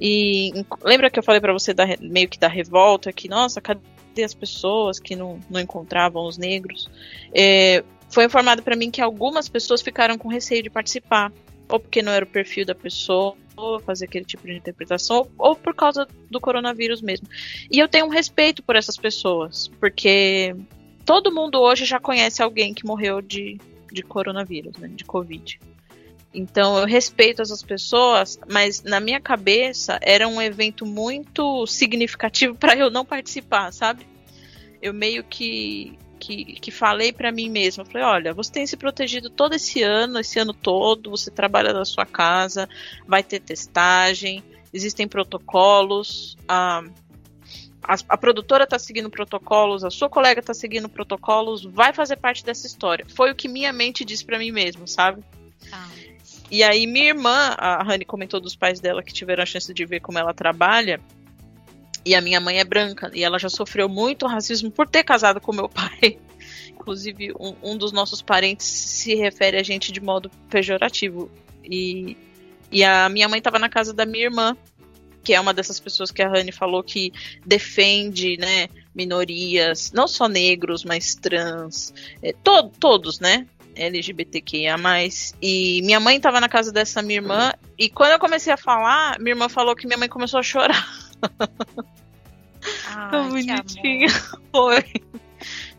E 0.00 0.52
lembra 0.82 1.10
que 1.10 1.18
eu 1.18 1.22
falei 1.22 1.40
para 1.40 1.52
você 1.52 1.72
da, 1.72 1.84
meio 2.00 2.28
que 2.28 2.38
da 2.38 2.48
revolta, 2.48 3.12
que, 3.12 3.28
nossa, 3.28 3.60
cadê 3.60 4.24
as 4.24 4.34
pessoas 4.34 4.98
que 4.98 5.14
não, 5.14 5.40
não 5.50 5.60
encontravam 5.60 6.26
os 6.26 6.38
negros, 6.38 6.88
é, 7.34 7.84
foi 8.08 8.24
informado 8.24 8.62
para 8.62 8.76
mim 8.76 8.90
que 8.90 9.00
algumas 9.00 9.48
pessoas 9.48 9.82
ficaram 9.82 10.16
com 10.16 10.28
receio 10.28 10.62
de 10.62 10.70
participar, 10.70 11.32
ou 11.68 11.80
porque 11.80 12.02
não 12.02 12.12
era 12.12 12.24
o 12.24 12.28
perfil 12.28 12.64
da 12.64 12.74
pessoa, 12.74 13.36
fazer 13.84 14.06
aquele 14.06 14.24
tipo 14.24 14.46
de 14.46 14.54
interpretação, 14.54 15.28
ou 15.38 15.54
por 15.54 15.74
causa 15.74 16.06
do 16.30 16.40
coronavírus 16.40 17.00
mesmo. 17.00 17.28
E 17.70 17.78
eu 17.78 17.88
tenho 17.88 18.06
um 18.06 18.10
respeito 18.10 18.62
por 18.62 18.76
essas 18.76 18.96
pessoas, 18.96 19.68
porque 19.80 20.54
todo 21.04 21.32
mundo 21.32 21.60
hoje 21.60 21.84
já 21.84 22.00
conhece 22.00 22.42
alguém 22.42 22.74
que 22.74 22.86
morreu 22.86 23.20
de, 23.20 23.58
de 23.92 24.02
coronavírus, 24.02 24.76
né, 24.76 24.88
de 24.88 25.04
Covid. 25.04 25.58
Então 26.34 26.76
eu 26.78 26.86
respeito 26.86 27.40
essas 27.40 27.62
pessoas, 27.62 28.38
mas 28.50 28.82
na 28.82 28.98
minha 28.98 29.20
cabeça 29.20 29.98
era 30.02 30.26
um 30.26 30.42
evento 30.42 30.84
muito 30.84 31.64
significativo 31.66 32.56
para 32.56 32.76
eu 32.76 32.90
não 32.90 33.04
participar, 33.04 33.72
sabe? 33.72 34.04
Eu 34.82 34.92
meio 34.92 35.22
que 35.22 35.96
que, 36.24 36.44
que 36.54 36.70
falei 36.70 37.12
para 37.12 37.30
mim 37.30 37.50
mesma, 37.50 37.84
falei, 37.84 38.02
olha, 38.02 38.32
você 38.32 38.50
tem 38.50 38.66
se 38.66 38.76
protegido 38.76 39.28
todo 39.28 39.54
esse 39.54 39.82
ano, 39.82 40.18
esse 40.18 40.38
ano 40.38 40.54
todo, 40.54 41.10
você 41.10 41.30
trabalha 41.30 41.72
na 41.72 41.84
sua 41.84 42.06
casa, 42.06 42.68
vai 43.06 43.22
ter 43.22 43.40
testagem, 43.40 44.42
existem 44.72 45.06
protocolos, 45.06 46.36
a, 46.48 46.82
a, 47.82 47.94
a 48.08 48.16
produtora 48.16 48.64
está 48.64 48.78
seguindo 48.78 49.10
protocolos, 49.10 49.84
a 49.84 49.90
sua 49.90 50.08
colega 50.08 50.40
está 50.40 50.54
seguindo 50.54 50.88
protocolos, 50.88 51.62
vai 51.62 51.92
fazer 51.92 52.16
parte 52.16 52.42
dessa 52.42 52.66
história. 52.66 53.04
Foi 53.06 53.30
o 53.30 53.34
que 53.34 53.46
minha 53.46 53.72
mente 53.72 54.04
disse 54.04 54.24
para 54.24 54.38
mim 54.38 54.50
mesmo, 54.50 54.88
sabe? 54.88 55.22
Ah. 55.70 55.90
E 56.50 56.62
aí 56.62 56.86
minha 56.86 57.08
irmã, 57.08 57.54
a 57.58 57.82
Rani 57.82 58.04
comentou 58.04 58.40
dos 58.40 58.56
pais 58.56 58.80
dela 58.80 59.02
que 59.02 59.12
tiveram 59.12 59.42
a 59.42 59.46
chance 59.46 59.72
de 59.74 59.84
ver 59.84 60.00
como 60.00 60.18
ela 60.18 60.32
trabalha. 60.32 61.00
E 62.04 62.14
a 62.14 62.20
minha 62.20 62.40
mãe 62.40 62.58
é 62.58 62.64
branca 62.64 63.10
e 63.14 63.24
ela 63.24 63.38
já 63.38 63.48
sofreu 63.48 63.88
muito 63.88 64.26
racismo 64.26 64.70
por 64.70 64.86
ter 64.86 65.02
casado 65.02 65.40
com 65.40 65.52
meu 65.52 65.68
pai. 65.68 66.18
Inclusive, 66.68 67.32
um, 67.40 67.54
um 67.62 67.78
dos 67.78 67.92
nossos 67.92 68.20
parentes 68.20 68.66
se 68.66 69.14
refere 69.14 69.56
a 69.56 69.62
gente 69.62 69.90
de 69.90 70.00
modo 70.00 70.30
pejorativo. 70.50 71.30
E, 71.64 72.16
e 72.70 72.84
a 72.84 73.08
minha 73.08 73.28
mãe 73.28 73.38
estava 73.38 73.58
na 73.58 73.70
casa 73.70 73.94
da 73.94 74.04
minha 74.04 74.24
irmã, 74.24 74.54
que 75.22 75.32
é 75.32 75.40
uma 75.40 75.54
dessas 75.54 75.80
pessoas 75.80 76.10
que 76.10 76.20
a 76.20 76.28
Rani 76.28 76.52
falou 76.52 76.82
que 76.82 77.10
defende, 77.46 78.36
né, 78.36 78.68
minorias, 78.94 79.90
não 79.92 80.06
só 80.06 80.28
negros, 80.28 80.84
mas 80.84 81.14
trans, 81.14 81.94
é, 82.22 82.32
to 82.32 82.70
todos, 82.78 83.18
né? 83.18 83.46
LGBTQIA+. 83.74 84.76
E 85.42 85.80
minha 85.82 85.98
mãe 85.98 86.18
estava 86.18 86.40
na 86.40 86.48
casa 86.48 86.70
dessa 86.70 87.02
minha 87.02 87.18
irmã, 87.18 87.52
e 87.78 87.88
quando 87.88 88.12
eu 88.12 88.18
comecei 88.18 88.52
a 88.52 88.56
falar, 88.56 89.18
minha 89.18 89.32
irmã 89.32 89.48
falou 89.48 89.74
que 89.74 89.86
minha 89.86 89.98
mãe 89.98 90.08
começou 90.08 90.38
a 90.38 90.42
chorar. 90.42 91.03
Tão 93.10 93.28
bonitinha. 93.28 94.08
Foi. 94.52 94.84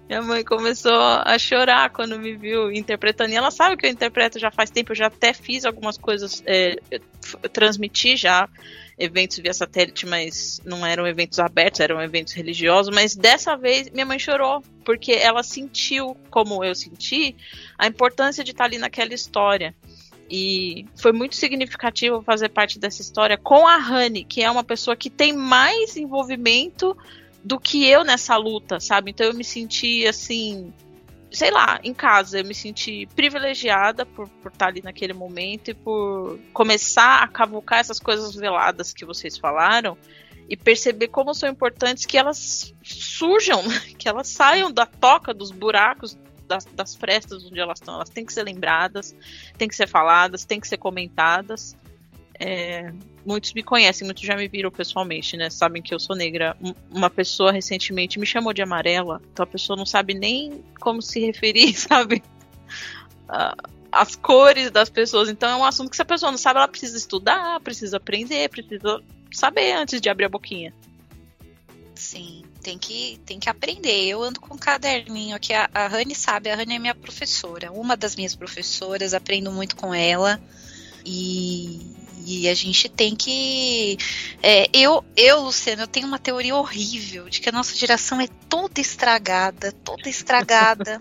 Minha 0.07 0.21
mãe 0.21 0.43
começou 0.43 0.93
a 0.93 1.37
chorar 1.39 1.89
quando 1.89 2.19
me 2.19 2.35
viu 2.35 2.71
interpretando. 2.71 3.31
E 3.31 3.35
ela 3.35 3.49
sabe 3.49 3.75
que 3.75 3.87
eu 3.87 3.89
interpreto 3.89 4.37
já 4.37 4.51
faz 4.51 4.69
tempo, 4.69 4.91
eu 4.91 4.95
já 4.95 5.07
até 5.07 5.33
fiz 5.33 5.65
algumas 5.65 5.97
coisas, 5.97 6.43
é, 6.45 6.75
transmiti 7.51 8.15
já 8.15 8.47
eventos 8.97 9.39
via 9.39 9.53
satélite, 9.53 10.05
mas 10.05 10.61
não 10.63 10.85
eram 10.85 11.07
eventos 11.07 11.39
abertos, 11.39 11.79
eram 11.79 11.99
eventos 12.01 12.33
religiosos. 12.33 12.93
Mas 12.93 13.15
dessa 13.15 13.57
vez 13.57 13.89
minha 13.89 14.05
mãe 14.05 14.19
chorou, 14.19 14.61
porque 14.83 15.11
ela 15.11 15.41
sentiu, 15.41 16.15
como 16.29 16.63
eu 16.63 16.75
senti, 16.75 17.35
a 17.75 17.87
importância 17.87 18.43
de 18.43 18.51
estar 18.51 18.65
ali 18.65 18.77
naquela 18.77 19.13
história. 19.13 19.73
E 20.29 20.85
foi 20.95 21.11
muito 21.11 21.35
significativo 21.35 22.21
fazer 22.21 22.49
parte 22.49 22.79
dessa 22.79 23.01
história 23.01 23.37
com 23.37 23.67
a 23.67 23.77
Honey, 23.77 24.23
que 24.23 24.41
é 24.41 24.49
uma 24.49 24.63
pessoa 24.63 24.95
que 24.95 25.09
tem 25.09 25.33
mais 25.33 25.95
envolvimento 25.95 26.97
do 27.43 27.59
que 27.59 27.87
eu 27.87 28.03
nessa 28.03 28.35
luta, 28.35 28.79
sabe? 28.79 29.11
Então 29.11 29.27
eu 29.27 29.33
me 29.35 29.43
senti 29.43 30.07
assim, 30.07 30.73
sei 31.31 31.51
lá, 31.51 31.79
em 31.83 31.93
casa, 31.93 32.39
eu 32.39 32.45
me 32.45 32.55
senti 32.55 33.07
privilegiada 33.15 34.03
por, 34.03 34.27
por 34.27 34.51
estar 34.51 34.67
ali 34.67 34.81
naquele 34.81 35.13
momento 35.13 35.69
e 35.69 35.73
por 35.75 36.39
começar 36.51 37.21
a 37.21 37.27
cavucar 37.27 37.79
essas 37.79 37.99
coisas 37.99 38.33
veladas 38.33 38.91
que 38.91 39.05
vocês 39.05 39.37
falaram 39.37 39.95
e 40.49 40.57
perceber 40.57 41.09
como 41.09 41.35
são 41.35 41.47
importantes 41.47 42.05
que 42.05 42.17
elas 42.17 42.73
surjam, 42.83 43.61
que 43.97 44.09
elas 44.09 44.27
saiam 44.27 44.71
da 44.71 44.87
toca, 44.87 45.31
dos 45.31 45.51
buracos 45.51 46.17
das, 46.45 46.65
das 46.65 46.95
frestas 46.95 47.45
onde 47.45 47.59
elas 47.59 47.79
estão. 47.79 47.95
Elas 47.95 48.09
têm 48.09 48.25
que 48.25 48.33
ser 48.33 48.43
lembradas, 48.43 49.15
têm 49.57 49.67
que 49.67 49.75
ser 49.75 49.87
faladas, 49.87 50.45
têm 50.45 50.59
que 50.59 50.67
ser 50.67 50.77
comentadas. 50.77 51.75
É, 52.39 52.91
muitos 53.25 53.53
me 53.53 53.63
conhecem, 53.63 54.05
muitos 54.05 54.23
já 54.23 54.35
me 54.35 54.47
viram 54.47 54.69
pessoalmente, 54.69 55.37
né? 55.37 55.49
Sabem 55.49 55.81
que 55.81 55.93
eu 55.93 55.99
sou 55.99 56.15
negra. 56.15 56.55
Uma 56.91 57.09
pessoa 57.09 57.51
recentemente 57.51 58.19
me 58.19 58.25
chamou 58.25 58.53
de 58.53 58.61
amarela, 58.61 59.21
então 59.31 59.43
a 59.43 59.47
pessoa 59.47 59.77
não 59.77 59.85
sabe 59.85 60.13
nem 60.13 60.63
como 60.79 61.01
se 61.01 61.19
referir, 61.19 61.73
sabe? 61.77 62.21
As 63.91 64.15
cores 64.15 64.69
das 64.69 64.89
pessoas. 64.89 65.29
Então 65.29 65.49
é 65.49 65.55
um 65.55 65.65
assunto 65.65 65.89
que 65.89 65.95
se 65.95 66.01
a 66.01 66.05
pessoa 66.05 66.31
não 66.31 66.37
sabe, 66.37 66.57
ela 66.57 66.67
precisa 66.67 66.97
estudar, 66.97 67.59
precisa 67.61 67.97
aprender, 67.97 68.49
precisa 68.49 69.01
saber 69.31 69.73
antes 69.73 70.01
de 70.01 70.09
abrir 70.09 70.25
a 70.25 70.29
boquinha. 70.29 70.73
Sim, 71.95 72.43
tem 72.65 72.79
que, 72.79 73.21
tem 73.27 73.39
que 73.39 73.47
aprender. 73.47 74.07
Eu 74.07 74.23
ando 74.23 74.39
com 74.39 74.55
um 74.55 74.57
caderninho 74.57 75.35
aqui. 75.35 75.53
A, 75.53 75.69
a 75.71 75.87
Rani 75.87 76.15
sabe, 76.15 76.49
a 76.49 76.55
Rani 76.55 76.73
é 76.73 76.79
minha 76.79 76.95
professora. 76.95 77.71
Uma 77.71 77.95
das 77.95 78.15
minhas 78.15 78.33
professoras, 78.33 79.13
aprendo 79.13 79.51
muito 79.51 79.75
com 79.75 79.93
ela. 79.93 80.41
E, 81.05 81.79
e 82.25 82.49
a 82.49 82.55
gente 82.55 82.89
tem 82.89 83.15
que. 83.15 83.99
É, 84.41 84.67
eu, 84.73 85.05
eu, 85.15 85.41
Luciano, 85.41 85.83
eu 85.83 85.87
tenho 85.87 86.07
uma 86.07 86.17
teoria 86.17 86.55
horrível 86.55 87.29
de 87.29 87.39
que 87.39 87.49
a 87.49 87.51
nossa 87.51 87.75
geração 87.75 88.19
é 88.19 88.27
toda 88.49 88.81
estragada, 88.81 89.71
toda 89.71 90.09
estragada. 90.09 90.99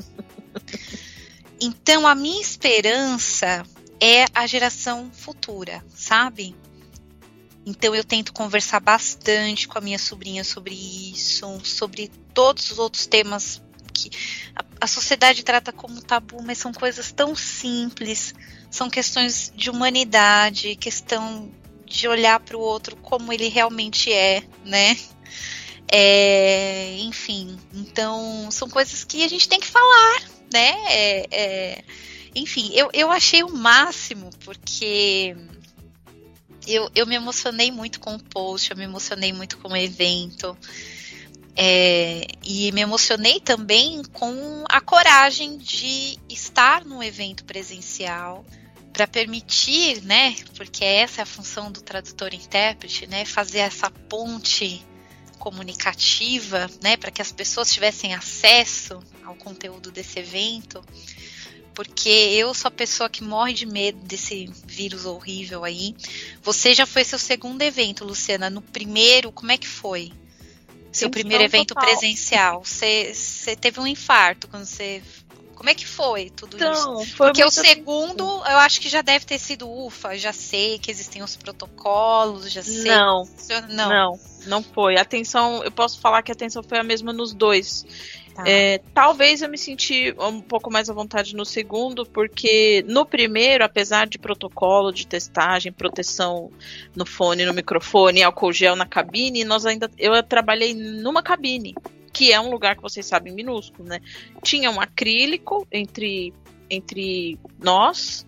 então 1.58 2.06
a 2.06 2.14
minha 2.14 2.42
esperança 2.42 3.64
é 3.98 4.26
a 4.34 4.46
geração 4.46 5.10
futura, 5.10 5.82
sabe? 5.94 6.54
Então 7.66 7.94
eu 7.94 8.04
tento 8.04 8.32
conversar 8.32 8.80
bastante 8.80 9.66
com 9.66 9.78
a 9.78 9.80
minha 9.80 9.98
sobrinha 9.98 10.44
sobre 10.44 10.74
isso, 10.74 11.60
sobre 11.64 12.10
todos 12.34 12.70
os 12.70 12.78
outros 12.78 13.06
temas 13.06 13.62
que 13.92 14.10
a, 14.54 14.64
a 14.82 14.86
sociedade 14.86 15.42
trata 15.42 15.72
como 15.72 16.02
tabu, 16.02 16.42
mas 16.42 16.58
são 16.58 16.72
coisas 16.72 17.12
tão 17.12 17.34
simples, 17.34 18.34
são 18.70 18.90
questões 18.90 19.52
de 19.54 19.70
humanidade, 19.70 20.76
questão 20.76 21.50
de 21.86 22.08
olhar 22.08 22.40
para 22.40 22.56
o 22.56 22.60
outro 22.60 22.96
como 22.96 23.32
ele 23.32 23.48
realmente 23.48 24.12
é, 24.12 24.42
né? 24.64 24.96
É, 25.86 26.96
enfim, 26.98 27.58
então 27.72 28.50
são 28.50 28.68
coisas 28.68 29.04
que 29.04 29.22
a 29.22 29.28
gente 29.28 29.48
tem 29.48 29.60
que 29.60 29.66
falar, 29.66 30.22
né? 30.52 30.74
É, 30.88 31.26
é, 31.30 31.84
enfim, 32.34 32.72
eu, 32.74 32.90
eu 32.92 33.10
achei 33.10 33.42
o 33.42 33.52
máximo, 33.52 34.30
porque 34.44 35.36
eu, 36.66 36.90
eu 36.94 37.06
me 37.06 37.14
emocionei 37.14 37.70
muito 37.70 38.00
com 38.00 38.14
o 38.14 38.22
post, 38.22 38.70
eu 38.70 38.76
me 38.76 38.84
emocionei 38.84 39.32
muito 39.32 39.58
com 39.58 39.68
o 39.68 39.76
evento. 39.76 40.56
É, 41.56 42.26
e 42.42 42.72
me 42.72 42.80
emocionei 42.80 43.38
também 43.38 44.02
com 44.12 44.64
a 44.68 44.80
coragem 44.80 45.56
de 45.56 46.18
estar 46.28 46.84
no 46.84 47.00
evento 47.00 47.44
presencial 47.44 48.44
para 48.92 49.06
permitir, 49.06 50.02
né? 50.02 50.34
Porque 50.56 50.84
essa 50.84 51.20
é 51.20 51.22
a 51.22 51.26
função 51.26 51.70
do 51.70 51.80
tradutor-intérprete, 51.80 53.06
né? 53.06 53.24
Fazer 53.24 53.58
essa 53.58 53.88
ponte 53.88 54.84
comunicativa, 55.38 56.68
né? 56.82 56.96
Para 56.96 57.12
que 57.12 57.22
as 57.22 57.30
pessoas 57.30 57.72
tivessem 57.72 58.14
acesso 58.14 59.00
ao 59.24 59.36
conteúdo 59.36 59.92
desse 59.92 60.18
evento 60.18 60.84
porque 61.74 62.08
eu 62.08 62.54
sou 62.54 62.68
a 62.68 62.70
pessoa 62.70 63.08
que 63.08 63.22
morre 63.22 63.52
de 63.52 63.66
medo 63.66 63.98
desse 63.98 64.50
vírus 64.64 65.04
horrível 65.04 65.64
aí. 65.64 65.94
Você 66.42 66.74
já 66.74 66.86
foi 66.86 67.04
seu 67.04 67.18
segundo 67.18 67.62
evento, 67.62 68.04
Luciana. 68.04 68.48
No 68.48 68.62
primeiro, 68.62 69.32
como 69.32 69.52
é 69.52 69.58
que 69.58 69.66
foi? 69.66 70.12
Seu 70.92 71.10
primeiro 71.10 71.42
evento 71.42 71.74
total. 71.74 71.84
presencial. 71.84 72.64
Você, 72.64 73.12
você 73.12 73.56
teve 73.56 73.80
um 73.80 73.86
infarto 73.86 74.46
quando 74.46 74.64
você 74.64 75.02
como 75.64 75.70
é 75.70 75.74
que 75.74 75.86
foi 75.86 76.28
tudo 76.28 76.56
então, 76.56 77.00
isso? 77.00 77.16
Porque 77.16 77.42
o 77.42 77.50
segundo, 77.50 78.22
eu 78.22 78.58
acho 78.58 78.78
que 78.80 78.88
já 78.88 79.00
deve 79.00 79.24
ter 79.24 79.38
sido 79.38 79.66
ufa, 79.66 80.14
já 80.18 80.30
sei 80.32 80.78
que 80.78 80.90
existem 80.90 81.22
os 81.22 81.36
protocolos, 81.36 82.52
já 82.52 82.62
sei. 82.62 82.84
Não, 82.84 83.26
não, 83.70 83.88
não, 83.88 84.20
não 84.46 84.62
foi. 84.62 84.98
A 84.98 85.00
atenção, 85.00 85.64
eu 85.64 85.70
posso 85.70 85.98
falar 86.00 86.22
que 86.22 86.30
a 86.30 86.34
atenção 86.34 86.62
foi 86.62 86.78
a 86.78 86.82
mesma 86.82 87.14
nos 87.14 87.32
dois. 87.32 87.86
Tá. 88.34 88.42
É, 88.44 88.78
talvez 88.92 89.42
eu 89.42 89.48
me 89.48 89.56
senti 89.56 90.12
um 90.18 90.40
pouco 90.40 90.68
mais 90.68 90.90
à 90.90 90.92
vontade 90.92 91.36
no 91.36 91.44
segundo, 91.44 92.04
porque 92.04 92.84
no 92.88 93.06
primeiro, 93.06 93.64
apesar 93.64 94.08
de 94.08 94.18
protocolo 94.18 94.90
de 94.90 95.06
testagem, 95.06 95.70
proteção 95.70 96.50
no 96.96 97.06
fone, 97.06 97.46
no 97.46 97.54
microfone, 97.54 98.24
álcool 98.24 98.52
gel 98.52 98.74
na 98.74 98.86
cabine, 98.86 99.44
nós 99.44 99.64
ainda 99.64 99.88
eu 99.96 100.20
trabalhei 100.20 100.74
numa 100.74 101.22
cabine, 101.22 101.76
que 102.12 102.32
é 102.32 102.40
um 102.40 102.50
lugar 102.50 102.74
que 102.74 102.82
vocês 102.82 103.06
sabem 103.06 103.32
minúsculo, 103.32 103.88
né? 103.88 104.00
Tinha 104.42 104.68
um 104.68 104.80
acrílico 104.80 105.66
entre 105.70 106.34
entre 106.68 107.38
nós, 107.62 108.26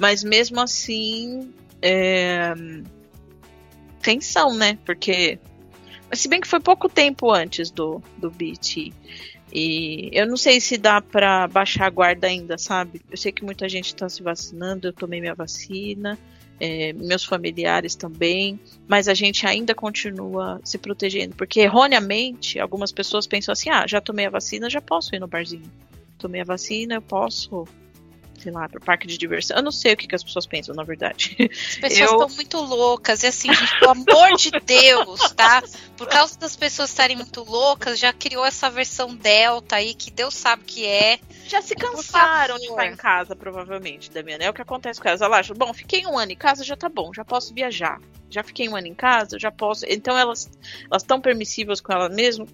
mas 0.00 0.24
mesmo 0.24 0.60
assim 0.60 1.54
é, 1.80 2.54
tensão, 4.02 4.52
né? 4.52 4.78
Porque 4.84 5.38
se 6.12 6.28
bem 6.28 6.40
que 6.40 6.48
foi 6.48 6.60
pouco 6.60 6.88
tempo 6.88 7.30
antes 7.30 7.70
do, 7.70 8.02
do 8.18 8.30
beat. 8.30 8.92
E 9.54 10.10
eu 10.12 10.26
não 10.26 10.36
sei 10.36 10.60
se 10.60 10.76
dá 10.76 11.00
para 11.00 11.46
baixar 11.46 11.86
a 11.86 11.90
guarda 11.90 12.26
ainda, 12.26 12.58
sabe? 12.58 13.00
Eu 13.08 13.16
sei 13.16 13.30
que 13.30 13.44
muita 13.44 13.68
gente 13.68 13.86
está 13.86 14.08
se 14.08 14.20
vacinando, 14.20 14.88
eu 14.88 14.92
tomei 14.92 15.20
minha 15.20 15.34
vacina, 15.34 16.18
é, 16.58 16.92
meus 16.92 17.24
familiares 17.24 17.94
também, 17.94 18.58
mas 18.88 19.06
a 19.06 19.14
gente 19.14 19.46
ainda 19.46 19.72
continua 19.72 20.60
se 20.64 20.76
protegendo, 20.76 21.36
porque 21.36 21.60
erroneamente 21.60 22.58
algumas 22.58 22.90
pessoas 22.90 23.28
pensam 23.28 23.52
assim: 23.52 23.70
ah, 23.70 23.86
já 23.86 24.00
tomei 24.00 24.26
a 24.26 24.30
vacina, 24.30 24.68
já 24.68 24.80
posso 24.80 25.14
ir 25.14 25.20
no 25.20 25.28
barzinho. 25.28 25.70
Tomei 26.18 26.40
a 26.40 26.44
vacina, 26.44 26.94
eu 26.96 27.02
posso 27.02 27.64
sei 28.44 28.52
lá, 28.52 28.68
pro 28.68 28.80
parque 28.80 29.06
de 29.06 29.16
diversão. 29.16 29.56
Eu 29.56 29.62
não 29.62 29.72
sei 29.72 29.94
o 29.94 29.96
que, 29.96 30.06
que 30.06 30.14
as 30.14 30.22
pessoas 30.22 30.46
pensam, 30.46 30.74
na 30.74 30.84
verdade. 30.84 31.34
As 31.40 31.76
pessoas 31.76 32.10
estão 32.10 32.28
eu... 32.28 32.34
muito 32.34 32.58
loucas. 32.58 33.22
E 33.22 33.26
assim, 33.26 33.52
gente, 33.52 33.78
pelo 33.78 33.92
amor 33.92 34.36
de 34.36 34.50
Deus, 34.50 35.32
tá? 35.32 35.62
Por 35.96 36.06
causa 36.06 36.38
das 36.38 36.54
pessoas 36.54 36.90
estarem 36.90 37.16
muito 37.16 37.42
loucas, 37.42 37.98
já 37.98 38.12
criou 38.12 38.44
essa 38.44 38.68
versão 38.68 39.14
Delta 39.14 39.76
aí, 39.76 39.94
que 39.94 40.10
Deus 40.10 40.34
sabe 40.34 40.62
que 40.64 40.84
é. 40.84 41.18
Já 41.46 41.62
se 41.62 41.74
cansaram 41.74 42.58
de 42.58 42.68
ficar 42.68 42.86
em 42.86 42.96
casa, 42.96 43.34
provavelmente, 43.34 44.10
Damiana. 44.10 44.44
É 44.44 44.50
o 44.50 44.54
que 44.54 44.62
acontece 44.62 45.00
com 45.00 45.08
elas. 45.08 45.22
Elas 45.22 45.38
acham, 45.38 45.56
bom, 45.56 45.72
fiquei 45.72 46.06
um 46.06 46.18
ano 46.18 46.32
em 46.32 46.36
casa, 46.36 46.62
já 46.62 46.76
tá 46.76 46.88
bom, 46.88 47.12
já 47.14 47.24
posso 47.24 47.54
viajar. 47.54 47.98
Já 48.28 48.42
fiquei 48.42 48.68
um 48.68 48.76
ano 48.76 48.88
em 48.88 48.94
casa, 48.94 49.38
já 49.38 49.50
posso. 49.50 49.86
Então 49.88 50.18
elas 50.18 50.50
estão 50.94 51.20
permissivas 51.20 51.80
com 51.80 51.92
elas 51.92 52.14
mesmo 52.14 52.46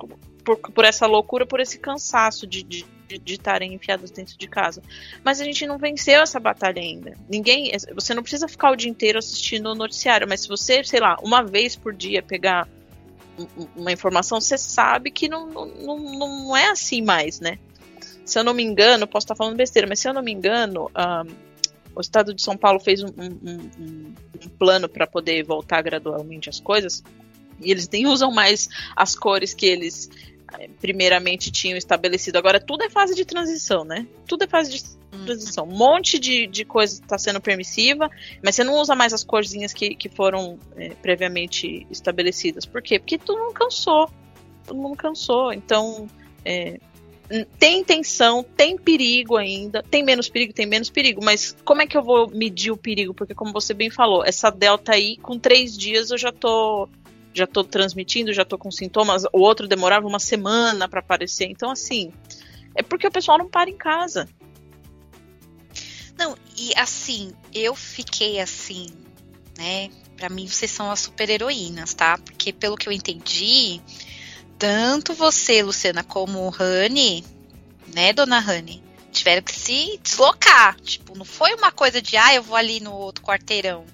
por, 0.57 0.73
por 0.73 0.85
essa 0.85 1.07
loucura, 1.07 1.47
por 1.47 1.61
esse 1.61 1.79
cansaço 1.79 2.47
de, 2.47 2.63
de 2.63 2.87
de 3.19 3.35
estarem 3.35 3.75
enfiados 3.75 4.13
dentro 4.13 4.39
de 4.39 4.47
casa. 4.47 4.81
Mas 5.25 5.41
a 5.41 5.45
gente 5.45 5.67
não 5.67 5.79
venceu 5.79 6.23
essa 6.23 6.39
batalha 6.39 6.81
ainda. 6.81 7.17
Ninguém. 7.29 7.73
Você 7.93 8.15
não 8.15 8.23
precisa 8.23 8.47
ficar 8.47 8.71
o 8.71 8.77
dia 8.77 8.89
inteiro 8.89 9.19
assistindo 9.19 9.67
o 9.67 9.75
noticiário, 9.75 10.29
mas 10.29 10.43
se 10.43 10.49
você, 10.49 10.85
sei 10.85 11.01
lá, 11.01 11.17
uma 11.21 11.43
vez 11.43 11.75
por 11.75 11.93
dia 11.93 12.23
pegar 12.23 12.69
uma 13.75 13.91
informação, 13.91 14.41
você 14.41 14.57
sabe 14.57 15.11
que 15.11 15.29
não, 15.29 15.49
não, 15.49 15.99
não 15.99 16.57
é 16.57 16.71
assim 16.71 17.03
mais, 17.03 17.41
né? 17.41 17.59
Se 18.25 18.39
eu 18.39 18.45
não 18.45 18.55
me 18.55 18.63
engano, 18.63 19.09
posso 19.09 19.25
estar 19.25 19.35
falando 19.35 19.57
besteira, 19.57 19.89
mas 19.89 19.99
se 19.99 20.09
eu 20.09 20.15
não 20.15 20.23
me 20.23 20.31
engano, 20.31 20.89
um, 20.89 21.35
o 21.97 22.01
estado 22.01 22.33
de 22.33 22.41
São 22.41 22.57
Paulo 22.57 22.79
fez 22.79 23.03
um, 23.03 23.09
um, 23.09 23.39
um, 23.43 24.15
um 24.45 24.49
plano 24.57 24.89
para 24.89 25.05
poder 25.05 25.43
voltar 25.43 25.83
gradualmente 25.83 26.49
as 26.49 26.61
coisas. 26.61 27.03
E 27.63 27.71
eles 27.71 27.89
nem 27.89 28.07
usam 28.07 28.31
mais 28.31 28.69
as 28.97 29.15
cores 29.15 29.53
que 29.53 29.67
eles 29.67 30.09
primeiramente 30.81 31.51
tinham 31.51 31.77
estabelecido. 31.77 32.37
Agora 32.37 32.61
tudo 32.61 32.85
é 32.85 32.91
fase 32.91 33.15
de 33.15 33.25
transição, 33.25 33.85
né? 33.85 34.07
Tudo 34.27 34.45
é 34.45 34.47
fase 34.47 34.71
de 34.71 34.83
hum. 35.13 35.25
transição. 35.25 35.65
Um 35.65 35.77
monte 35.77 36.19
de, 36.19 36.47
de 36.47 36.65
coisa 36.65 36.95
está 36.95 37.19
sendo 37.19 37.41
permissiva, 37.41 38.11
mas 38.43 38.55
você 38.55 38.65
não 38.65 38.75
usa 38.79 38.95
mais 38.95 39.13
as 39.13 39.25
corzinhas 39.25 39.73
que, 39.73 39.95
que 39.95 40.09
foram 40.09 40.59
é, 40.77 40.91
previamente 40.91 41.87
estabelecidas. 41.91 42.67
Por 42.67 42.83
quê? 42.83 42.99
Porque 42.99 43.19
todo 43.19 43.39
mundo 43.39 43.55
cansou. 43.55 44.11
Todo 44.67 44.77
mundo 44.81 44.97
cansou. 44.97 45.53
Então, 45.53 46.09
é, 46.45 46.79
tem 47.59 47.85
tensão, 47.85 48.43
tem 48.43 48.77
perigo 48.77 49.37
ainda, 49.37 49.83
tem 49.85 50.03
menos 50.03 50.29
perigo, 50.29 50.53
tem 50.53 50.67
menos 50.67 50.91
perigo, 50.91 51.25
mas 51.25 51.57
como 51.65 51.81
é 51.81 51.87
que 51.87 51.97
eu 51.97 52.03
vou 52.03 52.29
medir 52.29 52.73
o 52.73 52.77
perigo? 52.77 53.15
Porque, 53.15 53.35
como 53.35 53.53
você 53.53 53.73
bem 53.73 53.89
falou, 53.89 54.25
essa 54.25 54.51
delta 54.51 54.93
aí, 54.93 55.17
com 55.17 55.39
três 55.39 55.79
dias 55.79 56.11
eu 56.11 56.19
já 56.19 56.33
tô 56.33 56.89
já 57.33 57.47
tô 57.47 57.63
transmitindo, 57.63 58.33
já 58.33 58.45
tô 58.45 58.59
com 58.59 58.71
sintomas, 58.71 59.25
o 59.33 59.41
outro 59.41 59.69
demorava 59.69 60.07
uma 60.07 60.19
semana 60.19 60.89
para 60.89 61.01
aparecer. 61.01 61.47
Então, 61.47 61.71
assim, 61.71 62.13
é 62.75 62.83
porque 62.83 63.07
o 63.07 63.11
pessoal 63.11 63.39
não 63.39 63.49
para 63.49 63.71
em 63.71 63.77
casa. 63.77 64.29
Não, 66.19 66.37
e 66.57 66.73
assim, 66.77 67.33
eu 67.55 67.75
fiquei 67.75 68.41
assim, 68.41 68.89
né? 69.57 69.91
Para 70.17 70.29
mim, 70.29 70.47
vocês 70.47 70.71
são 70.71 70.91
as 70.91 71.01
super-heroínas, 71.01 71.95
tá? 71.95 72.19
Porque 72.19 72.53
pelo 72.53 72.77
que 72.77 72.89
eu 72.89 72.93
entendi, 72.93 73.81
tanto 74.59 75.15
você, 75.15 75.63
Luciana, 75.63 76.05
como 76.05 76.41
o 76.41 76.51
Rani, 76.51 77.25
né, 77.95 78.13
dona 78.13 78.39
Rani, 78.39 78.83
tiveram 79.11 79.43
que 79.43 79.55
se 79.55 79.99
deslocar. 80.03 80.79
Tipo, 80.81 81.17
não 81.17 81.25
foi 81.25 81.55
uma 81.55 81.73
coisa 81.73 82.03
de, 82.03 82.17
ah, 82.17 82.35
eu 82.35 82.43
vou 82.43 82.57
ali 82.57 82.81
no 82.81 82.93
outro 82.93 83.25
quarteirão 83.25 83.87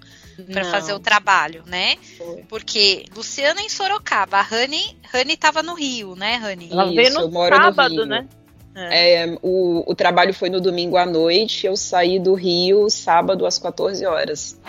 para 0.45 0.65
fazer 0.67 0.93
o 0.93 0.99
trabalho, 0.99 1.63
né? 1.67 1.97
Foi. 2.17 2.45
Porque 2.49 3.05
Luciana 3.15 3.61
em 3.61 3.69
Sorocaba, 3.69 4.39
a 4.39 4.43
Rani, 4.43 4.97
Rani 5.13 5.37
tava 5.37 5.63
no 5.63 5.75
Rio, 5.75 6.15
né, 6.15 6.37
Rani? 6.37 6.69
Ela 6.71 6.87
veio 6.87 7.13
no 7.15 7.33
sábado, 7.49 7.95
no 7.95 8.07
né? 8.07 8.29
É. 8.75 9.25
É, 9.25 9.39
o, 9.43 9.91
o 9.91 9.95
trabalho 9.95 10.35
foi 10.35 10.51
no 10.51 10.61
domingo 10.61 10.99
à 10.99 11.07
noite, 11.07 11.67
eu 11.67 11.77
saí 11.77 12.19
do 12.19 12.35
Rio 12.35 12.91
sábado 12.91 13.47
às 13.47 13.59
14 13.59 14.05
horas. 14.05 14.61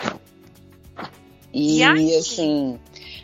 E, 1.52 1.80
e 1.82 2.16
assim. 2.16 2.78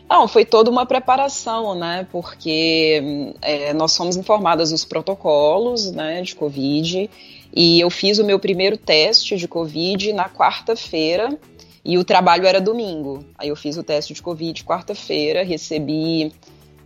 Não, 0.09 0.29
foi 0.29 0.45
toda 0.45 0.71
uma 0.71 0.85
preparação, 0.85 1.75
né? 1.75 2.07
Porque 2.13 3.35
é, 3.41 3.73
nós 3.73 3.97
fomos 3.97 4.17
informadas 4.17 4.71
dos 4.71 4.85
protocolos 4.85 5.91
né, 5.91 6.21
de 6.21 6.35
Covid. 6.35 7.09
E 7.57 7.81
eu 7.81 7.89
fiz 7.89 8.19
o 8.19 8.25
meu 8.25 8.39
primeiro 8.39 8.77
teste 8.77 9.37
de 9.37 9.49
Covid 9.49 10.13
na 10.13 10.29
quarta-feira 10.29 11.39
e 11.85 11.99
o 11.99 12.05
trabalho 12.05 12.47
era 12.47 12.61
domingo. 12.61 13.25
Aí 13.37 13.49
eu 13.49 13.57
fiz 13.57 13.77
o 13.77 13.83
teste 13.83 14.15
de 14.15 14.23
Covid 14.23 14.65
quarta-feira, 14.65 15.45
recebi 15.45 16.33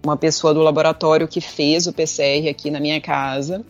uma 0.03 0.16
pessoa 0.16 0.53
do 0.53 0.61
laboratório 0.61 1.28
que 1.28 1.40
fez 1.40 1.86
o 1.86 1.92
PCR 1.92 2.49
aqui 2.49 2.70
na 2.70 2.80
minha 2.80 3.01
casa. 3.01 3.64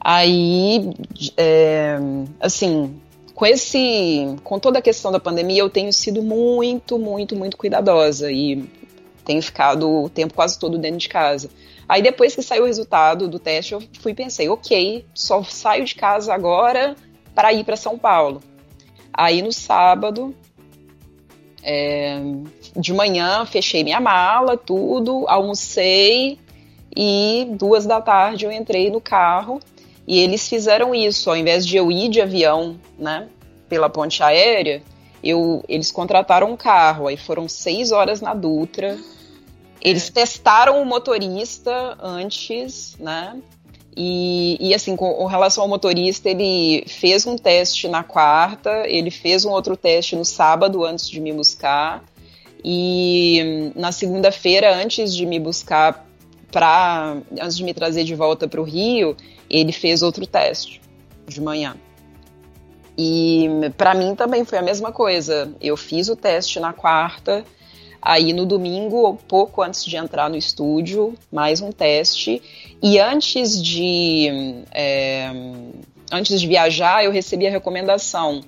Aí, 0.00 0.90
é, 1.36 1.98
assim, 2.40 2.94
com 3.34 3.44
esse, 3.44 4.36
com 4.44 4.58
toda 4.58 4.78
a 4.78 4.82
questão 4.82 5.12
da 5.12 5.20
pandemia, 5.20 5.60
eu 5.60 5.68
tenho 5.68 5.92
sido 5.92 6.22
muito, 6.22 6.98
muito, 6.98 7.36
muito 7.36 7.56
cuidadosa 7.56 8.30
e 8.30 8.64
tenho 9.24 9.42
ficado 9.42 10.04
o 10.04 10.08
tempo 10.08 10.32
quase 10.32 10.58
todo 10.58 10.78
dentro 10.78 10.98
de 10.98 11.08
casa. 11.08 11.50
Aí 11.88 12.00
depois 12.00 12.34
que 12.34 12.42
saiu 12.42 12.62
o 12.62 12.66
resultado 12.66 13.28
do 13.28 13.38
teste, 13.38 13.74
eu 13.74 13.82
fui 14.00 14.14
pensei, 14.14 14.48
ok, 14.48 15.04
só 15.14 15.42
saio 15.42 15.84
de 15.84 15.94
casa 15.94 16.32
agora 16.32 16.96
para 17.34 17.52
ir 17.52 17.64
para 17.64 17.76
São 17.76 17.98
Paulo. 17.98 18.40
Aí 19.16 19.40
no 19.40 19.52
sábado, 19.52 20.34
é, 21.62 22.20
de 22.76 22.92
manhã, 22.92 23.46
fechei 23.46 23.82
minha 23.82 24.00
mala, 24.00 24.56
tudo, 24.56 25.24
almocei 25.26 26.38
e 26.94 27.48
duas 27.52 27.86
da 27.86 28.00
tarde 28.00 28.44
eu 28.44 28.52
entrei 28.52 28.90
no 28.90 29.00
carro 29.00 29.58
e 30.06 30.20
eles 30.20 30.48
fizeram 30.48 30.94
isso, 30.94 31.30
ao 31.30 31.36
invés 31.36 31.66
de 31.66 31.76
eu 31.76 31.90
ir 31.90 32.08
de 32.08 32.20
avião, 32.20 32.78
né, 32.98 33.26
pela 33.68 33.88
ponte 33.88 34.22
aérea, 34.22 34.82
eu, 35.22 35.64
eles 35.68 35.90
contrataram 35.90 36.52
um 36.52 36.56
carro, 36.56 37.08
aí 37.08 37.16
foram 37.16 37.48
seis 37.48 37.90
horas 37.90 38.20
na 38.20 38.34
Dutra. 38.34 38.96
Eles 39.80 40.08
testaram 40.08 40.80
o 40.80 40.86
motorista 40.86 41.96
antes, 42.00 42.96
né? 42.98 43.36
E, 43.96 44.58
e, 44.60 44.74
assim, 44.74 44.94
com, 44.94 45.24
relação 45.24 45.62
ao 45.62 45.68
motorista, 45.68 46.28
ele 46.28 46.84
fez 46.86 47.26
um 47.26 47.36
teste 47.36 47.88
na 47.88 48.04
quarta, 48.04 48.84
ele 48.86 49.10
fez 49.10 49.46
um 49.46 49.50
outro 49.50 49.74
teste 49.74 50.14
no 50.14 50.24
sábado 50.24 50.84
antes 50.84 51.08
de 51.08 51.18
me 51.18 51.32
buscar. 51.32 52.04
E 52.62 53.72
na 53.74 53.92
segunda-feira, 53.92 54.74
antes 54.76 55.14
de 55.14 55.24
me 55.24 55.40
buscar 55.40 56.06
para 56.50 57.16
antes 57.40 57.56
de 57.56 57.64
me 57.64 57.72
trazer 57.72 58.04
de 58.04 58.14
volta 58.14 58.46
para 58.46 58.60
o 58.60 58.64
Rio, 58.64 59.16
ele 59.48 59.72
fez 59.72 60.02
outro 60.02 60.26
teste 60.26 60.80
de 61.26 61.40
manhã. 61.40 61.76
E 62.98 63.48
para 63.76 63.94
mim 63.94 64.14
também 64.14 64.44
foi 64.44 64.58
a 64.58 64.62
mesma 64.62 64.92
coisa. 64.92 65.52
Eu 65.60 65.76
fiz 65.76 66.08
o 66.08 66.16
teste 66.16 66.58
na 66.60 66.72
quarta, 66.72 67.44
aí 68.06 68.32
no 68.32 68.46
domingo, 68.46 69.18
pouco 69.26 69.60
antes 69.62 69.84
de 69.84 69.96
entrar 69.96 70.30
no 70.30 70.36
estúdio, 70.36 71.14
mais 71.30 71.60
um 71.60 71.72
teste. 71.72 72.40
E 72.80 73.00
antes 73.00 73.60
de 73.60 74.62
é, 74.70 75.32
antes 76.12 76.40
de 76.40 76.46
viajar, 76.46 77.04
eu 77.04 77.10
recebi 77.10 77.48
a 77.48 77.50
recomendação: 77.50 78.42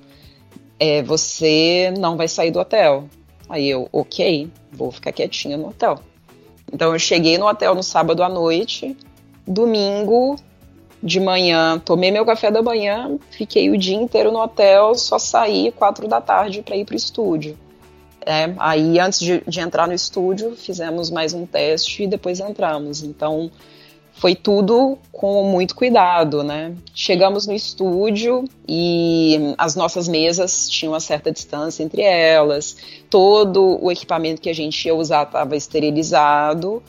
é, 0.78 1.02
você 1.02 1.92
não 1.98 2.16
vai 2.16 2.28
sair 2.28 2.52
do 2.52 2.60
hotel. 2.60 3.08
Aí 3.48 3.68
eu, 3.68 3.88
ok, 3.92 4.48
vou 4.70 4.92
ficar 4.92 5.10
quietinha 5.10 5.56
no 5.56 5.70
hotel. 5.70 5.98
Então 6.72 6.92
eu 6.92 6.98
cheguei 6.98 7.36
no 7.36 7.48
hotel 7.48 7.74
no 7.74 7.82
sábado 7.82 8.22
à 8.22 8.28
noite, 8.28 8.96
domingo 9.44 10.36
de 11.02 11.18
manhã, 11.18 11.80
tomei 11.84 12.10
meu 12.10 12.24
café 12.24 12.50
da 12.50 12.62
manhã, 12.62 13.18
fiquei 13.30 13.70
o 13.70 13.78
dia 13.78 13.96
inteiro 13.96 14.30
no 14.30 14.40
hotel, 14.40 14.94
só 14.94 15.18
saí 15.18 15.72
quatro 15.72 16.06
da 16.06 16.20
tarde 16.20 16.62
para 16.62 16.76
ir 16.76 16.84
para 16.84 16.94
o 16.94 16.96
estúdio. 16.96 17.56
É, 18.24 18.52
aí 18.58 18.98
antes 18.98 19.20
de, 19.20 19.42
de, 19.46 19.60
entrar 19.60 19.86
no 19.86 19.94
estúdio, 19.94 20.54
fizemos 20.56 21.10
mais 21.10 21.32
um 21.32 21.46
teste 21.46 22.02
e 22.02 22.06
depois 22.06 22.40
entramos. 22.40 23.02
Então 23.02 23.50
foi 24.12 24.34
tudo 24.34 24.98
com 25.12 25.44
muito 25.44 25.74
cuidado, 25.74 26.42
né? 26.42 26.74
Chegamos 26.92 27.46
no 27.46 27.54
estúdio 27.54 28.44
e 28.68 29.54
as 29.56 29.76
nossas 29.76 30.08
mesas 30.08 30.68
tinham 30.68 30.92
uma 30.92 31.00
certa 31.00 31.30
distância 31.30 31.82
entre 31.82 32.02
elas, 32.02 32.76
todo 33.08 33.78
o 33.82 33.90
equipamento 33.90 34.40
que 34.40 34.50
a 34.50 34.54
gente 34.54 34.84
ia 34.84 34.94
usar 34.94 35.22
estava 35.22 35.56
esterilizado 35.56 36.82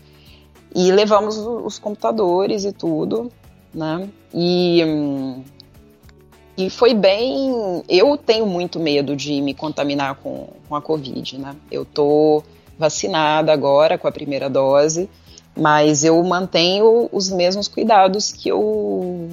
e 0.76 0.92
levamos 0.92 1.38
os 1.38 1.78
computadores 1.80 2.66
e 2.66 2.72
tudo 2.72 3.32
né? 3.74 4.10
E, 4.34 4.82
e 6.60 6.70
foi 6.70 6.93
bem. 6.93 7.84
Eu 7.88 8.18
tenho 8.18 8.45
muito 8.45 8.82
medo 8.82 9.16
de 9.16 9.41
me 9.41 9.53
contaminar 9.53 10.16
com, 10.16 10.49
com 10.68 10.76
a 10.76 10.82
Covid, 10.82 11.38
né? 11.38 11.55
Eu 11.72 11.86
tô 11.86 12.43
vacinada 12.78 13.53
agora 13.53 13.97
com 13.97 14.10
a 14.10 14.12
primeira 14.12 14.49
dose, 14.49 15.10
mas 15.55 16.03
eu 16.03 16.22
mantenho 16.22 17.07
os 17.14 17.32
mesmos 17.32 17.70
cuidados 17.70 18.34
que 18.34 18.49
eu 18.49 19.30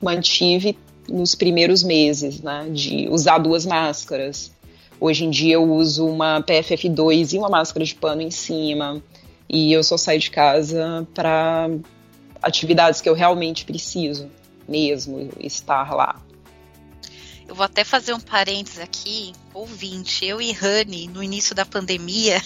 mantive 0.00 0.78
nos 1.06 1.34
primeiros 1.34 1.82
meses, 1.82 2.40
né? 2.40 2.66
De 2.72 3.06
usar 3.10 3.36
duas 3.36 3.66
máscaras. 3.66 4.50
Hoje 4.98 5.26
em 5.26 5.30
dia 5.30 5.56
eu 5.56 5.70
uso 5.70 6.06
uma 6.06 6.40
PFF2 6.40 7.34
e 7.34 7.38
uma 7.38 7.50
máscara 7.50 7.84
de 7.84 7.94
pano 7.94 8.22
em 8.22 8.30
cima. 8.30 9.02
E 9.46 9.74
eu 9.74 9.84
só 9.84 9.98
saio 9.98 10.20
de 10.20 10.30
casa 10.30 11.06
para 11.12 11.68
atividades 12.40 13.02
que 13.02 13.10
eu 13.10 13.14
realmente 13.14 13.66
preciso 13.66 14.30
mesmo 14.66 15.28
estar 15.38 15.94
lá. 15.94 16.18
Eu 17.46 17.54
vou 17.54 17.64
até 17.64 17.84
fazer 17.84 18.12
um 18.14 18.20
parênteses 18.20 18.78
aqui, 18.78 19.32
ouvinte, 19.52 20.24
eu 20.24 20.40
e 20.40 20.52
Rani, 20.52 21.08
no 21.08 21.22
início 21.22 21.54
da 21.54 21.66
pandemia, 21.66 22.42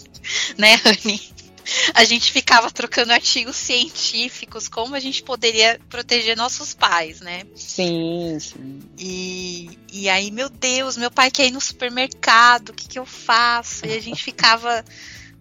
né, 0.56 0.74
Rani? 0.74 1.20
A 1.94 2.04
gente 2.04 2.32
ficava 2.32 2.70
trocando 2.70 3.12
artigos 3.12 3.56
científicos, 3.56 4.68
como 4.68 4.94
a 4.94 5.00
gente 5.00 5.22
poderia 5.22 5.78
proteger 5.88 6.36
nossos 6.36 6.72
pais, 6.72 7.20
né? 7.20 7.42
Sim, 7.54 8.38
sim. 8.40 8.80
E, 8.98 9.78
e 9.92 10.08
aí, 10.08 10.30
meu 10.30 10.48
Deus, 10.48 10.96
meu 10.96 11.10
pai 11.10 11.30
quer 11.30 11.46
ir 11.46 11.50
no 11.50 11.60
supermercado, 11.60 12.70
o 12.70 12.74
que, 12.74 12.88
que 12.88 12.98
eu 12.98 13.04
faço? 13.04 13.84
E 13.84 13.92
a 13.92 14.00
gente 14.00 14.22
ficava 14.22 14.82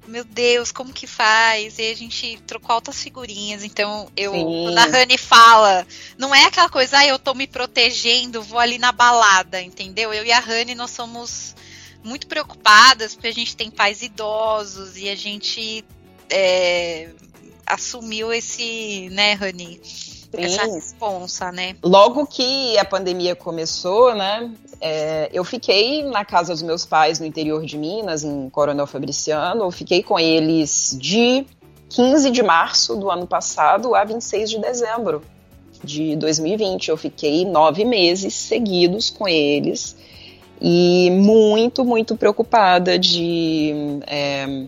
meu 0.07 0.23
Deus, 0.23 0.71
como 0.71 0.93
que 0.93 1.05
faz? 1.05 1.77
E 1.77 1.91
a 1.91 1.95
gente 1.95 2.41
trocou 2.47 2.73
altas 2.73 3.01
figurinhas. 3.01 3.63
Então, 3.63 4.09
eu, 4.15 4.31
Sim. 4.33 4.63
quando 4.63 4.77
a 4.77 4.85
Rani 4.85 5.17
fala, 5.17 5.85
não 6.17 6.33
é 6.33 6.45
aquela 6.45 6.69
coisa, 6.69 6.99
ah, 6.99 7.05
eu 7.05 7.19
tô 7.19 7.33
me 7.33 7.47
protegendo, 7.47 8.41
vou 8.41 8.59
ali 8.59 8.77
na 8.77 8.91
balada, 8.91 9.61
entendeu? 9.61 10.13
Eu 10.13 10.25
e 10.25 10.31
a 10.31 10.39
Rani, 10.39 10.75
nós 10.75 10.91
somos 10.91 11.55
muito 12.03 12.27
preocupadas, 12.27 13.13
porque 13.13 13.27
a 13.27 13.33
gente 13.33 13.55
tem 13.55 13.69
pais 13.69 14.01
idosos 14.01 14.97
e 14.97 15.09
a 15.09 15.15
gente 15.15 15.83
é, 16.29 17.09
assumiu 17.65 18.31
esse, 18.31 19.09
né, 19.11 19.33
Rani? 19.33 19.81
Essa 20.33 20.65
responsa, 20.65 21.51
né? 21.51 21.75
Logo 21.83 22.25
que 22.25 22.77
a 22.77 22.85
pandemia 22.85 23.35
começou, 23.35 24.13
né? 24.13 24.51
É, 24.81 25.29
eu 25.33 25.43
fiquei 25.43 26.03
na 26.03 26.25
casa 26.25 26.53
dos 26.53 26.61
meus 26.61 26.85
pais 26.85 27.19
no 27.19 27.25
interior 27.25 27.65
de 27.65 27.77
Minas, 27.77 28.23
em 28.23 28.49
Coronel 28.49 28.87
Fabriciano. 28.87 29.63
Eu 29.63 29.71
fiquei 29.71 30.03
com 30.03 30.19
eles 30.19 30.97
de 30.99 31.45
15 31.89 32.31
de 32.31 32.43
março 32.43 32.95
do 32.95 33.09
ano 33.09 33.25
passado 33.25 33.95
a 33.95 34.03
26 34.03 34.49
de 34.49 34.59
dezembro 34.59 35.23
de 35.83 36.15
2020. 36.15 36.89
Eu 36.89 36.97
fiquei 36.97 37.45
nove 37.45 37.85
meses 37.85 38.33
seguidos 38.33 39.09
com 39.09 39.27
eles 39.27 39.95
e 40.61 41.09
muito, 41.11 41.85
muito 41.85 42.15
preocupada 42.15 42.97
de 42.97 43.73
é, 44.07 44.65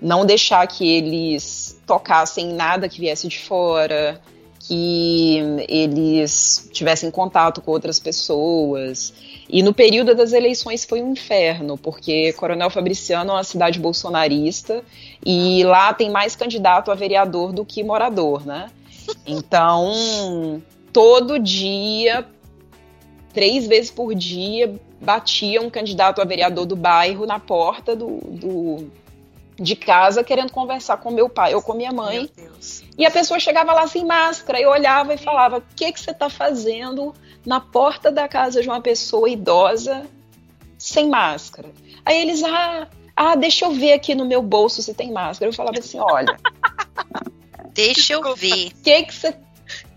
não 0.00 0.24
deixar 0.24 0.66
que 0.66 0.88
eles 0.88 1.80
tocassem 1.86 2.52
nada 2.52 2.88
que 2.88 3.00
viesse 3.00 3.26
de 3.28 3.38
fora, 3.38 4.20
que 4.68 5.38
eles 5.66 6.68
tivessem 6.70 7.10
contato 7.10 7.62
com 7.62 7.70
outras 7.70 7.98
pessoas. 7.98 9.14
E 9.48 9.62
no 9.62 9.72
período 9.72 10.14
das 10.14 10.34
eleições 10.34 10.84
foi 10.84 11.00
um 11.00 11.12
inferno, 11.12 11.78
porque 11.78 12.34
Coronel 12.34 12.68
Fabriciano 12.68 13.30
é 13.30 13.34
uma 13.36 13.44
cidade 13.44 13.78
bolsonarista 13.78 14.84
e 15.24 15.64
lá 15.64 15.94
tem 15.94 16.10
mais 16.10 16.36
candidato 16.36 16.90
a 16.90 16.94
vereador 16.94 17.50
do 17.50 17.64
que 17.64 17.82
morador, 17.82 18.44
né? 18.44 18.70
Então, 19.26 20.62
todo 20.92 21.38
dia, 21.38 22.26
três 23.32 23.66
vezes 23.66 23.90
por 23.90 24.14
dia, 24.14 24.78
batia 25.00 25.62
um 25.62 25.70
candidato 25.70 26.20
a 26.20 26.26
vereador 26.26 26.66
do 26.66 26.76
bairro 26.76 27.24
na 27.24 27.40
porta 27.40 27.96
do, 27.96 28.18
do 28.18 28.90
de 29.58 29.74
casa 29.74 30.22
querendo 30.22 30.52
conversar 30.52 30.98
com 30.98 31.10
meu 31.10 31.28
pai 31.28 31.54
ou 31.54 31.62
com 31.62 31.72
minha 31.72 31.90
mãe. 31.90 32.28
E 32.98 33.06
a 33.06 33.10
pessoa 33.10 33.38
chegava 33.38 33.72
lá 33.72 33.86
sem 33.86 34.04
máscara, 34.04 34.60
eu 34.60 34.70
olhava 34.70 35.14
e 35.14 35.18
falava: 35.18 35.58
"O 35.58 35.62
que 35.76 35.92
que 35.92 36.00
você 36.00 36.10
está 36.10 36.28
fazendo 36.28 37.14
na 37.46 37.60
porta 37.60 38.10
da 38.10 38.26
casa 38.26 38.60
de 38.60 38.68
uma 38.68 38.80
pessoa 38.80 39.30
idosa 39.30 40.04
sem 40.76 41.08
máscara?" 41.08 41.70
Aí 42.04 42.20
eles: 42.20 42.42
"Ah, 42.42 42.88
ah, 43.14 43.36
deixa 43.36 43.64
eu 43.64 43.70
ver 43.70 43.92
aqui 43.92 44.16
no 44.16 44.24
meu 44.24 44.42
bolso 44.42 44.82
se 44.82 44.92
tem 44.92 45.12
máscara." 45.12 45.48
Eu 45.48 45.54
falava 45.54 45.78
assim: 45.78 46.00
"Olha, 46.00 46.36
deixa 47.72 48.14
eu 48.14 48.34
ver. 48.34 48.72
Que 48.82 49.04
que 49.04 49.14
você 49.14 49.34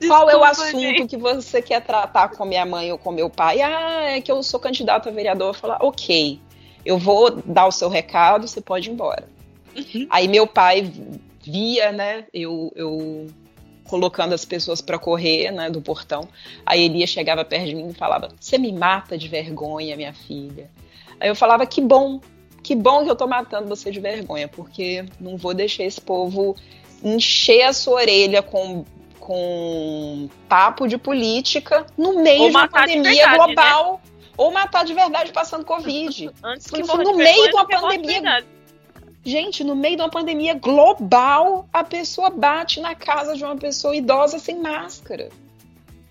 qual 0.06 0.30
é 0.30 0.36
o 0.36 0.44
assunto 0.44 0.80
gente. 0.80 1.08
que 1.08 1.18
você 1.18 1.62
quer 1.62 1.82
tratar 1.82 2.30
com 2.30 2.46
minha 2.46 2.66
mãe 2.66 2.92
ou 2.92 2.98
com 2.98 3.12
meu 3.12 3.30
pai? 3.30 3.62
Ah, 3.62 4.18
é 4.18 4.22
que 4.22 4.32
eu 4.32 4.44
sou 4.44 4.60
candidato 4.60 5.08
a 5.08 5.12
vereador. 5.12 5.50
Eu 5.50 5.54
falo, 5.54 5.78
ok, 5.80 6.40
eu 6.86 6.98
vou 6.98 7.32
dar 7.32 7.68
o 7.68 7.72
seu 7.72 7.90
recado, 7.90 8.48
você 8.48 8.60
pode 8.60 8.90
ir 8.90 8.94
embora. 8.94 9.28
Uhum. 9.76 10.08
Aí 10.10 10.28
meu 10.28 10.46
pai 10.46 10.92
via, 11.44 11.92
né, 11.92 12.26
eu, 12.34 12.72
eu 12.76 13.28
colocando 13.86 14.34
as 14.34 14.46
pessoas 14.46 14.82
para 14.82 14.98
correr, 14.98 15.52
né, 15.52 15.70
do 15.70 15.82
portão. 15.82 16.28
Aí 16.66 16.86
Elia 16.86 17.08
chegava 17.08 17.44
perto 17.44 17.66
de 17.66 17.76
mim 17.76 17.90
e 17.90 17.94
falava: 17.94 18.30
"Você 18.40 18.58
me 18.58 18.72
mata 18.72 19.18
de 19.18 19.28
vergonha, 19.28 19.96
minha 19.96 20.14
filha". 20.14 20.70
Aí 21.20 21.30
eu 21.30 21.36
falava: 21.36 21.66
"Que 21.66 21.82
bom". 21.82 22.20
que 22.64 22.76
bom 22.76 23.04
que 23.04 23.10
eu 23.10 23.16
tô 23.16 23.28
matando 23.28 23.68
você 23.68 23.92
de 23.92 24.00
vergonha, 24.00 24.48
porque 24.48 25.06
não 25.20 25.36
vou 25.36 25.54
deixar 25.54 25.84
esse 25.84 26.00
povo 26.00 26.56
encher 27.04 27.64
a 27.64 27.74
sua 27.74 28.02
orelha 28.02 28.42
com, 28.42 28.86
com 29.20 30.30
papo 30.48 30.88
de 30.88 30.98
política 30.98 31.86
no 31.98 32.22
meio 32.22 32.50
de 32.50 32.56
uma 32.56 32.68
pandemia 32.68 33.02
de 33.02 33.18
verdade, 33.18 33.32
né? 33.32 33.46
global. 33.46 33.94
Né? 33.94 34.12
Ou 34.38 34.52
matar 34.52 34.86
de 34.86 34.94
verdade 34.94 35.32
passando 35.32 35.66
Covid. 35.66 36.30
Antes 36.44 36.68
que 36.68 36.82
no 36.82 37.16
meio 37.16 37.48
de 37.48 37.54
uma 37.54 37.68
pandemia. 37.68 38.46
Gente, 39.24 39.64
no 39.64 39.76
meio 39.76 39.98
de 39.98 40.02
uma 40.02 40.10
pandemia 40.10 40.56
global, 40.56 41.68
a 41.72 41.84
pessoa 41.84 42.30
bate 42.30 42.80
na 42.80 42.96
casa 42.96 43.36
de 43.36 43.44
uma 43.44 43.56
pessoa 43.56 43.96
idosa 43.96 44.40
sem 44.40 44.60
máscara. 44.60 45.30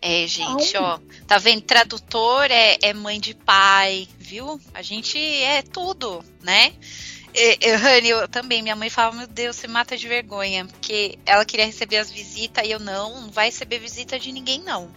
É, 0.00 0.26
gente, 0.26 0.76
ó. 0.76 0.98
Tá 1.26 1.36
vendo? 1.36 1.62
Tradutor 1.62 2.50
é, 2.50 2.78
é 2.80 2.94
mãe 2.94 3.20
de 3.20 3.34
pai, 3.34 4.08
viu? 4.18 4.60
A 4.72 4.80
gente 4.80 5.18
é 5.18 5.60
tudo, 5.60 6.24
né? 6.40 6.72
Eu, 7.60 7.78
Rani, 7.78 8.08
eu 8.08 8.28
também, 8.28 8.62
minha 8.62 8.74
mãe 8.74 8.90
falava, 8.90 9.16
meu 9.16 9.26
Deus, 9.26 9.56
você 9.56 9.68
mata 9.68 9.96
de 9.96 10.08
vergonha, 10.08 10.64
porque 10.64 11.18
ela 11.24 11.44
queria 11.44 11.66
receber 11.66 11.98
as 11.98 12.10
visitas 12.10 12.66
e 12.66 12.70
eu 12.70 12.80
não, 12.80 13.22
não 13.22 13.30
vai 13.30 13.46
receber 13.46 13.78
visita 13.78 14.18
de 14.18 14.32
ninguém, 14.32 14.60
não. 14.60 14.90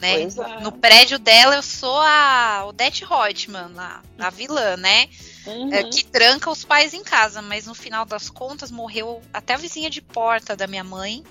Né? 0.00 0.22
É. 0.22 0.60
No 0.60 0.72
prédio 0.72 1.18
dela 1.18 1.56
eu 1.56 1.62
sou 1.62 1.98
a 1.98 2.64
Odette 2.66 3.04
Reutemann, 3.04 3.72
a, 3.78 4.02
a 4.18 4.30
vilã, 4.30 4.76
né? 4.76 5.08
Uhum. 5.46 5.72
É, 5.72 5.84
que 5.84 6.04
tranca 6.04 6.50
os 6.50 6.64
pais 6.64 6.92
em 6.92 7.02
casa, 7.02 7.40
mas 7.40 7.66
no 7.66 7.74
final 7.74 8.04
das 8.04 8.28
contas 8.28 8.70
morreu 8.70 9.22
até 9.32 9.54
a 9.54 9.56
vizinha 9.58 9.88
de 9.88 10.02
porta 10.02 10.56
da 10.56 10.66
minha 10.66 10.84
mãe. 10.84 11.24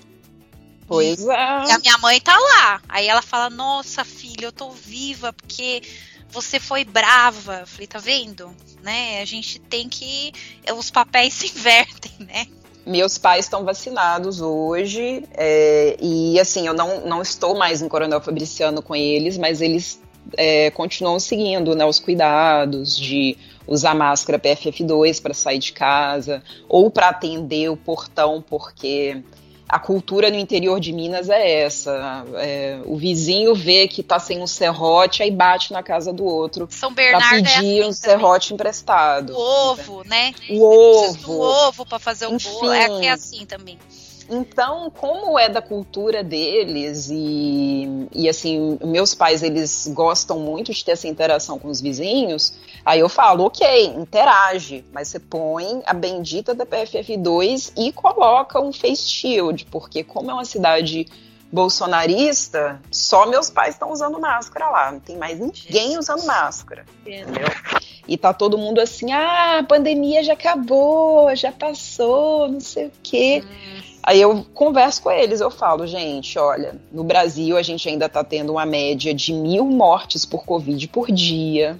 Pois 0.86 1.20
e, 1.20 1.30
é. 1.30 1.64
E 1.66 1.70
a 1.70 1.78
minha 1.78 1.98
mãe 1.98 2.20
tá 2.20 2.36
lá. 2.36 2.82
Aí 2.88 3.06
ela 3.06 3.22
fala: 3.22 3.50
Nossa, 3.50 4.04
filha, 4.04 4.46
eu 4.46 4.52
tô 4.52 4.70
viva 4.70 5.32
porque 5.32 5.82
você 6.28 6.58
foi 6.58 6.84
brava. 6.84 7.60
Eu 7.60 7.66
falei, 7.66 7.86
tá 7.86 7.98
vendo? 7.98 8.54
Né? 8.82 9.20
A 9.20 9.24
gente 9.24 9.58
tem 9.58 9.88
que. 9.88 10.32
Os 10.76 10.90
papéis 10.90 11.34
se 11.34 11.48
invertem, 11.48 12.12
né? 12.20 12.46
Meus 12.86 13.18
pais 13.18 13.46
estão 13.46 13.64
vacinados 13.64 14.40
hoje, 14.40 15.24
é, 15.34 15.96
e 16.00 16.38
assim, 16.38 16.66
eu 16.68 16.72
não, 16.72 17.00
não 17.04 17.20
estou 17.20 17.56
mais 17.56 17.82
em 17.82 17.88
Coronel 17.88 18.20
Fabriciano 18.20 18.80
com 18.80 18.94
eles, 18.94 19.36
mas 19.36 19.60
eles 19.60 20.00
é, 20.36 20.70
continuam 20.70 21.18
seguindo 21.18 21.74
né, 21.74 21.84
os 21.84 21.98
cuidados 21.98 22.96
de 22.96 23.36
usar 23.66 23.94
máscara 23.94 24.38
PFF2 24.38 25.20
para 25.20 25.34
sair 25.34 25.58
de 25.58 25.72
casa, 25.72 26.42
ou 26.68 26.90
para 26.90 27.08
atender 27.08 27.68
o 27.68 27.76
portão, 27.76 28.42
porque 28.48 29.22
a 29.68 29.78
cultura 29.78 30.30
no 30.30 30.36
interior 30.36 30.78
de 30.78 30.92
Minas 30.92 31.28
é 31.28 31.62
essa. 31.62 32.24
É, 32.36 32.80
o 32.84 32.96
vizinho 32.96 33.54
vê 33.54 33.88
que 33.88 34.02
tá 34.02 34.18
sem 34.18 34.40
um 34.40 34.46
serrote, 34.46 35.22
aí 35.22 35.30
bate 35.30 35.72
na 35.72 35.82
casa 35.82 36.12
do 36.12 36.24
outro. 36.24 36.68
São 36.70 36.92
Bernardo 36.92 37.28
pra 37.28 37.36
pedir 37.36 37.48
é 37.48 37.58
assim 37.58 37.84
um 37.84 37.92
serrote 37.92 38.54
emprestado. 38.54 39.32
O 39.32 39.70
ovo, 39.70 40.02
né? 40.04 40.32
O 40.50 40.62
ovo. 40.62 41.32
O 41.32 41.40
ovo 41.40 41.86
para 41.86 41.98
fazer 41.98 42.26
o 42.26 42.34
Enfim, 42.34 42.50
bolo. 42.50 42.72
É 42.72 43.06
é 43.06 43.10
assim 43.10 43.44
também. 43.44 43.78
Então, 44.28 44.90
como 44.90 45.38
é 45.38 45.48
da 45.48 45.62
cultura 45.62 46.22
deles 46.24 47.08
e, 47.10 48.08
e 48.12 48.28
assim, 48.28 48.78
meus 48.82 49.14
pais 49.14 49.42
eles 49.42 49.88
gostam 49.92 50.38
muito 50.40 50.72
de 50.72 50.84
ter 50.84 50.92
essa 50.92 51.06
interação 51.06 51.58
com 51.58 51.68
os 51.68 51.80
vizinhos, 51.80 52.54
aí 52.84 53.00
eu 53.00 53.08
falo, 53.08 53.44
ok, 53.44 53.86
interage, 53.86 54.84
mas 54.92 55.08
você 55.08 55.20
põe 55.20 55.82
a 55.86 55.94
bendita 55.94 56.54
da 56.54 56.66
PFF2 56.66 57.72
e 57.76 57.92
coloca 57.92 58.60
um 58.60 58.72
face 58.72 59.08
shield, 59.08 59.66
porque 59.66 60.02
como 60.02 60.30
é 60.30 60.34
uma 60.34 60.44
cidade 60.44 61.06
bolsonarista, 61.50 62.80
só 62.90 63.26
meus 63.26 63.48
pais 63.48 63.74
estão 63.74 63.92
usando 63.92 64.18
máscara 64.18 64.68
lá, 64.68 64.92
não 64.92 65.00
tem 65.00 65.16
mais 65.16 65.38
ninguém 65.38 65.96
usando 65.96 66.24
máscara. 66.24 66.84
Entendeu? 67.00 67.46
E 68.08 68.16
tá 68.16 68.32
todo 68.32 68.58
mundo 68.58 68.80
assim, 68.80 69.12
ah, 69.12 69.58
a 69.60 69.64
pandemia 69.64 70.22
já 70.22 70.32
acabou, 70.32 71.34
já 71.34 71.52
passou, 71.52 72.48
não 72.48 72.60
sei 72.60 72.86
o 72.86 72.92
quê. 73.02 73.42
Hum. 73.44 73.95
Aí 74.06 74.20
eu 74.20 74.46
converso 74.54 75.02
com 75.02 75.10
eles, 75.10 75.40
eu 75.40 75.50
falo, 75.50 75.84
gente, 75.84 76.38
olha, 76.38 76.80
no 76.92 77.02
Brasil 77.02 77.56
a 77.56 77.62
gente 77.62 77.88
ainda 77.88 78.06
está 78.06 78.22
tendo 78.22 78.52
uma 78.52 78.64
média 78.64 79.12
de 79.12 79.32
mil 79.32 79.64
mortes 79.64 80.24
por 80.24 80.44
Covid 80.44 80.86
por 80.86 81.10
dia. 81.10 81.76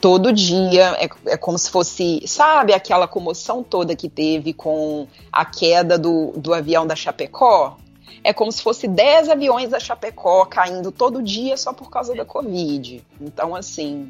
Todo 0.00 0.32
dia 0.32 0.96
é, 1.00 1.08
é 1.32 1.36
como 1.36 1.58
se 1.58 1.70
fosse, 1.70 2.22
sabe, 2.24 2.72
aquela 2.72 3.08
comoção 3.08 3.64
toda 3.64 3.96
que 3.96 4.08
teve 4.08 4.52
com 4.52 5.08
a 5.32 5.44
queda 5.44 5.98
do, 5.98 6.34
do 6.36 6.54
avião 6.54 6.86
da 6.86 6.94
Chapecó? 6.94 7.78
É 8.22 8.32
como 8.32 8.52
se 8.52 8.62
fosse 8.62 8.86
10 8.86 9.28
aviões 9.28 9.70
da 9.70 9.80
Chapecó 9.80 10.44
caindo 10.44 10.92
todo 10.92 11.20
dia 11.20 11.56
só 11.56 11.72
por 11.72 11.90
causa 11.90 12.14
da 12.14 12.24
Covid. 12.24 13.02
Então, 13.20 13.56
assim, 13.56 14.08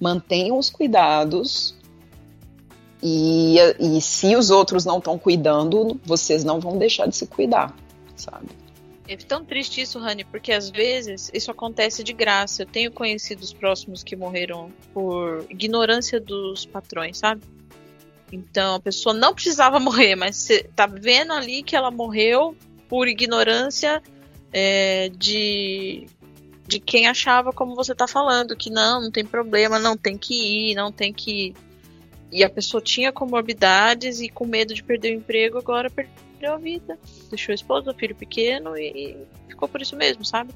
mantenham 0.00 0.58
os 0.58 0.68
cuidados, 0.68 1.76
e, 3.02 3.56
e 3.80 4.00
se 4.00 4.36
os 4.36 4.50
outros 4.50 4.84
não 4.84 4.98
estão 4.98 5.18
cuidando, 5.18 6.00
vocês 6.04 6.44
não 6.44 6.60
vão 6.60 6.78
deixar 6.78 7.06
de 7.06 7.16
se 7.16 7.26
cuidar, 7.26 7.74
sabe? 8.14 8.46
É 9.08 9.16
tão 9.16 9.44
triste 9.44 9.80
isso, 9.80 9.98
Rani, 9.98 10.24
porque 10.24 10.52
às 10.52 10.70
vezes 10.70 11.30
isso 11.34 11.50
acontece 11.50 12.04
de 12.04 12.12
graça. 12.12 12.62
Eu 12.62 12.66
tenho 12.66 12.92
conhecidos 12.92 13.52
próximos 13.52 14.04
que 14.04 14.14
morreram 14.14 14.70
por 14.94 15.44
ignorância 15.50 16.20
dos 16.20 16.64
patrões, 16.64 17.18
sabe? 17.18 17.42
Então 18.30 18.76
a 18.76 18.80
pessoa 18.80 19.12
não 19.12 19.34
precisava 19.34 19.80
morrer, 19.80 20.14
mas 20.14 20.36
você 20.36 20.62
tá 20.76 20.86
vendo 20.86 21.32
ali 21.32 21.62
que 21.62 21.74
ela 21.74 21.90
morreu 21.90 22.56
por 22.88 23.08
ignorância 23.08 24.00
é, 24.52 25.10
de, 25.10 26.06
de 26.66 26.78
quem 26.78 27.06
achava 27.08 27.52
como 27.52 27.74
você 27.74 27.94
tá 27.94 28.06
falando, 28.06 28.56
que 28.56 28.70
não, 28.70 29.02
não 29.02 29.10
tem 29.10 29.24
problema, 29.24 29.78
não 29.78 29.96
tem 29.96 30.16
que 30.16 30.70
ir, 30.70 30.74
não 30.74 30.92
tem 30.92 31.12
que 31.12 31.52
e 32.32 32.42
a 32.42 32.48
pessoa 32.48 32.82
tinha 32.82 33.12
comorbidades 33.12 34.20
e 34.20 34.28
com 34.28 34.46
medo 34.46 34.72
de 34.72 34.82
perder 34.82 35.14
o 35.14 35.18
emprego, 35.18 35.58
agora 35.58 35.90
perdeu 35.90 36.54
a 36.54 36.56
vida. 36.56 36.98
Deixou 37.28 37.52
a 37.52 37.54
esposa, 37.54 37.90
o 37.90 37.94
filho 37.94 38.16
pequeno 38.16 38.76
e 38.76 39.16
ficou 39.46 39.68
por 39.68 39.82
isso 39.82 39.94
mesmo, 39.94 40.24
sabe? 40.24 40.50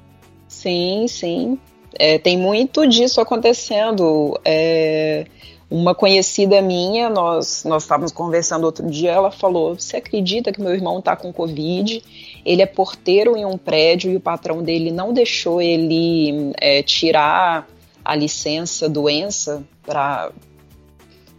Sim, 0.49 1.07
sim. 1.07 1.59
É, 1.99 2.18
tem 2.18 2.39
muito 2.39 2.87
disso 2.87 3.20
acontecendo. 3.20 4.41
É, 4.43 5.27
uma 5.70 5.95
conhecida 5.95 6.62
minha, 6.62 7.11
nós, 7.11 7.64
nós 7.64 7.83
estávamos 7.83 8.12
conversando 8.12 8.64
outro 8.64 8.89
dia, 8.89 9.11
ela 9.11 9.31
falou: 9.31 9.74
Você 9.74 9.97
acredita 9.97 10.53
que 10.53 10.61
meu 10.61 10.72
irmão 10.72 11.01
está 11.01 11.16
com 11.16 11.33
Covid? 11.33 12.03
Ele 12.45 12.62
é 12.62 12.66
porteiro 12.66 13.37
em 13.37 13.45
um 13.45 13.59
prédio 13.59 14.12
e 14.12 14.16
o 14.16 14.20
patrão 14.20 14.62
dele 14.62 14.91
não 14.91 15.12
deixou 15.12 15.61
ele 15.61 16.53
é, 16.59 16.83
tirar 16.83 17.68
a 18.05 18.14
licença 18.14 18.89
doença 18.89 19.64
para 19.85 20.31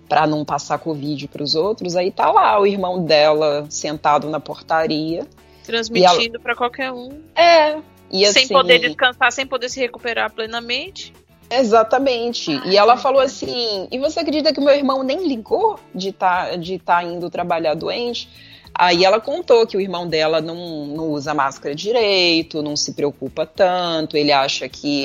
para 0.08 0.26
não 0.26 0.46
passar 0.46 0.78
Covid 0.80 1.28
para 1.28 1.44
os 1.44 1.56
outros, 1.56 1.96
aí 1.96 2.12
tá 2.12 2.32
lá 2.32 2.60
o 2.60 2.66
irmão 2.66 3.04
dela 3.04 3.66
sentado 3.70 4.30
na 4.30 4.40
portaria. 4.40 5.26
Transmitindo 5.64 6.36
ela... 6.36 6.40
para 6.40 6.56
qualquer 6.56 6.92
um. 6.92 7.10
É. 7.36 7.78
E 8.12 8.26
sem 8.32 8.44
assim, 8.44 8.54
poder 8.54 8.80
descansar, 8.80 9.32
sem 9.32 9.46
poder 9.46 9.70
se 9.70 9.80
recuperar 9.80 10.32
plenamente. 10.32 11.14
Exatamente. 11.50 12.52
Ai, 12.64 12.72
e 12.72 12.78
ela 12.78 12.98
falou 12.98 13.22
assim: 13.22 13.88
e 13.92 14.00
você 14.00 14.22
acredita 14.22 14.54
que 14.54 14.62
meu 14.62 14.74
irmão 14.74 15.04
nem 15.04 15.28
ligou 15.28 15.80
de 15.94 16.12
tá, 16.12 16.56
de 16.56 16.80
tá 16.80 17.04
indo 17.04 17.30
trabalhar 17.30 17.74
doente? 17.74 18.30
Aí 18.74 19.04
ela 19.04 19.20
contou 19.20 19.66
que 19.66 19.76
o 19.76 19.82
irmão 19.82 20.08
dela 20.08 20.40
não, 20.40 20.86
não 20.86 21.06
usa 21.10 21.34
máscara 21.34 21.74
direito, 21.74 22.62
não 22.62 22.76
se 22.76 22.94
preocupa 22.94 23.44
tanto, 23.44 24.16
ele 24.16 24.32
acha 24.32 24.70
que 24.70 25.04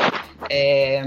é, 0.51 1.03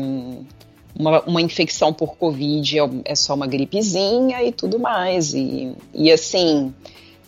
uma, 0.98 1.22
uma 1.22 1.42
infecção 1.42 1.94
por 1.94 2.16
Covid 2.16 2.80
é, 2.80 2.90
é 3.06 3.16
só 3.16 3.34
uma 3.34 3.48
gripezinha 3.48 4.44
e 4.44 4.52
tudo 4.52 4.80
mais. 4.80 5.34
E, 5.34 5.76
e 5.94 6.12
assim, 6.12 6.74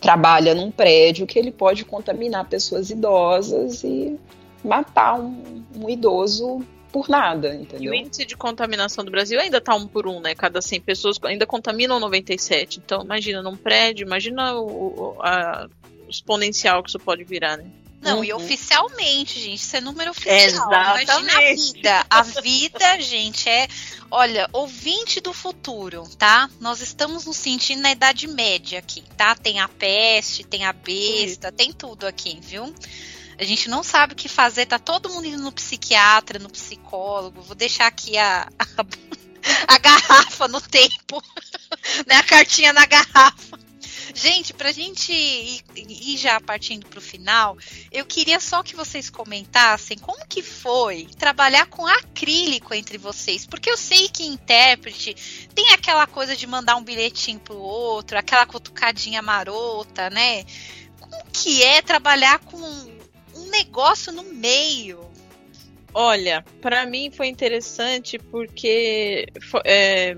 trabalha 0.00 0.54
num 0.54 0.70
prédio 0.70 1.26
que 1.26 1.38
ele 1.38 1.50
pode 1.50 1.84
contaminar 1.84 2.48
pessoas 2.48 2.90
idosas 2.90 3.84
e 3.84 4.18
matar 4.64 5.20
um, 5.20 5.64
um 5.76 5.88
idoso 5.88 6.64
por 6.90 7.08
nada, 7.08 7.54
entendeu? 7.54 7.92
E 7.92 7.96
o 7.96 8.00
índice 8.00 8.24
de 8.24 8.36
contaminação 8.36 9.04
do 9.04 9.10
Brasil 9.10 9.38
ainda 9.38 9.60
tá 9.60 9.74
um 9.74 9.86
por 9.86 10.06
um, 10.06 10.20
né? 10.20 10.34
Cada 10.34 10.62
100 10.62 10.80
pessoas 10.80 11.18
ainda 11.22 11.46
contaminam 11.46 12.00
97. 12.00 12.80
Então, 12.84 13.02
imagina 13.02 13.42
num 13.42 13.56
prédio, 13.56 14.06
imagina 14.06 14.58
o, 14.58 15.16
a, 15.20 15.68
o 16.06 16.10
exponencial 16.10 16.82
que 16.82 16.88
isso 16.88 16.98
pode 16.98 17.24
virar, 17.24 17.58
né? 17.58 17.66
Não, 18.00 18.18
uhum. 18.18 18.24
e 18.24 18.32
oficialmente, 18.32 19.40
gente, 19.40 19.60
isso 19.60 19.76
é 19.76 19.80
número 19.80 20.10
oficial. 20.10 20.36
Exatamente. 20.36 21.10
Imagina 21.10 21.32
a 21.32 21.54
vida. 21.54 22.06
A 22.10 22.22
vida, 22.22 23.00
gente, 23.00 23.48
é. 23.48 23.68
Olha, 24.10 24.48
ouvinte 24.52 25.20
do 25.20 25.32
futuro, 25.32 26.08
tá? 26.16 26.48
Nós 26.60 26.80
estamos 26.80 27.26
nos 27.26 27.36
sentindo 27.36 27.82
na 27.82 27.90
Idade 27.90 28.26
Média 28.26 28.78
aqui, 28.78 29.02
tá? 29.16 29.34
Tem 29.34 29.60
a 29.60 29.68
peste, 29.68 30.44
tem 30.44 30.64
a 30.64 30.72
besta, 30.72 31.52
tem 31.52 31.72
tudo 31.72 32.06
aqui, 32.06 32.38
viu? 32.40 32.72
A 33.36 33.44
gente 33.44 33.68
não 33.68 33.82
sabe 33.82 34.14
o 34.14 34.16
que 34.16 34.28
fazer, 34.28 34.66
tá 34.66 34.78
todo 34.78 35.10
mundo 35.10 35.26
indo 35.26 35.42
no 35.42 35.52
psiquiatra, 35.52 36.38
no 36.38 36.48
psicólogo. 36.48 37.42
Vou 37.42 37.54
deixar 37.54 37.86
aqui 37.86 38.16
a, 38.16 38.48
a, 38.58 38.84
a 39.74 39.78
garrafa 39.78 40.48
no 40.48 40.60
tempo, 40.60 41.22
né? 42.06 42.16
A 42.16 42.22
cartinha 42.22 42.72
na 42.72 42.86
garrafa 42.86 43.67
Gente, 44.14 44.54
pra 44.54 44.72
gente 44.72 45.12
ir, 45.12 45.62
ir 45.76 46.16
já 46.16 46.40
partindo 46.40 46.86
pro 46.86 47.00
final, 47.00 47.56
eu 47.92 48.06
queria 48.06 48.40
só 48.40 48.62
que 48.62 48.74
vocês 48.74 49.10
comentassem 49.10 49.98
como 49.98 50.26
que 50.26 50.42
foi 50.42 51.06
trabalhar 51.18 51.66
com 51.66 51.86
acrílico 51.86 52.72
entre 52.74 52.96
vocês, 52.98 53.46
porque 53.46 53.70
eu 53.70 53.76
sei 53.76 54.08
que 54.08 54.24
intérprete 54.24 55.48
tem 55.54 55.70
aquela 55.70 56.06
coisa 56.06 56.34
de 56.34 56.46
mandar 56.46 56.76
um 56.76 56.82
bilhetinho 56.82 57.38
pro 57.40 57.58
outro, 57.58 58.18
aquela 58.18 58.46
cutucadinha 58.46 59.20
marota, 59.20 60.08
né? 60.10 60.44
Como 61.00 61.24
que 61.32 61.62
é 61.62 61.82
trabalhar 61.82 62.38
com 62.40 62.56
um 62.56 63.50
negócio 63.50 64.12
no 64.12 64.24
meio? 64.24 65.08
Olha, 65.94 66.44
para 66.60 66.86
mim 66.86 67.10
foi 67.10 67.28
interessante 67.28 68.18
porque 68.18 69.26
é, 69.64 70.16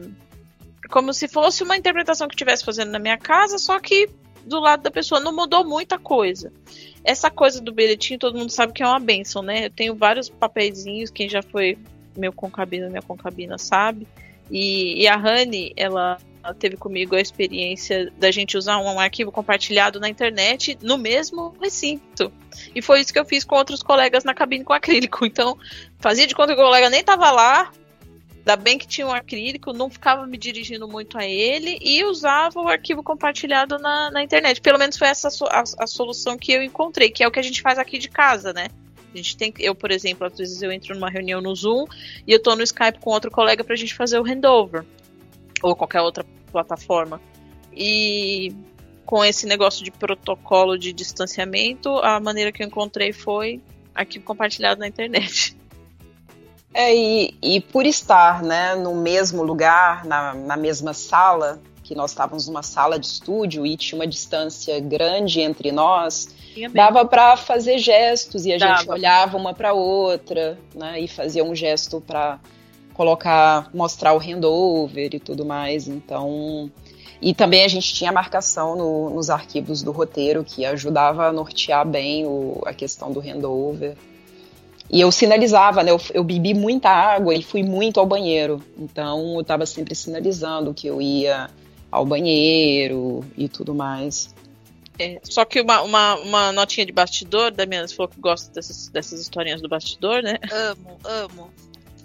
como 0.91 1.15
se 1.15 1.29
fosse 1.29 1.63
uma 1.63 1.77
interpretação 1.77 2.29
que 2.29 2.35
estivesse 2.35 2.65
fazendo 2.65 2.91
na 2.91 2.99
minha 2.99 3.17
casa, 3.17 3.59
só 3.59 3.79
que 3.79 4.09
do 4.45 4.59
lado 4.59 4.83
da 4.83 4.91
pessoa 4.91 5.21
não 5.21 5.33
mudou 5.33 5.65
muita 5.65 5.99
coisa. 5.99 6.53
Essa 7.05 7.31
coisa 7.31 7.61
do 7.61 7.73
bilhetinho, 7.73 8.19
todo 8.19 8.37
mundo 8.37 8.51
sabe 8.51 8.73
que 8.73 8.83
é 8.83 8.87
uma 8.87 8.99
benção, 8.99 9.43
né? 9.43 9.67
Eu 9.67 9.71
tenho 9.71 9.95
vários 9.95 10.29
papeizinhos, 10.29 11.11
quem 11.11 11.29
já 11.29 11.43
foi 11.43 11.79
meu 12.17 12.33
concabina, 12.33 12.89
minha 12.89 13.03
concabina 13.03 13.57
sabe. 13.57 14.07
E, 14.51 15.03
e 15.03 15.07
a 15.07 15.17
Rani, 15.17 15.73
ela 15.77 16.19
teve 16.59 16.77
comigo 16.77 17.15
a 17.15 17.21
experiência 17.21 18.11
da 18.19 18.31
gente 18.31 18.57
usar 18.57 18.79
um 18.79 18.99
arquivo 18.99 19.31
compartilhado 19.31 20.01
na 20.01 20.09
internet 20.09 20.77
no 20.83 20.99
mesmo 20.99 21.55
recinto. 21.61 22.33
E 22.75 22.83
foi 22.83 23.01
isso 23.01 23.13
que 23.13 23.19
eu 23.19 23.25
fiz 23.25 23.45
com 23.45 23.55
outros 23.55 23.83
colegas 23.83 24.25
na 24.25 24.35
cabine 24.35 24.65
com 24.65 24.73
acrílico. 24.73 25.25
Então, 25.31 25.57
fazia 26.01 26.27
de 26.27 26.35
conta 26.35 26.55
que 26.55 26.61
o 26.61 26.65
colega 26.65 26.91
nem 26.91 27.01
estava 27.01 27.31
lá, 27.31 27.71
Ainda 28.41 28.57
bem 28.57 28.79
que 28.79 28.87
tinha 28.87 29.07
um 29.07 29.13
acrílico, 29.13 29.73
não 29.73 29.91
ficava 29.91 30.27
me 30.27 30.39
dirigindo 30.39 30.89
muito 30.89 31.19
a 31.19 31.27
ele 31.27 31.79
e 31.81 32.03
usava 32.05 32.61
o 32.61 32.69
arquivo 32.69 33.03
compartilhado 33.03 33.79
na, 33.79 34.11
na 34.11 34.23
internet. 34.23 34.61
Pelo 34.63 34.79
menos 34.79 34.97
foi 34.97 35.09
essa 35.09 35.29
a, 35.51 35.63
a, 35.79 35.87
solução 35.87 36.39
que 36.39 36.51
eu 36.53 36.63
encontrei, 36.63 37.11
que 37.11 37.23
é 37.23 37.29
o 37.29 37.31
que 37.31 37.39
a 37.39 37.43
gente 37.43 37.61
faz 37.61 37.79
aqui 37.79 37.99
de 37.99 38.09
casa, 38.09 38.53
né? 38.53 38.69
A 39.13 39.17
gente 39.17 39.37
tem, 39.37 39.53
eu, 39.59 39.75
por 39.75 39.91
exemplo, 39.91 40.27
às 40.27 40.39
vezes 40.39 40.63
eu 40.63 40.73
entro 40.73 40.95
numa 40.95 41.11
reunião 41.11 41.41
no 41.41 41.55
Zoom 41.55 41.85
e 42.27 42.33
eu 42.33 42.43
tô 42.43 42.57
no 42.57 42.63
Skype 42.63 42.99
com 43.01 43.11
outro 43.11 43.31
colega 43.31 43.63
pra 43.63 43.77
gente 43.77 43.95
fazer 43.95 44.19
o 44.19 44.25
handover. 44.25 44.85
Ou 45.63 45.77
qualquer 45.77 46.01
outra 46.01 46.25
plataforma. 46.51 47.21
E 47.77 48.55
com 49.05 49.23
esse 49.23 49.47
negócio 49.47 49.85
de 49.85 49.91
protocolo 49.91 50.79
de 50.79 50.93
distanciamento, 50.95 51.91
a 51.99 52.19
maneira 52.19 52.51
que 52.53 52.63
eu 52.63 52.67
encontrei 52.67 53.13
foi 53.13 53.61
arquivo 53.95 54.25
compartilhado 54.25 54.81
na 54.81 54.89
internet. 54.89 55.60
É, 56.73 56.95
e, 56.95 57.35
e 57.43 57.61
por 57.61 57.85
estar 57.85 58.43
né, 58.43 58.75
no 58.75 58.95
mesmo 58.95 59.43
lugar, 59.43 60.05
na, 60.05 60.35
na 60.35 60.57
mesma 60.57 60.95
sala, 60.95 61.61
que 61.83 61.95
nós 61.95 62.13
estávamos 62.13 62.47
numa 62.47 62.63
sala 62.63 62.99
de 62.99 63.07
estúdio 63.07 63.67
e 63.67 63.77
tinha 63.77 63.99
uma 63.99 64.07
distância 64.07 64.79
grande 64.79 65.41
entre 65.41 65.73
nós, 65.73 66.29
dava 66.73 67.05
para 67.05 67.37
fazer 67.37 67.79
gestos 67.79 68.47
e 68.47 68.53
a 68.53 68.59
dava. 68.59 68.77
gente 68.77 68.91
olhava 68.91 69.37
uma 69.37 69.53
para 69.53 69.73
outra, 69.73 70.57
né, 70.75 71.01
e 71.01 71.09
fazia 71.09 71.43
um 71.43 71.55
gesto 71.55 72.01
para 72.01 72.39
colocar, 72.95 73.69
mostrar 73.75 74.15
o 74.15 74.19
handover 74.19 75.15
e 75.15 75.19
tudo 75.19 75.45
mais. 75.45 75.89
Então, 75.89 76.71
e 77.21 77.35
também 77.35 77.65
a 77.65 77.69
gente 77.69 77.93
tinha 77.93 78.13
marcação 78.13 78.77
no, 78.77 79.11
nos 79.11 79.29
arquivos 79.29 79.83
do 79.83 79.91
roteiro 79.91 80.45
que 80.45 80.65
ajudava 80.65 81.27
a 81.27 81.33
nortear 81.33 81.87
bem 81.87 82.27
o, 82.27 82.63
a 82.65 82.73
questão 82.73 83.11
do 83.11 83.21
handover. 83.21 83.97
E 84.93 85.01
eu 85.01 85.13
sinalizava, 85.13 85.85
né? 85.85 85.93
Eu, 85.93 86.01
eu, 86.13 86.25
bebi 86.25 86.53
muita 86.53 86.89
água 86.89 87.33
e 87.33 87.43
fui 87.43 87.63
muito 87.63 88.01
ao 88.01 88.07
banheiro. 88.07 88.61
Então 88.77 89.35
eu 89.35 89.41
estava 89.41 89.65
sempre 89.65 89.95
sinalizando 89.95 90.75
que 90.75 90.89
eu 90.89 91.01
ia 91.01 91.49
ao 91.91 92.05
banheiro 92.05 93.25
e 93.37 93.49
tudo 93.49 93.73
mais. 93.73 94.35
É, 94.99 95.21
só 95.23 95.45
que 95.45 95.61
uma, 95.61 95.81
uma, 95.83 96.15
uma, 96.17 96.53
notinha 96.53 96.85
de 96.85 96.93
bastidor, 96.93 97.53
Damiana, 97.53 97.87
você 97.87 97.95
falou 97.95 98.11
que 98.11 98.21
gosta 98.21 98.53
dessas, 98.53 98.89
dessas 98.89 99.21
historinhas 99.21 99.63
do 99.63 99.69
bastidor, 99.69 100.23
né? 100.23 100.39
Amo, 100.53 100.99
amo. 101.05 101.51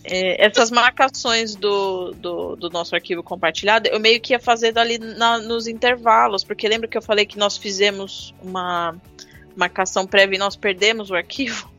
É, 0.04 0.46
essas 0.46 0.70
marcações 0.70 1.56
do, 1.56 2.12
do, 2.12 2.56
do, 2.56 2.70
nosso 2.70 2.94
arquivo 2.94 3.24
compartilhado, 3.24 3.90
eu 3.90 4.00
meio 4.00 4.22
que 4.22 4.34
ia 4.34 4.40
fazer 4.40 4.78
ali 4.78 5.00
na, 5.00 5.40
nos 5.40 5.66
intervalos, 5.66 6.44
porque 6.44 6.70
lembra 6.70 6.88
que 6.88 6.96
eu 6.96 7.02
falei 7.02 7.26
que 7.26 7.40
nós 7.40 7.58
fizemos 7.58 8.34
uma 8.42 8.96
marcação 9.56 10.06
prévia 10.06 10.36
e 10.36 10.40
nós 10.40 10.56
perdemos 10.56 11.10
o 11.10 11.16
arquivo? 11.16 11.75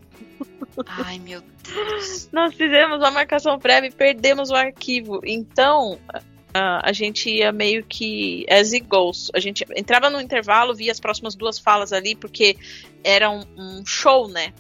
Ai, 0.87 1.18
meu 1.18 1.43
Deus. 1.62 2.28
Nós 2.32 2.55
fizemos 2.55 2.99
uma 2.99 3.11
marcação 3.11 3.59
prévia 3.59 3.89
e 3.89 3.93
perdemos 3.93 4.51
o 4.51 4.55
arquivo. 4.55 5.20
Então, 5.24 5.99
a, 6.55 6.93
gente 6.93 7.30
ia 7.30 7.53
meio 7.53 7.84
que 7.84 8.47
as 8.51 8.72
it 8.72 8.87
goes. 8.87 9.30
A 9.34 9.41
gente 9.41 9.64
entrava 9.74 10.11
no 10.11 10.20
intervalo, 10.20 10.74
via 10.74 10.93
as 10.93 11.01
próximas 11.01 11.34
duas 11.34 11.59
falas 11.59 11.93
ali, 11.93 12.14
porque 12.14 12.57
era 13.05 13.30
um, 13.30 13.45
um 13.57 13.84
show, 13.84 14.28
né? 14.28 14.53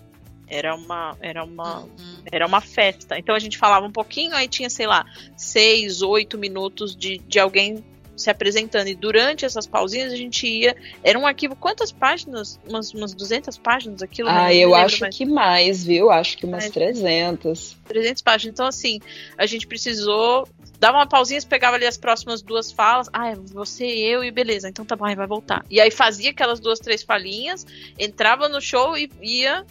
Era 0.48 0.74
uma, 0.76 1.16
era 1.20 1.44
uma, 1.44 1.80
uhum. 1.80 2.22
era 2.30 2.46
uma 2.46 2.60
festa. 2.60 3.18
Então 3.18 3.34
a 3.34 3.38
gente 3.38 3.58
falava 3.58 3.86
um 3.86 3.90
pouquinho, 3.90 4.34
aí 4.34 4.46
tinha, 4.46 4.70
sei 4.70 4.86
lá, 4.86 5.04
seis, 5.36 6.02
oito 6.02 6.38
minutos 6.38 6.94
de, 6.94 7.18
de 7.18 7.38
alguém 7.38 7.84
se 8.16 8.30
apresentando. 8.30 8.88
E 8.88 8.94
durante 8.94 9.44
essas 9.44 9.66
pausinhas 9.66 10.12
a 10.12 10.16
gente 10.16 10.46
ia. 10.46 10.74
Era 11.02 11.18
um 11.18 11.26
arquivo, 11.26 11.54
quantas 11.54 11.92
páginas? 11.92 12.58
Umas, 12.66 12.92
umas 12.92 13.14
200 13.14 13.58
páginas 13.58 14.02
aquilo? 14.02 14.28
Ah, 14.28 14.52
eu 14.52 14.74
acho 14.74 15.08
que 15.10 15.26
mais, 15.26 15.84
viu? 15.84 16.10
Acho 16.10 16.38
que 16.38 16.46
umas 16.46 16.64
mais. 16.64 16.72
300. 16.72 17.76
300 17.86 18.22
páginas. 18.22 18.54
Então, 18.54 18.66
assim, 18.66 19.00
a 19.36 19.46
gente 19.46 19.66
precisou. 19.66 20.48
dar 20.80 20.92
uma 20.92 21.06
pausinha, 21.06 21.40
pegava 21.42 21.76
ali 21.76 21.86
as 21.86 21.96
próximas 21.96 22.42
duas 22.42 22.72
falas. 22.72 23.08
Ah, 23.12 23.30
é 23.30 23.34
você, 23.34 23.84
eu 23.84 24.24
e 24.24 24.30
beleza. 24.30 24.68
Então 24.68 24.84
tá 24.84 24.96
bom, 24.96 25.04
aí 25.04 25.14
vai 25.14 25.26
voltar. 25.26 25.64
E 25.70 25.80
aí 25.80 25.90
fazia 25.90 26.30
aquelas 26.30 26.58
duas, 26.58 26.78
três 26.78 27.02
falinhas, 27.02 27.66
entrava 27.98 28.48
no 28.48 28.60
show 28.60 28.96
e 28.96 29.10
ia 29.22 29.64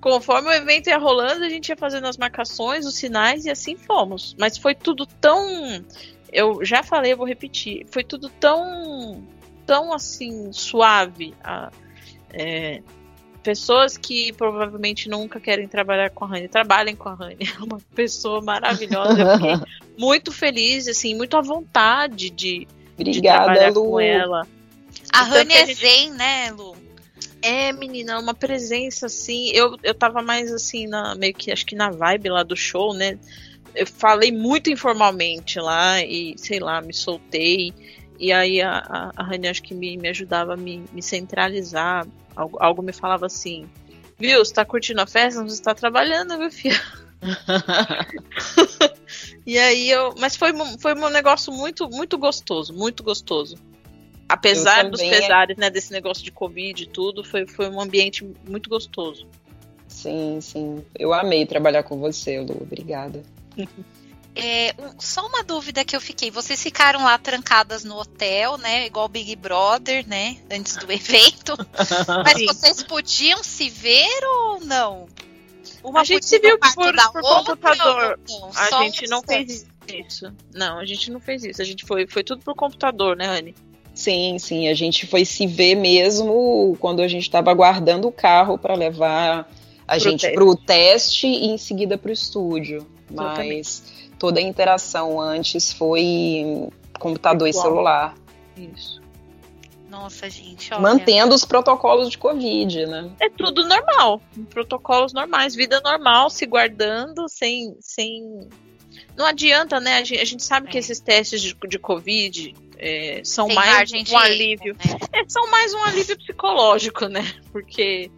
conforme 0.00 0.48
o 0.48 0.52
evento 0.52 0.88
ia 0.88 0.98
rolando, 0.98 1.44
a 1.44 1.48
gente 1.48 1.68
ia 1.68 1.76
fazendo 1.76 2.06
as 2.06 2.16
marcações, 2.16 2.86
os 2.86 2.94
sinais 2.94 3.44
e 3.44 3.50
assim 3.50 3.76
fomos. 3.76 4.34
Mas 4.38 4.56
foi 4.56 4.74
tudo 4.74 5.06
tão 5.06 5.84
eu 6.32 6.64
já 6.64 6.82
falei, 6.82 7.12
eu 7.12 7.16
vou 7.16 7.26
repetir. 7.26 7.86
Foi 7.90 8.04
tudo 8.04 8.28
tão, 8.28 9.22
tão 9.66 9.92
assim, 9.92 10.52
suave. 10.52 11.34
A, 11.42 11.70
é, 12.32 12.82
pessoas 13.42 13.96
que 13.96 14.32
provavelmente 14.32 15.08
nunca 15.08 15.40
querem 15.40 15.66
trabalhar 15.66 16.10
com 16.10 16.24
a 16.24 16.28
Rani, 16.28 16.48
trabalhem 16.48 16.96
com 16.96 17.08
a 17.08 17.14
Rani. 17.14 17.38
É 17.58 17.62
uma 17.62 17.78
pessoa 17.94 18.40
maravilhosa. 18.40 19.20
Eu 19.20 19.36
fiquei 19.36 19.54
muito 19.98 20.32
feliz, 20.32 20.88
assim, 20.88 21.14
muito 21.14 21.36
à 21.36 21.40
vontade 21.40 22.30
de, 22.30 22.66
Obrigada, 22.94 23.12
de 23.12 23.20
trabalhar 23.20 23.72
Lu. 23.72 23.90
com 23.90 24.00
ela. 24.00 24.46
A 25.12 25.22
Rani 25.22 25.54
é 25.54 25.66
gente... 25.66 25.80
zen, 25.80 26.10
né, 26.10 26.52
Lu? 26.52 26.76
É, 27.42 27.72
menina, 27.72 28.18
uma 28.18 28.34
presença 28.34 29.06
assim. 29.06 29.50
Eu, 29.54 29.76
eu 29.82 29.94
tava 29.94 30.22
mais 30.22 30.52
assim, 30.52 30.86
na, 30.86 31.14
meio 31.14 31.32
que 31.32 31.50
acho 31.50 31.64
que 31.64 31.74
na 31.74 31.90
vibe 31.90 32.28
lá 32.28 32.42
do 32.42 32.54
show, 32.54 32.92
né? 32.92 33.18
Eu 33.74 33.86
falei 33.86 34.32
muito 34.32 34.70
informalmente 34.70 35.58
lá 35.58 36.02
e, 36.02 36.34
sei 36.36 36.60
lá, 36.60 36.80
me 36.80 36.92
soltei. 36.92 37.72
E 38.18 38.32
aí 38.32 38.60
a, 38.60 38.78
a, 38.78 39.12
a 39.16 39.22
Rani 39.22 39.48
acho 39.48 39.62
que 39.62 39.74
me, 39.74 39.96
me 39.96 40.08
ajudava 40.08 40.54
a 40.54 40.56
me, 40.56 40.84
me 40.92 41.02
centralizar. 41.02 42.06
Algo, 42.36 42.58
algo 42.60 42.82
me 42.82 42.92
falava 42.92 43.26
assim, 43.26 43.68
viu, 44.18 44.44
você 44.44 44.52
tá 44.52 44.64
curtindo 44.64 45.00
a 45.00 45.06
festa, 45.06 45.42
você 45.42 45.62
tá 45.62 45.74
trabalhando, 45.74 46.38
meu 46.38 46.50
filho. 46.50 46.80
e 49.46 49.58
aí 49.58 49.90
eu. 49.90 50.14
Mas 50.18 50.36
foi, 50.36 50.52
foi 50.78 50.94
um 50.94 51.08
negócio 51.08 51.52
muito, 51.52 51.88
muito 51.88 52.18
gostoso, 52.18 52.72
muito 52.72 53.02
gostoso. 53.02 53.56
Apesar 54.28 54.88
dos 54.88 55.00
pesares, 55.00 55.56
né, 55.56 55.70
desse 55.70 55.90
negócio 55.90 56.22
de 56.22 56.30
Covid 56.30 56.84
e 56.84 56.86
tudo, 56.86 57.24
foi, 57.24 57.46
foi 57.46 57.68
um 57.68 57.80
ambiente 57.80 58.24
muito 58.48 58.70
gostoso. 58.70 59.26
Sim, 59.88 60.38
sim. 60.40 60.84
Eu 60.96 61.12
amei 61.12 61.44
trabalhar 61.44 61.82
com 61.82 61.98
você, 61.98 62.38
Lu. 62.38 62.56
Obrigada. 62.60 63.24
É, 64.34 64.74
só 64.98 65.26
uma 65.26 65.42
dúvida 65.42 65.84
que 65.84 65.94
eu 65.94 66.00
fiquei. 66.00 66.30
Vocês 66.30 66.62
ficaram 66.62 67.02
lá 67.02 67.18
trancadas 67.18 67.82
no 67.82 67.98
hotel, 67.98 68.56
né? 68.58 68.86
Igual 68.86 69.08
Big 69.08 69.34
Brother, 69.36 70.06
né? 70.08 70.36
Antes 70.50 70.76
do 70.76 70.90
evento. 70.92 71.56
Mas 72.24 72.38
Sim. 72.38 72.46
vocês 72.46 72.82
podiam 72.82 73.42
se 73.42 73.68
ver 73.68 74.24
ou 74.24 74.60
não? 74.60 75.08
Uma 75.82 76.02
a 76.02 76.04
gente 76.04 76.26
se 76.26 76.38
viu 76.38 76.58
por, 76.58 76.72
por 77.12 77.22
computador. 77.22 78.18
Não, 78.28 78.50
a 78.54 78.82
gente 78.84 79.08
não 79.08 79.22
fez 79.22 79.66
isso. 79.88 80.32
Não, 80.54 80.78
a 80.78 80.84
gente 80.84 81.10
não 81.10 81.20
fez 81.20 81.42
isso. 81.44 81.60
A 81.60 81.64
gente 81.64 81.84
foi, 81.84 82.06
foi 82.06 82.22
tudo 82.22 82.42
por 82.42 82.54
computador, 82.54 83.16
né, 83.16 83.26
Anne? 83.26 83.54
Sim, 83.94 84.38
sim. 84.38 84.68
A 84.68 84.74
gente 84.74 85.06
foi 85.06 85.24
se 85.24 85.46
ver 85.46 85.74
mesmo 85.74 86.76
quando 86.78 87.00
a 87.00 87.08
gente 87.08 87.24
estava 87.24 87.50
aguardando 87.50 88.08
o 88.08 88.12
carro 88.12 88.56
para 88.58 88.74
levar 88.74 89.50
a 89.86 89.92
pro 89.94 89.98
gente 89.98 90.30
para 90.30 90.44
o 90.44 90.54
teste 90.54 91.26
e 91.26 91.46
em 91.46 91.58
seguida 91.58 91.98
para 91.98 92.10
o 92.10 92.12
estúdio. 92.12 92.86
Mas 93.10 94.10
toda 94.18 94.40
a 94.40 94.42
interação 94.42 95.20
antes 95.20 95.72
foi 95.72 96.68
computador 96.98 97.48
Igual. 97.48 97.64
e 97.64 97.68
celular. 97.68 98.14
Isso. 98.56 99.00
Nossa, 99.88 100.30
gente. 100.30 100.72
Olha. 100.72 100.80
Mantendo 100.80 101.34
os 101.34 101.44
protocolos 101.44 102.08
de 102.08 102.16
Covid, 102.16 102.86
né? 102.86 103.10
É 103.18 103.28
tudo 103.28 103.66
normal. 103.66 104.22
Protocolos 104.48 105.12
normais, 105.12 105.54
vida 105.54 105.80
normal, 105.80 106.30
se 106.30 106.46
guardando, 106.46 107.28
sem. 107.28 107.76
sem... 107.80 108.48
Não 109.16 109.26
adianta, 109.26 109.80
né? 109.80 109.96
A 109.96 110.04
gente, 110.04 110.20
a 110.20 110.24
gente 110.24 110.44
sabe 110.44 110.68
é. 110.68 110.70
que 110.70 110.78
esses 110.78 111.00
testes 111.00 111.42
de, 111.42 111.56
de 111.68 111.78
Covid 111.78 112.54
é, 112.78 113.20
são 113.24 113.48
Tem 113.48 113.56
mais 113.56 113.92
um 113.92 114.16
alívio. 114.16 114.74
Né? 114.74 114.96
é, 115.12 115.24
são 115.28 115.50
mais 115.50 115.74
um 115.74 115.82
alívio 115.82 116.16
psicológico, 116.16 117.06
né? 117.06 117.26
Porque 117.52 118.10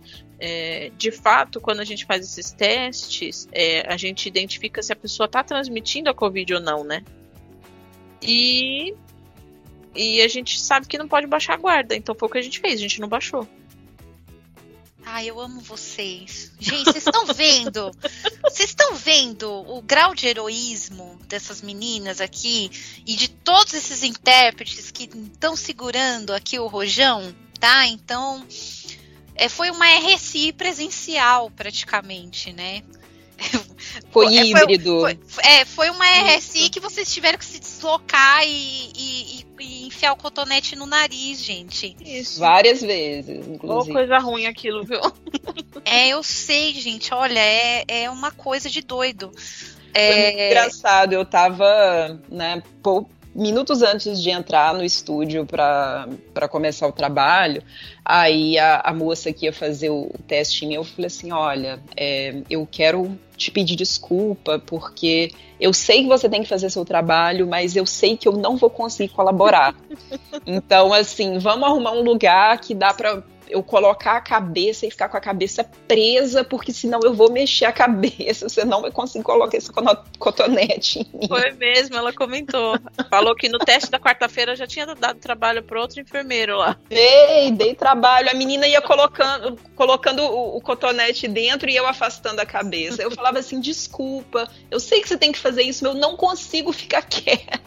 é, 0.44 0.90
de 0.98 1.12
fato, 1.12 1.60
quando 1.60 1.78
a 1.78 1.84
gente 1.84 2.04
faz 2.04 2.26
esses 2.26 2.50
testes, 2.50 3.48
é, 3.52 3.86
a 3.86 3.96
gente 3.96 4.26
identifica 4.26 4.82
se 4.82 4.92
a 4.92 4.96
pessoa 4.96 5.26
está 5.26 5.44
transmitindo 5.44 6.10
a 6.10 6.14
Covid 6.14 6.54
ou 6.54 6.60
não, 6.60 6.82
né? 6.82 7.04
E, 8.20 8.92
e 9.94 10.20
a 10.20 10.26
gente 10.26 10.58
sabe 10.58 10.88
que 10.88 10.98
não 10.98 11.06
pode 11.06 11.28
baixar 11.28 11.54
a 11.54 11.58
guarda. 11.58 11.94
Então 11.94 12.12
foi 12.18 12.28
o 12.28 12.32
que 12.32 12.38
a 12.38 12.42
gente 12.42 12.58
fez, 12.58 12.74
a 12.74 12.82
gente 12.82 13.00
não 13.00 13.06
baixou. 13.06 13.46
Ai, 15.04 15.30
eu 15.30 15.38
amo 15.38 15.60
vocês. 15.60 16.50
Gente, 16.58 16.86
vocês 16.86 17.06
estão 17.06 17.24
vendo? 17.26 17.92
Vocês 18.42 18.70
estão 18.70 18.96
vendo 18.96 19.48
o 19.48 19.80
grau 19.80 20.12
de 20.12 20.26
heroísmo 20.26 21.20
dessas 21.28 21.62
meninas 21.62 22.20
aqui 22.20 22.68
e 23.06 23.14
de 23.14 23.28
todos 23.28 23.74
esses 23.74 24.02
intérpretes 24.02 24.90
que 24.90 25.04
estão 25.04 25.54
segurando 25.54 26.32
aqui 26.32 26.58
o 26.58 26.66
rojão, 26.66 27.32
tá? 27.60 27.86
Então, 27.86 28.44
é, 29.34 29.48
foi 29.48 29.70
uma 29.70 29.86
RSI 29.86 30.52
presencial 30.52 31.50
praticamente, 31.50 32.52
né? 32.52 32.82
Foi 34.10 34.26
é, 34.26 34.44
híbrido. 34.44 35.00
Foi, 35.00 35.18
foi, 35.26 35.44
é, 35.44 35.64
foi 35.64 35.90
uma 35.90 36.04
RSI 36.04 36.70
que 36.70 36.78
vocês 36.78 37.12
tiveram 37.12 37.38
que 37.38 37.44
se 37.44 37.58
deslocar 37.58 38.44
e, 38.46 38.92
e, 38.96 39.46
e, 39.58 39.86
enfiar 39.86 40.12
o 40.12 40.16
cotonete 40.16 40.76
no 40.76 40.86
nariz, 40.86 41.42
gente. 41.42 41.96
Isso. 42.00 42.38
Várias 42.38 42.80
vezes, 42.80 43.46
inclusive. 43.46 43.90
Oh, 43.90 43.92
coisa 43.92 44.18
ruim 44.18 44.46
aquilo, 44.46 44.84
viu? 44.84 45.00
É, 45.84 46.08
eu 46.08 46.22
sei, 46.22 46.74
gente. 46.74 47.12
Olha, 47.12 47.40
é, 47.40 47.84
é 47.88 48.10
uma 48.10 48.30
coisa 48.30 48.70
de 48.70 48.82
doido. 48.82 49.32
É... 49.94 50.48
engraçado, 50.48 51.12
eu 51.12 51.24
tava, 51.24 52.20
né, 52.30 52.62
minutos 53.34 53.82
antes 53.82 54.22
de 54.22 54.30
entrar 54.30 54.74
no 54.74 54.84
estúdio 54.84 55.46
para 55.46 56.48
começar 56.50 56.86
o 56.86 56.92
trabalho, 56.92 57.62
aí 58.04 58.58
a, 58.58 58.80
a, 58.80 58.92
moça 58.92 59.32
que 59.32 59.46
ia 59.46 59.52
fazer 59.52 59.90
o 59.90 60.10
teste 60.26 60.70
eu 60.72 60.84
falei 60.84 61.06
assim, 61.06 61.32
olha, 61.32 61.80
é, 61.96 62.42
eu 62.48 62.66
quero 62.70 63.18
te 63.36 63.50
pedir 63.50 63.76
desculpa, 63.76 64.58
porque 64.58 65.32
eu 65.58 65.72
sei 65.72 66.02
que 66.02 66.08
você 66.08 66.28
tem 66.28 66.42
que 66.42 66.48
fazer 66.48 66.70
seu 66.70 66.84
trabalho, 66.84 67.46
mas 67.46 67.74
eu 67.74 67.86
sei 67.86 68.16
que 68.16 68.28
eu 68.28 68.32
não 68.32 68.56
vou 68.56 68.70
conseguir 68.70 69.12
colaborar. 69.12 69.74
então, 70.46 70.92
assim, 70.92 71.38
vamos 71.38 71.68
arrumar 71.68 71.92
um 71.92 72.02
lugar 72.02 72.58
que 72.60 72.74
dá 72.74 72.92
para 72.92 73.22
eu 73.52 73.62
colocar 73.62 74.16
a 74.16 74.20
cabeça 74.20 74.86
e 74.86 74.90
ficar 74.90 75.08
com 75.08 75.16
a 75.16 75.20
cabeça 75.20 75.62
presa, 75.86 76.42
porque 76.42 76.72
senão 76.72 77.00
eu 77.02 77.12
vou 77.12 77.30
mexer 77.30 77.66
a 77.66 77.72
cabeça, 77.72 78.48
você 78.48 78.64
não 78.64 78.80
vai 78.80 78.90
conseguir 78.90 79.24
colocar 79.24 79.56
esse 79.56 79.70
cotonete 80.18 81.00
em 81.00 81.18
mim. 81.18 81.28
Foi 81.28 81.52
mesmo, 81.52 81.96
ela 81.96 82.12
comentou. 82.12 82.78
Falou 83.10 83.34
que 83.36 83.48
no 83.48 83.58
teste 83.58 83.90
da 83.90 84.00
quarta-feira 84.00 84.56
já 84.56 84.66
tinha 84.66 84.86
dado 84.86 85.18
trabalho 85.18 85.62
para 85.62 85.80
outro 85.80 86.00
enfermeiro 86.00 86.56
lá. 86.56 86.76
Dei, 86.88 87.50
dei 87.52 87.74
trabalho. 87.74 88.30
A 88.30 88.34
menina 88.34 88.66
ia 88.66 88.80
colocando, 88.80 89.58
colocando 89.74 90.22
o, 90.22 90.56
o 90.56 90.60
cotonete 90.60 91.28
dentro 91.28 91.68
e 91.68 91.76
eu 91.76 91.86
afastando 91.86 92.40
a 92.40 92.46
cabeça. 92.46 93.02
Eu 93.02 93.10
falava 93.10 93.38
assim: 93.38 93.60
desculpa, 93.60 94.48
eu 94.70 94.80
sei 94.80 95.00
que 95.00 95.08
você 95.08 95.18
tem 95.18 95.30
que 95.30 95.38
fazer 95.38 95.62
isso, 95.62 95.84
mas 95.84 95.94
eu 95.94 96.00
não 96.00 96.16
consigo 96.16 96.72
ficar 96.72 97.02
quieta. 97.06 97.60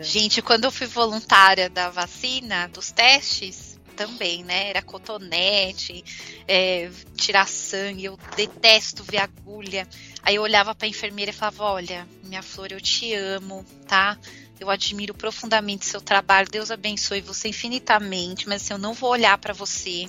Gente, 0.00 0.42
quando 0.42 0.64
eu 0.64 0.72
fui 0.72 0.88
voluntária 0.88 1.70
da 1.70 1.88
vacina, 1.88 2.68
dos 2.68 2.90
testes, 2.90 3.73
também, 3.94 4.44
né? 4.44 4.68
Era 4.70 4.82
cotonete, 4.82 6.04
é, 6.46 6.90
tirar 7.16 7.48
sangue, 7.48 8.04
eu 8.04 8.18
detesto 8.36 9.02
ver 9.04 9.18
agulha. 9.18 9.88
Aí 10.22 10.34
eu 10.34 10.42
olhava 10.42 10.74
para 10.74 10.86
a 10.86 10.90
enfermeira 10.90 11.30
e 11.30 11.34
falava: 11.34 11.64
Olha, 11.64 12.06
minha 12.22 12.42
flor, 12.42 12.72
eu 12.72 12.80
te 12.80 13.14
amo, 13.14 13.64
tá? 13.86 14.18
Eu 14.58 14.70
admiro 14.70 15.14
profundamente 15.14 15.84
seu 15.84 16.00
trabalho, 16.00 16.48
Deus 16.50 16.70
abençoe 16.70 17.20
você 17.20 17.48
infinitamente, 17.48 18.48
mas 18.48 18.62
assim, 18.62 18.74
eu 18.74 18.78
não 18.78 18.94
vou 18.94 19.10
olhar 19.10 19.36
para 19.38 19.52
você, 19.52 20.08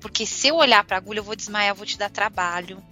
porque 0.00 0.24
se 0.24 0.48
eu 0.48 0.56
olhar 0.56 0.84
para 0.84 0.96
agulha, 0.96 1.18
eu 1.18 1.24
vou 1.24 1.34
desmaiar, 1.34 1.70
eu 1.70 1.74
vou 1.74 1.86
te 1.86 1.98
dar 1.98 2.10
trabalho. 2.10 2.82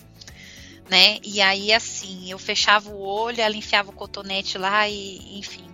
Né? 0.90 1.18
E 1.22 1.40
aí, 1.40 1.72
assim, 1.72 2.30
eu 2.30 2.38
fechava 2.38 2.90
o 2.90 3.00
olho, 3.00 3.40
ela 3.40 3.56
enfiava 3.56 3.90
o 3.90 3.94
cotonete 3.94 4.58
lá 4.58 4.86
e, 4.86 5.38
enfim, 5.38 5.64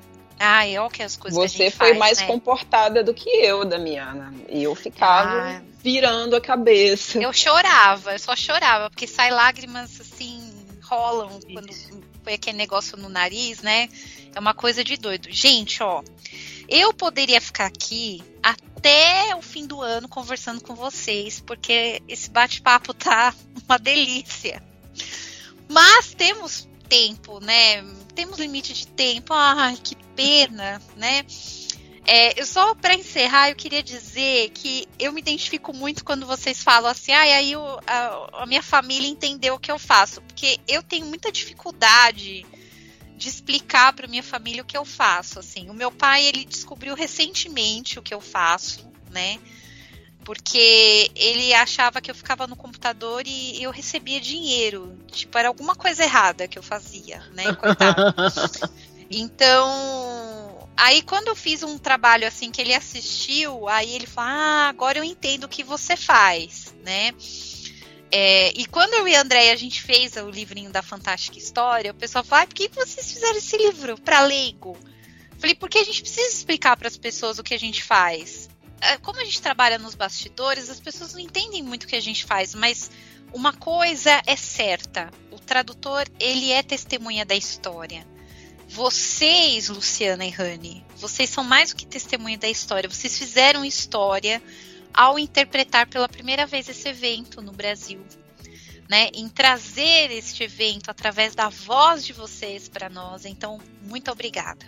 ah, 0.43 0.66
é 0.66 0.80
o 0.80 0.88
que 0.88 1.03
as 1.03 1.18
coisas 1.18 1.38
Você 1.38 1.70
foi 1.70 1.88
faz, 1.88 1.99
mais 1.99 2.20
né? 2.20 2.26
comportada 2.26 3.05
do 3.05 3.12
que 3.12 3.28
eu, 3.28 3.62
Damiana. 3.62 4.32
E 4.49 4.62
eu 4.62 4.74
ficava 4.74 5.59
ah, 5.59 5.62
virando 5.82 6.34
a 6.34 6.41
cabeça. 6.41 7.18
Eu 7.18 7.30
chorava, 7.30 8.14
eu 8.14 8.18
só 8.18 8.34
chorava, 8.34 8.88
porque 8.88 9.07
sai 9.07 9.30
lágrimas 9.30 10.01
assim, 10.01 10.51
rolam 10.82 11.28
Isso. 11.28 11.47
quando 11.53 11.68
foi 12.24 12.32
aquele 12.32 12.57
negócio 12.57 12.97
no 12.97 13.11
nariz, 13.11 13.61
né? 13.61 13.91
É 14.34 14.41
uma 14.41 14.55
coisa 14.55 14.82
de 14.82 14.97
doido. 14.97 15.28
Gente, 15.30 15.82
ó, 15.82 16.03
eu 16.66 16.95
poderia 16.95 17.41
ficar 17.41 17.66
aqui 17.66 18.22
até 18.43 19.36
o 19.36 19.43
fim 19.43 19.66
do 19.66 19.82
ano 19.82 20.09
conversando 20.09 20.62
com 20.62 20.74
vocês, 20.74 21.38
porque 21.38 22.01
esse 22.09 22.30
bate-papo 22.30 22.95
tá 22.95 23.34
uma 23.68 23.78
delícia. 23.78 24.62
Mas 25.68 26.14
temos 26.14 26.66
tempo, 26.91 27.41
né? 27.41 27.82
Temos 28.14 28.38
limite 28.38 28.74
de 28.74 28.86
tempo. 28.88 29.32
Ai, 29.32 29.78
que 29.82 29.95
pena, 30.16 30.82
né? 30.97 31.24
É, 32.05 32.38
eu 32.41 32.45
só 32.45 32.74
para 32.74 32.95
encerrar, 32.95 33.51
eu 33.51 33.57
queria 33.57 33.82
dizer 33.82 34.51
que 34.51 34.88
eu 34.99 35.12
me 35.12 35.20
identifico 35.20 35.72
muito 35.72 36.05
quando 36.05 36.26
vocês 36.26 36.62
falam 36.62 36.91
assim, 36.91 37.12
ah, 37.12 37.20
aí 37.20 37.53
a, 37.86 38.43
a, 38.43 38.47
minha 38.47 38.62
família 38.62 39.09
entendeu 39.09 39.55
o 39.55 39.59
que 39.59 39.70
eu 39.70 39.78
faço, 39.78 40.20
porque 40.22 40.59
eu 40.66 40.82
tenho 40.82 41.07
muita 41.07 41.30
dificuldade 41.30 42.45
de 43.16 43.28
explicar 43.28 43.93
para 43.93 44.09
minha 44.09 44.22
família 44.22 44.62
o 44.62 44.66
que 44.66 44.76
eu 44.76 44.84
faço. 44.84 45.38
Assim, 45.38 45.70
o 45.70 45.74
meu 45.74 45.93
pai 45.93 46.24
ele 46.24 46.45
descobriu 46.45 46.97
recentemente 46.97 47.99
o 47.99 48.03
que 48.03 48.14
eu 48.14 48.20
faço, 48.20 48.91
né? 49.11 49.38
Porque 50.31 51.11
ele 51.16 51.53
achava 51.53 52.01
que 52.01 52.09
eu 52.09 52.14
ficava 52.14 52.47
no 52.47 52.55
computador 52.55 53.24
e 53.26 53.61
eu 53.61 53.72
recebia 53.72 54.20
dinheiro. 54.20 54.97
Tipo, 55.11 55.37
era 55.37 55.49
alguma 55.49 55.74
coisa 55.74 56.05
errada 56.05 56.47
que 56.47 56.57
eu 56.57 56.62
fazia, 56.62 57.20
né? 57.35 57.53
Coitado. 57.55 58.14
Então, 59.12 60.68
aí 60.76 61.03
quando 61.03 61.26
eu 61.26 61.35
fiz 61.35 61.64
um 61.64 61.76
trabalho 61.76 62.28
assim 62.28 62.53
que 62.53 62.61
ele 62.61 62.72
assistiu, 62.72 63.66
aí 63.68 63.93
ele 63.93 64.07
falou: 64.07 64.31
Ah, 64.31 64.68
agora 64.68 64.99
eu 64.99 65.03
entendo 65.03 65.45
o 65.45 65.49
que 65.49 65.64
você 65.64 65.97
faz, 65.97 66.72
né? 66.85 67.12
É, 68.12 68.53
e 68.57 68.66
quando 68.66 68.95
eu 68.95 69.09
e 69.09 69.16
a 69.16 69.22
Andréia 69.22 69.53
a 69.53 69.57
gente 69.57 69.83
fez 69.83 70.14
o 70.14 70.31
livrinho 70.31 70.70
da 70.70 70.81
Fantástica 70.81 71.39
História, 71.39 71.91
o 71.91 71.95
pessoal 71.95 72.22
falou: 72.22 72.45
ah, 72.45 72.47
por 72.47 72.55
que 72.55 72.68
vocês 72.68 73.12
fizeram 73.12 73.37
esse 73.37 73.57
livro 73.57 74.01
para 74.01 74.20
leigo? 74.20 74.78
Falei, 75.41 75.57
porque 75.57 75.78
a 75.78 75.85
gente 75.85 76.03
precisa 76.03 76.28
explicar 76.28 76.76
para 76.76 76.87
as 76.87 76.97
pessoas 76.97 77.41
o 77.41 77.43
que 77.43 77.55
a 77.55 77.59
gente 77.59 77.83
faz. 77.83 78.49
É, 78.81 78.97
como 78.99 79.20
a 79.20 79.24
gente 79.24 79.43
trabalha 79.43 79.78
nos 79.78 79.95
bastidores, 79.95 80.70
as 80.70 80.81
pessoas 80.81 81.12
não 81.12 81.20
entendem 81.20 81.62
muito 81.62 81.85
o 81.85 81.87
que 81.87 81.97
a 81.97 82.01
gente 82.01 82.24
faz, 82.24 82.55
mas 82.55 82.91
uma 83.33 83.53
coisa 83.53 84.22
é 84.26 84.37
certa: 84.37 85.11
o 85.31 85.39
tradutor 85.39 86.07
ele 86.18 86.51
é 86.51 86.62
testemunha 86.62 87.24
da 87.24 87.35
história. 87.35 88.07
Vocês, 88.68 89.68
Luciana 89.68 90.24
e 90.24 90.31
Rani, 90.31 90.85
vocês 90.97 91.28
são 91.28 91.43
mais 91.43 91.70
do 91.70 91.76
que 91.76 91.87
testemunha 91.87 92.39
da 92.39 92.49
história. 92.49 92.89
Vocês 92.89 93.18
fizeram 93.18 93.64
história 93.64 94.41
ao 94.95 95.18
interpretar 95.18 95.89
pela 95.89 96.09
primeira 96.09 96.47
vez 96.47 96.68
esse 96.68 96.89
evento 96.89 97.43
no 97.43 97.53
Brasil. 97.53 98.05
Né, 98.89 99.09
em 99.14 99.28
trazer 99.28 100.11
este 100.11 100.43
evento 100.43 100.91
através 100.91 101.33
da 101.33 101.49
voz 101.49 102.05
de 102.05 102.12
vocês 102.12 102.68
para 102.68 102.89
nós. 102.89 103.24
Então, 103.24 103.61
muito 103.83 104.11
obrigada. 104.11 104.66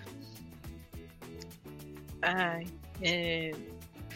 Ai, 2.23 2.69
é, 3.03 3.51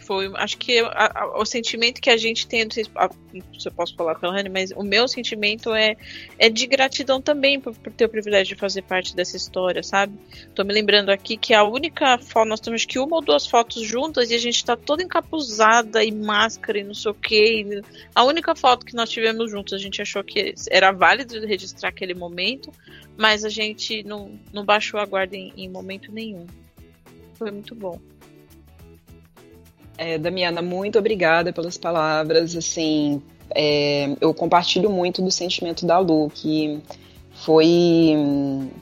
foi, 0.07 0.31
acho 0.37 0.57
que 0.57 0.79
a, 0.79 1.23
a, 1.23 1.41
o 1.41 1.45
sentimento 1.45 2.01
que 2.01 2.09
a 2.09 2.17
gente 2.17 2.47
tem, 2.47 2.65
não 2.65 2.71
sei 2.71 2.85
se 2.85 3.69
eu 3.69 3.73
posso 3.73 3.95
falar 3.97 4.15
com 4.15 4.27
a 4.27 4.33
Rani, 4.33 4.49
mas 4.49 4.71
o 4.71 4.83
meu 4.83 5.09
sentimento 5.09 5.75
é, 5.75 5.97
é 6.39 6.49
de 6.49 6.67
gratidão 6.67 7.21
também 7.21 7.61
por, 7.61 7.75
por, 7.75 7.93
ter 7.93 8.05
o 8.05 8.09
privilégio 8.09 8.55
de 8.55 8.61
fazer 8.61 8.83
parte 8.83 9.17
dessa 9.17 9.37
história, 9.37 9.83
sabe? 9.83 10.17
Tô 10.55 10.63
me 10.63 10.73
lembrando 10.73 11.11
aqui 11.11 11.37
que 11.37 11.53
a 11.53 11.65
única 11.65 12.19
foto, 12.19 12.49
nós 12.49 12.61
temos 12.61 12.85
que 12.85 12.99
uma 12.99 13.17
ou 13.17 13.23
duas 13.23 13.47
fotos 13.47 13.83
juntas 13.83 14.31
e 14.31 14.35
a 14.35 14.39
gente 14.39 14.65
tá 14.65 14.77
toda 14.77 15.03
encapuzada 15.03 16.05
e 16.05 16.13
máscara 16.13 16.79
e 16.79 16.85
não 16.85 16.95
sei 16.95 17.11
o 17.11 17.15
que. 17.15 17.83
A 18.15 18.23
única 18.23 18.55
foto 18.55 18.87
que 18.87 18.95
nós 18.95 19.11
tivemos 19.11 19.51
juntos, 19.51 19.73
a 19.73 19.79
gente 19.79 20.01
achou 20.01 20.23
que 20.23 20.55
era 20.71 20.93
válido 20.93 21.45
registrar 21.45 21.89
aquele 21.89 22.15
momento, 22.15 22.71
mas 23.17 23.45
a 23.45 23.49
gente 23.49 24.05
não, 24.05 24.39
não 24.53 24.65
baixou 24.65 25.01
a 25.01 25.05
guarda 25.05 25.37
em, 25.37 25.53
em 25.57 25.69
momento 25.69 26.13
nenhum. 26.13 26.47
Foi 27.35 27.51
muito 27.51 27.75
bom. 27.75 28.01
É, 29.99 30.19
Damiana, 30.19 30.61
muito 30.63 30.99
obrigada 30.99 31.53
pelas 31.53 31.77
palavras. 31.77 32.55
Assim, 32.57 33.23
é, 33.55 34.11
eu 34.21 34.33
compartilho 34.35 34.91
muito 34.91 35.23
do 35.23 35.31
sentimento 35.31 35.87
da 35.87 35.99
Lu, 35.99 36.31
que 36.35 36.81
foi, 37.45 38.15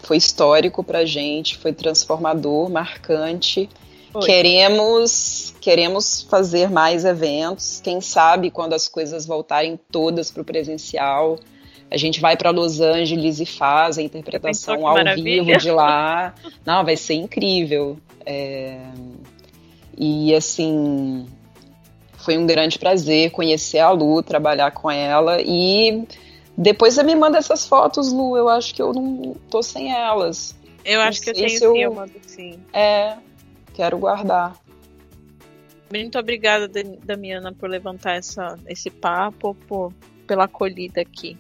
foi 0.01 0.16
histórico 0.16 0.82
para 0.82 1.05
gente, 1.05 1.57
foi 1.59 1.73
transformador, 1.73 2.70
marcante. 2.70 3.69
Foi. 4.12 4.23
Queremos, 4.23 5.55
queremos 5.61 6.23
fazer 6.23 6.70
mais 6.70 7.05
eventos. 7.05 7.81
Quem 7.82 8.01
sabe 8.01 8.51
quando 8.51 8.73
as 8.73 8.89
coisas 8.89 9.27
voltarem 9.27 9.78
todas 9.91 10.31
para 10.31 10.43
o 10.43 10.45
presencial, 10.45 11.36
a 11.91 11.97
gente 11.97 12.20
vai 12.20 12.36
para 12.36 12.51
Los 12.51 12.81
Angeles 12.81 13.41
e 13.41 13.47
faz 13.47 13.99
a 13.99 14.03
interpretação 14.03 14.86
ao 14.86 14.95
maravilha. 14.95 15.43
vivo 15.45 15.59
de 15.59 15.70
lá. 15.70 16.35
Não, 16.65 16.85
vai 16.85 16.97
ser 16.97 17.15
incrível. 17.15 17.99
É... 18.24 18.78
E 19.97 20.35
assim, 20.35 21.27
foi 22.19 22.39
um 22.39 22.47
grande 22.47 22.79
prazer 22.79 23.31
conhecer 23.31 23.79
a 23.79 23.91
Lu, 23.91 24.23
trabalhar 24.23 24.71
com 24.71 24.91
ela 24.91 25.41
e 25.41 26.07
depois 26.57 26.95
você 26.95 27.03
me 27.03 27.15
manda 27.15 27.39
essas 27.39 27.66
fotos, 27.66 28.12
Lu. 28.12 28.37
Eu 28.37 28.49
acho 28.49 28.75
que 28.75 28.81
eu 28.81 28.93
não 28.93 29.35
tô 29.51 29.62
sem 29.62 29.93
elas. 29.93 30.57
Eu 30.85 31.01
acho 31.01 31.21
que 31.21 31.31
eu 31.31 31.35
tenho 31.35 31.49
sim, 31.49 31.83
eu 31.83 31.95
mando 31.95 32.12
sim. 32.27 32.59
É, 32.73 33.16
quero 33.73 33.99
guardar. 33.99 34.57
Muito 35.91 36.19
obrigada, 36.19 36.69
Damiana, 37.05 37.53
por 37.53 37.69
levantar 37.69 38.16
essa, 38.16 38.59
esse 38.66 38.91
papo, 38.91 39.55
por, 39.69 39.93
pela 40.27 40.45
acolhida 40.45 41.01
aqui. 41.01 41.37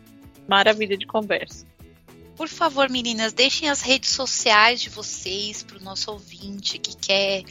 Maravilha 0.46 0.96
de 0.96 1.06
conversa. 1.06 1.66
Por 2.36 2.48
favor, 2.48 2.90
meninas, 2.90 3.32
deixem 3.32 3.70
as 3.70 3.80
redes 3.80 4.10
sociais 4.10 4.80
de 4.80 4.90
vocês 4.90 5.62
para 5.62 5.78
o 5.78 5.82
nosso 5.82 6.10
ouvinte 6.10 6.78
que 6.78 6.96
quer, 6.96 7.44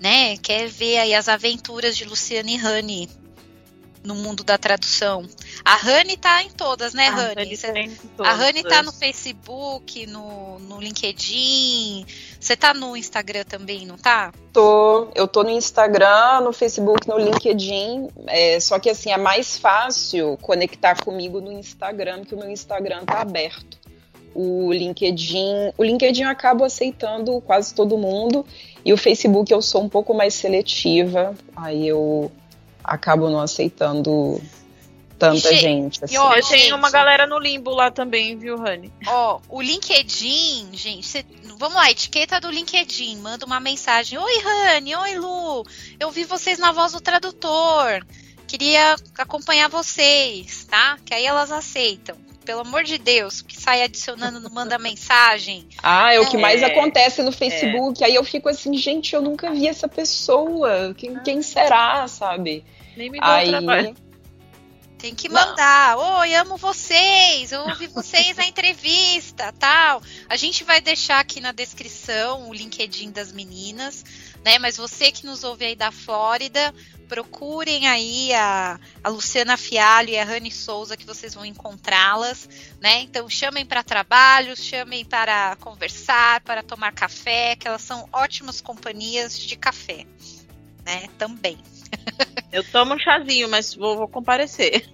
né, 0.00 0.36
quer 0.38 0.66
ver 0.66 0.98
aí 0.98 1.14
as 1.14 1.28
aventuras 1.28 1.96
de 1.96 2.04
Luciane 2.04 2.56
Rani 2.56 3.08
no 4.02 4.14
mundo 4.14 4.42
da 4.42 4.56
tradução. 4.56 5.26
A 5.64 5.74
Rani 5.74 6.16
tá 6.16 6.42
em 6.42 6.50
todas, 6.50 6.94
né, 6.94 7.08
Rani? 7.08 7.34
Tá 8.16 8.24
a 8.24 8.32
Rani 8.32 8.62
tá 8.62 8.82
no 8.82 8.92
Facebook, 8.92 10.06
no, 10.06 10.58
no 10.60 10.80
LinkedIn. 10.80 12.06
Você 12.40 12.56
tá 12.56 12.72
no 12.72 12.96
Instagram 12.96 13.44
também, 13.44 13.86
não 13.86 13.98
tá? 13.98 14.32
Tô. 14.52 15.08
Eu 15.14 15.28
tô 15.28 15.42
no 15.42 15.50
Instagram, 15.50 16.40
no 16.40 16.52
Facebook, 16.52 17.06
no 17.06 17.18
LinkedIn. 17.18 18.08
É, 18.26 18.58
só 18.58 18.78
que 18.78 18.88
assim, 18.88 19.10
é 19.10 19.18
mais 19.18 19.58
fácil 19.58 20.38
conectar 20.40 20.96
comigo 21.02 21.40
no 21.40 21.52
Instagram, 21.52 22.20
porque 22.20 22.34
o 22.34 22.38
meu 22.38 22.50
Instagram 22.50 23.04
tá 23.04 23.20
aberto. 23.20 23.78
O 24.34 24.72
LinkedIn, 24.72 25.72
o 25.76 25.82
LinkedIn 25.82 26.22
eu 26.22 26.28
acabo 26.28 26.64
aceitando 26.64 27.40
quase 27.40 27.74
todo 27.74 27.98
mundo 27.98 28.46
e 28.84 28.92
o 28.92 28.96
Facebook 28.96 29.52
eu 29.52 29.60
sou 29.60 29.82
um 29.82 29.88
pouco 29.88 30.14
mais 30.14 30.34
seletiva. 30.34 31.34
Aí 31.56 31.88
eu 31.88 32.30
acabo 32.84 33.28
não 33.28 33.40
aceitando 33.40 34.40
tanta 35.18 35.54
gente. 35.54 36.02
Assim. 36.02 36.14
E, 36.14 36.18
ó, 36.18 36.34
eu 36.34 36.42
tenho 36.46 36.76
uma 36.76 36.90
galera 36.90 37.26
no 37.26 37.38
limbo 37.38 37.70
lá 37.72 37.90
também, 37.90 38.36
viu, 38.38 38.56
Rani? 38.56 38.90
Ó, 39.06 39.40
o 39.48 39.60
LinkedIn, 39.60 40.70
gente, 40.72 41.06
cê, 41.06 41.24
vamos 41.58 41.74
lá, 41.74 41.90
etiqueta 41.90 42.40
do 42.40 42.50
LinkedIn, 42.50 43.18
manda 43.18 43.44
uma 43.44 43.60
mensagem. 43.60 44.18
Oi, 44.18 44.38
Rani, 44.38 44.96
oi, 44.96 45.18
Lu, 45.18 45.66
eu 46.00 46.10
vi 46.10 46.24
vocês 46.24 46.58
na 46.58 46.72
voz 46.72 46.92
do 46.92 47.00
tradutor. 47.00 48.04
Queria 48.48 48.96
acompanhar 49.16 49.68
vocês, 49.68 50.64
tá? 50.64 50.98
Que 51.04 51.14
aí 51.14 51.24
elas 51.24 51.52
aceitam 51.52 52.16
pelo 52.50 52.62
amor 52.62 52.82
de 52.82 52.98
Deus, 52.98 53.42
que 53.42 53.56
sai 53.56 53.80
adicionando, 53.84 54.40
não 54.40 54.50
manda 54.50 54.76
mensagem. 54.80 55.68
Ah, 55.80 56.12
é 56.12 56.18
o 56.18 56.28
que 56.28 56.36
é, 56.36 56.40
mais 56.40 56.64
acontece 56.64 57.22
no 57.22 57.30
Facebook. 57.30 58.02
É. 58.02 58.08
Aí 58.08 58.16
eu 58.16 58.24
fico 58.24 58.48
assim, 58.48 58.76
gente, 58.76 59.14
eu 59.14 59.22
nunca 59.22 59.52
vi 59.52 59.68
essa 59.68 59.86
pessoa. 59.86 60.92
Quem, 60.96 61.16
ah. 61.16 61.20
quem 61.20 61.42
será, 61.42 62.08
sabe? 62.08 62.64
Nem 62.96 63.08
me 63.08 63.20
deu 63.20 63.28
aí... 63.28 63.50
trabalho. 63.50 63.94
Tem 64.98 65.14
que 65.14 65.30
mandar. 65.30 65.96
Não. 65.96 66.18
Oi, 66.18 66.34
amo 66.34 66.58
vocês. 66.58 67.52
Eu 67.52 67.62
ouvi 67.62 67.86
vocês 67.86 68.36
na 68.36 68.46
entrevista, 68.46 69.50
tal. 69.58 70.02
A 70.28 70.36
gente 70.36 70.62
vai 70.62 70.80
deixar 70.80 71.20
aqui 71.20 71.40
na 71.40 71.52
descrição 71.52 72.50
o 72.50 72.52
LinkedIn 72.52 73.10
das 73.10 73.32
meninas, 73.32 74.04
né? 74.44 74.58
Mas 74.58 74.76
você 74.76 75.10
que 75.10 75.26
nos 75.26 75.44
ouve 75.44 75.64
aí 75.64 75.76
da 75.76 75.90
Flórida, 75.90 76.74
procurem 77.08 77.88
aí 77.88 78.32
a, 78.32 78.78
a 79.02 79.08
Luciana 79.08 79.56
Fialho 79.56 80.10
e 80.10 80.18
a 80.18 80.24
Rani 80.24 80.50
Souza 80.50 80.96
que 80.96 81.04
vocês 81.04 81.34
vão 81.34 81.44
encontrá-las, 81.44 82.48
né? 82.80 83.00
Então 83.00 83.28
chamem 83.28 83.66
para 83.66 83.82
trabalho, 83.82 84.56
chamem 84.56 85.04
para 85.04 85.56
conversar, 85.56 86.40
para 86.42 86.62
tomar 86.62 86.92
café, 86.92 87.56
que 87.56 87.66
elas 87.66 87.82
são 87.82 88.08
ótimas 88.12 88.60
companhias 88.60 89.36
de 89.36 89.56
café, 89.56 90.06
né? 90.84 91.08
Também. 91.18 91.58
Eu 92.52 92.62
tomo 92.64 92.94
um 92.94 92.98
chazinho, 92.98 93.48
mas 93.48 93.74
vou, 93.74 93.96
vou 93.96 94.08
comparecer. 94.08 94.88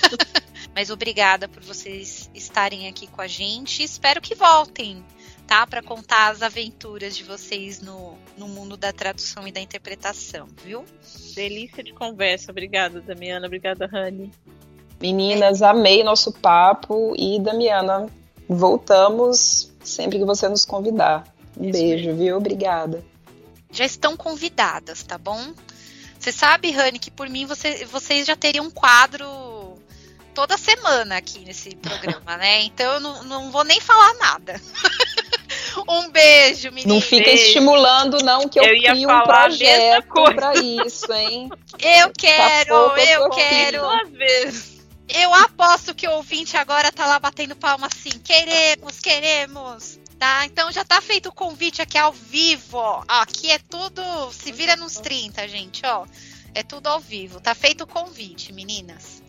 mas 0.74 0.90
obrigada 0.90 1.46
por 1.48 1.62
vocês 1.62 2.30
estarem 2.34 2.88
aqui 2.88 3.06
com 3.06 3.20
a 3.20 3.26
gente. 3.26 3.82
Espero 3.82 4.20
que 4.20 4.34
voltem 4.34 5.04
tá? 5.50 5.66
Para 5.66 5.82
contar 5.82 6.28
as 6.28 6.42
aventuras 6.42 7.16
de 7.16 7.24
vocês 7.24 7.80
no, 7.82 8.16
no 8.38 8.46
mundo 8.46 8.76
da 8.76 8.92
tradução 8.92 9.48
e 9.48 9.50
da 9.50 9.58
interpretação, 9.58 10.46
viu? 10.64 10.84
Delícia 11.34 11.82
de 11.82 11.92
conversa. 11.92 12.52
Obrigada, 12.52 13.00
Damiana. 13.00 13.48
Obrigada, 13.48 13.84
Rani. 13.84 14.30
Meninas, 15.02 15.60
amei 15.60 16.04
nosso 16.04 16.30
papo 16.30 17.16
e, 17.18 17.40
Damiana, 17.40 18.08
voltamos 18.48 19.72
sempre 19.82 20.20
que 20.20 20.24
você 20.24 20.48
nos 20.48 20.64
convidar. 20.64 21.26
Um 21.58 21.64
Isso 21.64 21.72
beijo, 21.72 22.06
mesmo. 22.10 22.22
viu? 22.22 22.36
Obrigada. 22.36 23.04
Já 23.72 23.84
estão 23.84 24.16
convidadas, 24.16 25.02
tá 25.02 25.18
bom? 25.18 25.52
Você 26.16 26.30
sabe, 26.30 26.70
Rani, 26.70 27.00
que 27.00 27.10
por 27.10 27.28
mim 27.28 27.44
você, 27.44 27.84
vocês 27.86 28.24
já 28.24 28.36
teriam 28.36 28.66
um 28.66 28.70
quadro 28.70 29.26
toda 30.32 30.56
semana 30.56 31.16
aqui 31.16 31.40
nesse 31.40 31.74
programa, 31.74 32.36
né? 32.36 32.62
Então 32.70 32.94
eu 32.94 33.00
não, 33.00 33.24
não 33.24 33.50
vou 33.50 33.64
nem 33.64 33.80
falar 33.80 34.14
nada. 34.14 34.60
um 35.88 36.10
beijo, 36.10 36.70
menina. 36.70 36.94
Não 36.94 37.00
fica 37.00 37.24
beijo. 37.24 37.44
estimulando, 37.44 38.18
não, 38.22 38.48
que 38.48 38.58
eu, 38.58 38.64
eu 38.64 38.92
crio 38.92 39.10
um 39.10 39.22
projeto 39.22 40.34
para 40.34 40.54
isso, 40.60 41.12
hein? 41.12 41.50
Eu 41.78 42.12
quero, 42.16 42.74
eu, 42.74 43.22
eu 43.22 43.30
quero. 43.30 43.80
Eu 45.12 45.34
aposto 45.34 45.94
que 45.94 46.06
o 46.06 46.12
ouvinte 46.12 46.56
agora 46.56 46.92
tá 46.92 47.04
lá 47.06 47.18
batendo 47.18 47.56
palma 47.56 47.88
assim. 47.88 48.18
Queremos, 48.20 49.00
queremos. 49.00 49.98
Tá? 50.18 50.44
Então 50.46 50.70
já 50.70 50.84
tá 50.84 51.00
feito 51.00 51.30
o 51.30 51.32
convite 51.32 51.82
aqui 51.82 51.98
ao 51.98 52.12
vivo. 52.12 52.78
Ó. 52.78 53.02
Aqui 53.08 53.50
é 53.50 53.58
tudo. 53.58 54.02
Se 54.32 54.52
vira 54.52 54.76
nos 54.76 54.94
30, 54.94 55.48
gente, 55.48 55.84
ó. 55.84 56.06
É 56.54 56.62
tudo 56.62 56.86
ao 56.86 57.00
vivo. 57.00 57.40
Tá 57.40 57.54
feito 57.54 57.82
o 57.84 57.86
convite, 57.86 58.52
meninas. 58.52 59.20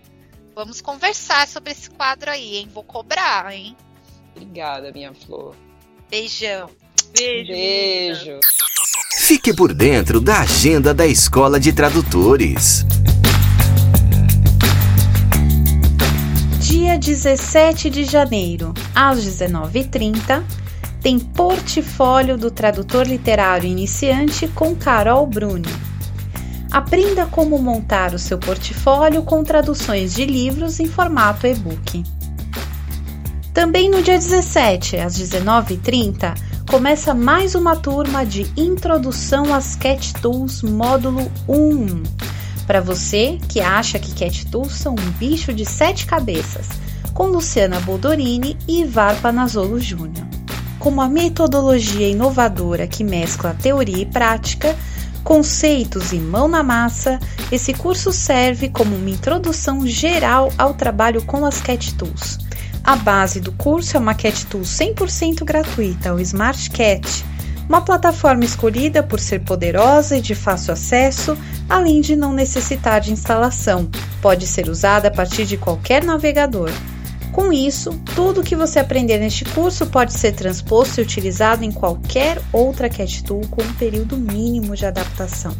Vamos 0.53 0.81
conversar 0.81 1.47
sobre 1.47 1.71
esse 1.71 1.89
quadro 1.89 2.29
aí, 2.29 2.57
hein? 2.57 2.69
Vou 2.71 2.83
cobrar, 2.83 3.51
hein? 3.53 3.75
Obrigada, 4.35 4.91
minha 4.91 5.13
flor. 5.13 5.55
Beijão. 6.11 6.69
Beijo. 7.17 7.53
Beijo. 7.53 8.39
Fique 9.17 9.53
por 9.53 9.73
dentro 9.73 10.19
da 10.19 10.41
agenda 10.41 10.93
da 10.93 11.07
Escola 11.07 11.57
de 11.57 11.71
Tradutores. 11.71 12.85
Dia 16.59 16.97
17 16.99 17.89
de 17.89 18.03
janeiro, 18.03 18.73
às 18.93 19.19
19h30, 19.19 20.43
tem 21.01 21.17
Portfólio 21.17 22.37
do 22.37 22.51
Tradutor 22.51 23.07
Literário 23.07 23.69
Iniciante 23.69 24.49
com 24.49 24.75
Carol 24.75 25.25
Bruni. 25.25 25.73
Aprenda 26.69 27.25
como 27.25 27.57
montar 27.57 28.13
o 28.13 28.19
seu 28.19 28.37
portfólio 28.37 29.23
com 29.23 29.45
traduções 29.45 30.13
de 30.13 30.25
livros 30.25 30.81
em 30.81 30.87
formato 30.87 31.47
e-book. 31.47 32.03
Também 33.53 33.89
no 33.89 34.01
dia 34.01 34.17
17, 34.17 34.97
às 34.97 35.17
19h30, 35.17 36.35
começa 36.69 37.13
mais 37.13 37.53
uma 37.53 37.75
turma 37.75 38.25
de 38.25 38.49
Introdução 38.55 39.53
às 39.53 39.75
Cat 39.75 40.13
Tools 40.21 40.63
Módulo 40.63 41.29
1. 41.49 42.01
Para 42.65 42.79
você 42.79 43.37
que 43.49 43.59
acha 43.59 43.99
que 43.99 44.13
Cat 44.13 44.45
Tools 44.45 44.71
são 44.71 44.93
um 44.93 45.11
bicho 45.17 45.53
de 45.53 45.65
sete 45.65 46.05
cabeças, 46.05 46.69
com 47.13 47.27
Luciana 47.27 47.81
Boldorini 47.81 48.57
e 48.69 48.83
Ivar 48.83 49.19
Panazolo 49.21 49.81
Júnior. 49.81 50.25
Com 50.79 50.89
uma 50.89 51.09
metodologia 51.09 52.07
inovadora 52.07 52.87
que 52.87 53.03
mescla 53.03 53.53
teoria 53.61 54.03
e 54.03 54.05
prática, 54.05 54.77
conceitos 55.25 56.13
e 56.13 56.19
mão 56.19 56.47
na 56.47 56.63
massa, 56.63 57.19
esse 57.51 57.73
curso 57.73 58.13
serve 58.13 58.69
como 58.69 58.95
uma 58.95 59.09
introdução 59.09 59.85
geral 59.85 60.53
ao 60.57 60.73
trabalho 60.73 61.21
com 61.23 61.45
as 61.45 61.59
Cat 61.59 61.93
Tools. 61.95 62.39
A 62.83 62.95
base 62.95 63.39
do 63.39 63.51
curso 63.51 63.95
é 63.95 63.99
uma 63.99 64.15
Cat 64.15 64.45
Tool 64.47 64.61
100% 64.61 65.43
gratuita, 65.43 66.13
o 66.13 66.19
Smart 66.19 66.69
Cat, 66.71 67.23
uma 67.69 67.81
plataforma 67.81 68.43
escolhida 68.43 69.03
por 69.03 69.19
ser 69.19 69.41
poderosa 69.41 70.17
e 70.17 70.21
de 70.21 70.33
fácil 70.33 70.73
acesso, 70.73 71.37
além 71.69 72.01
de 72.01 72.15
não 72.15 72.33
necessitar 72.33 72.99
de 72.99 73.11
instalação. 73.11 73.89
Pode 74.21 74.47
ser 74.47 74.67
usada 74.67 75.07
a 75.07 75.11
partir 75.11 75.45
de 75.45 75.57
qualquer 75.57 76.03
navegador. 76.03 76.71
Com 77.31 77.53
isso, 77.53 77.97
tudo 78.13 78.43
que 78.43 78.57
você 78.57 78.79
aprender 78.79 79.19
neste 79.19 79.45
curso 79.45 79.85
pode 79.85 80.11
ser 80.13 80.33
transposto 80.33 80.99
e 80.99 81.03
utilizado 81.03 81.63
em 81.63 81.71
qualquer 81.71 82.41
outra 82.51 82.89
Cat 82.89 83.23
Tool 83.23 83.47
com 83.47 83.61
um 83.61 83.73
período 83.75 84.17
mínimo 84.17 84.75
de 84.75 84.85
adaptação. 84.85 85.55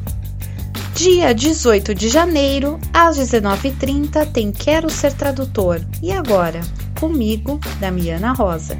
Dia 0.96 1.34
18 1.34 1.96
de 1.96 2.10
janeiro, 2.10 2.80
às 2.92 3.18
19h30, 3.18 4.30
tem 4.34 4.52
Quero 4.52 4.90
Ser 4.90 5.14
Tradutor. 5.14 5.80
E 6.02 6.12
agora? 6.12 6.60
Comigo, 7.02 7.60
Damiana 7.82 8.32
Rosa. 8.32 8.78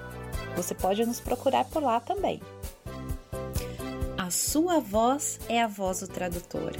Você 0.54 0.74
pode 0.74 1.04
nos 1.06 1.20
procurar 1.20 1.64
por 1.64 1.82
lá 1.82 2.00
também. 2.00 2.42
A 4.28 4.30
sua 4.30 4.78
voz 4.78 5.40
é 5.48 5.62
a 5.62 5.66
voz 5.66 6.00
do 6.00 6.08
tradutor. 6.08 6.72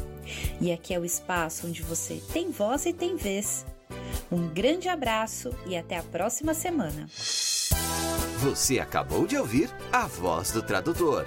E 0.60 0.70
aqui 0.70 0.92
é 0.92 0.98
o 0.98 1.04
espaço 1.04 1.66
onde 1.66 1.82
você 1.82 2.20
tem 2.30 2.50
voz 2.50 2.84
e 2.84 2.92
tem 2.92 3.16
vez. 3.16 3.64
Um 4.30 4.48
grande 4.48 4.88
abraço 4.88 5.50
e 5.66 5.74
até 5.74 5.96
a 5.96 6.02
próxima 6.02 6.52
semana. 6.52 7.08
Você 8.40 8.78
acabou 8.78 9.26
de 9.26 9.38
ouvir 9.38 9.70
a 9.90 10.06
voz 10.06 10.52
do 10.52 10.62
tradutor. 10.62 11.26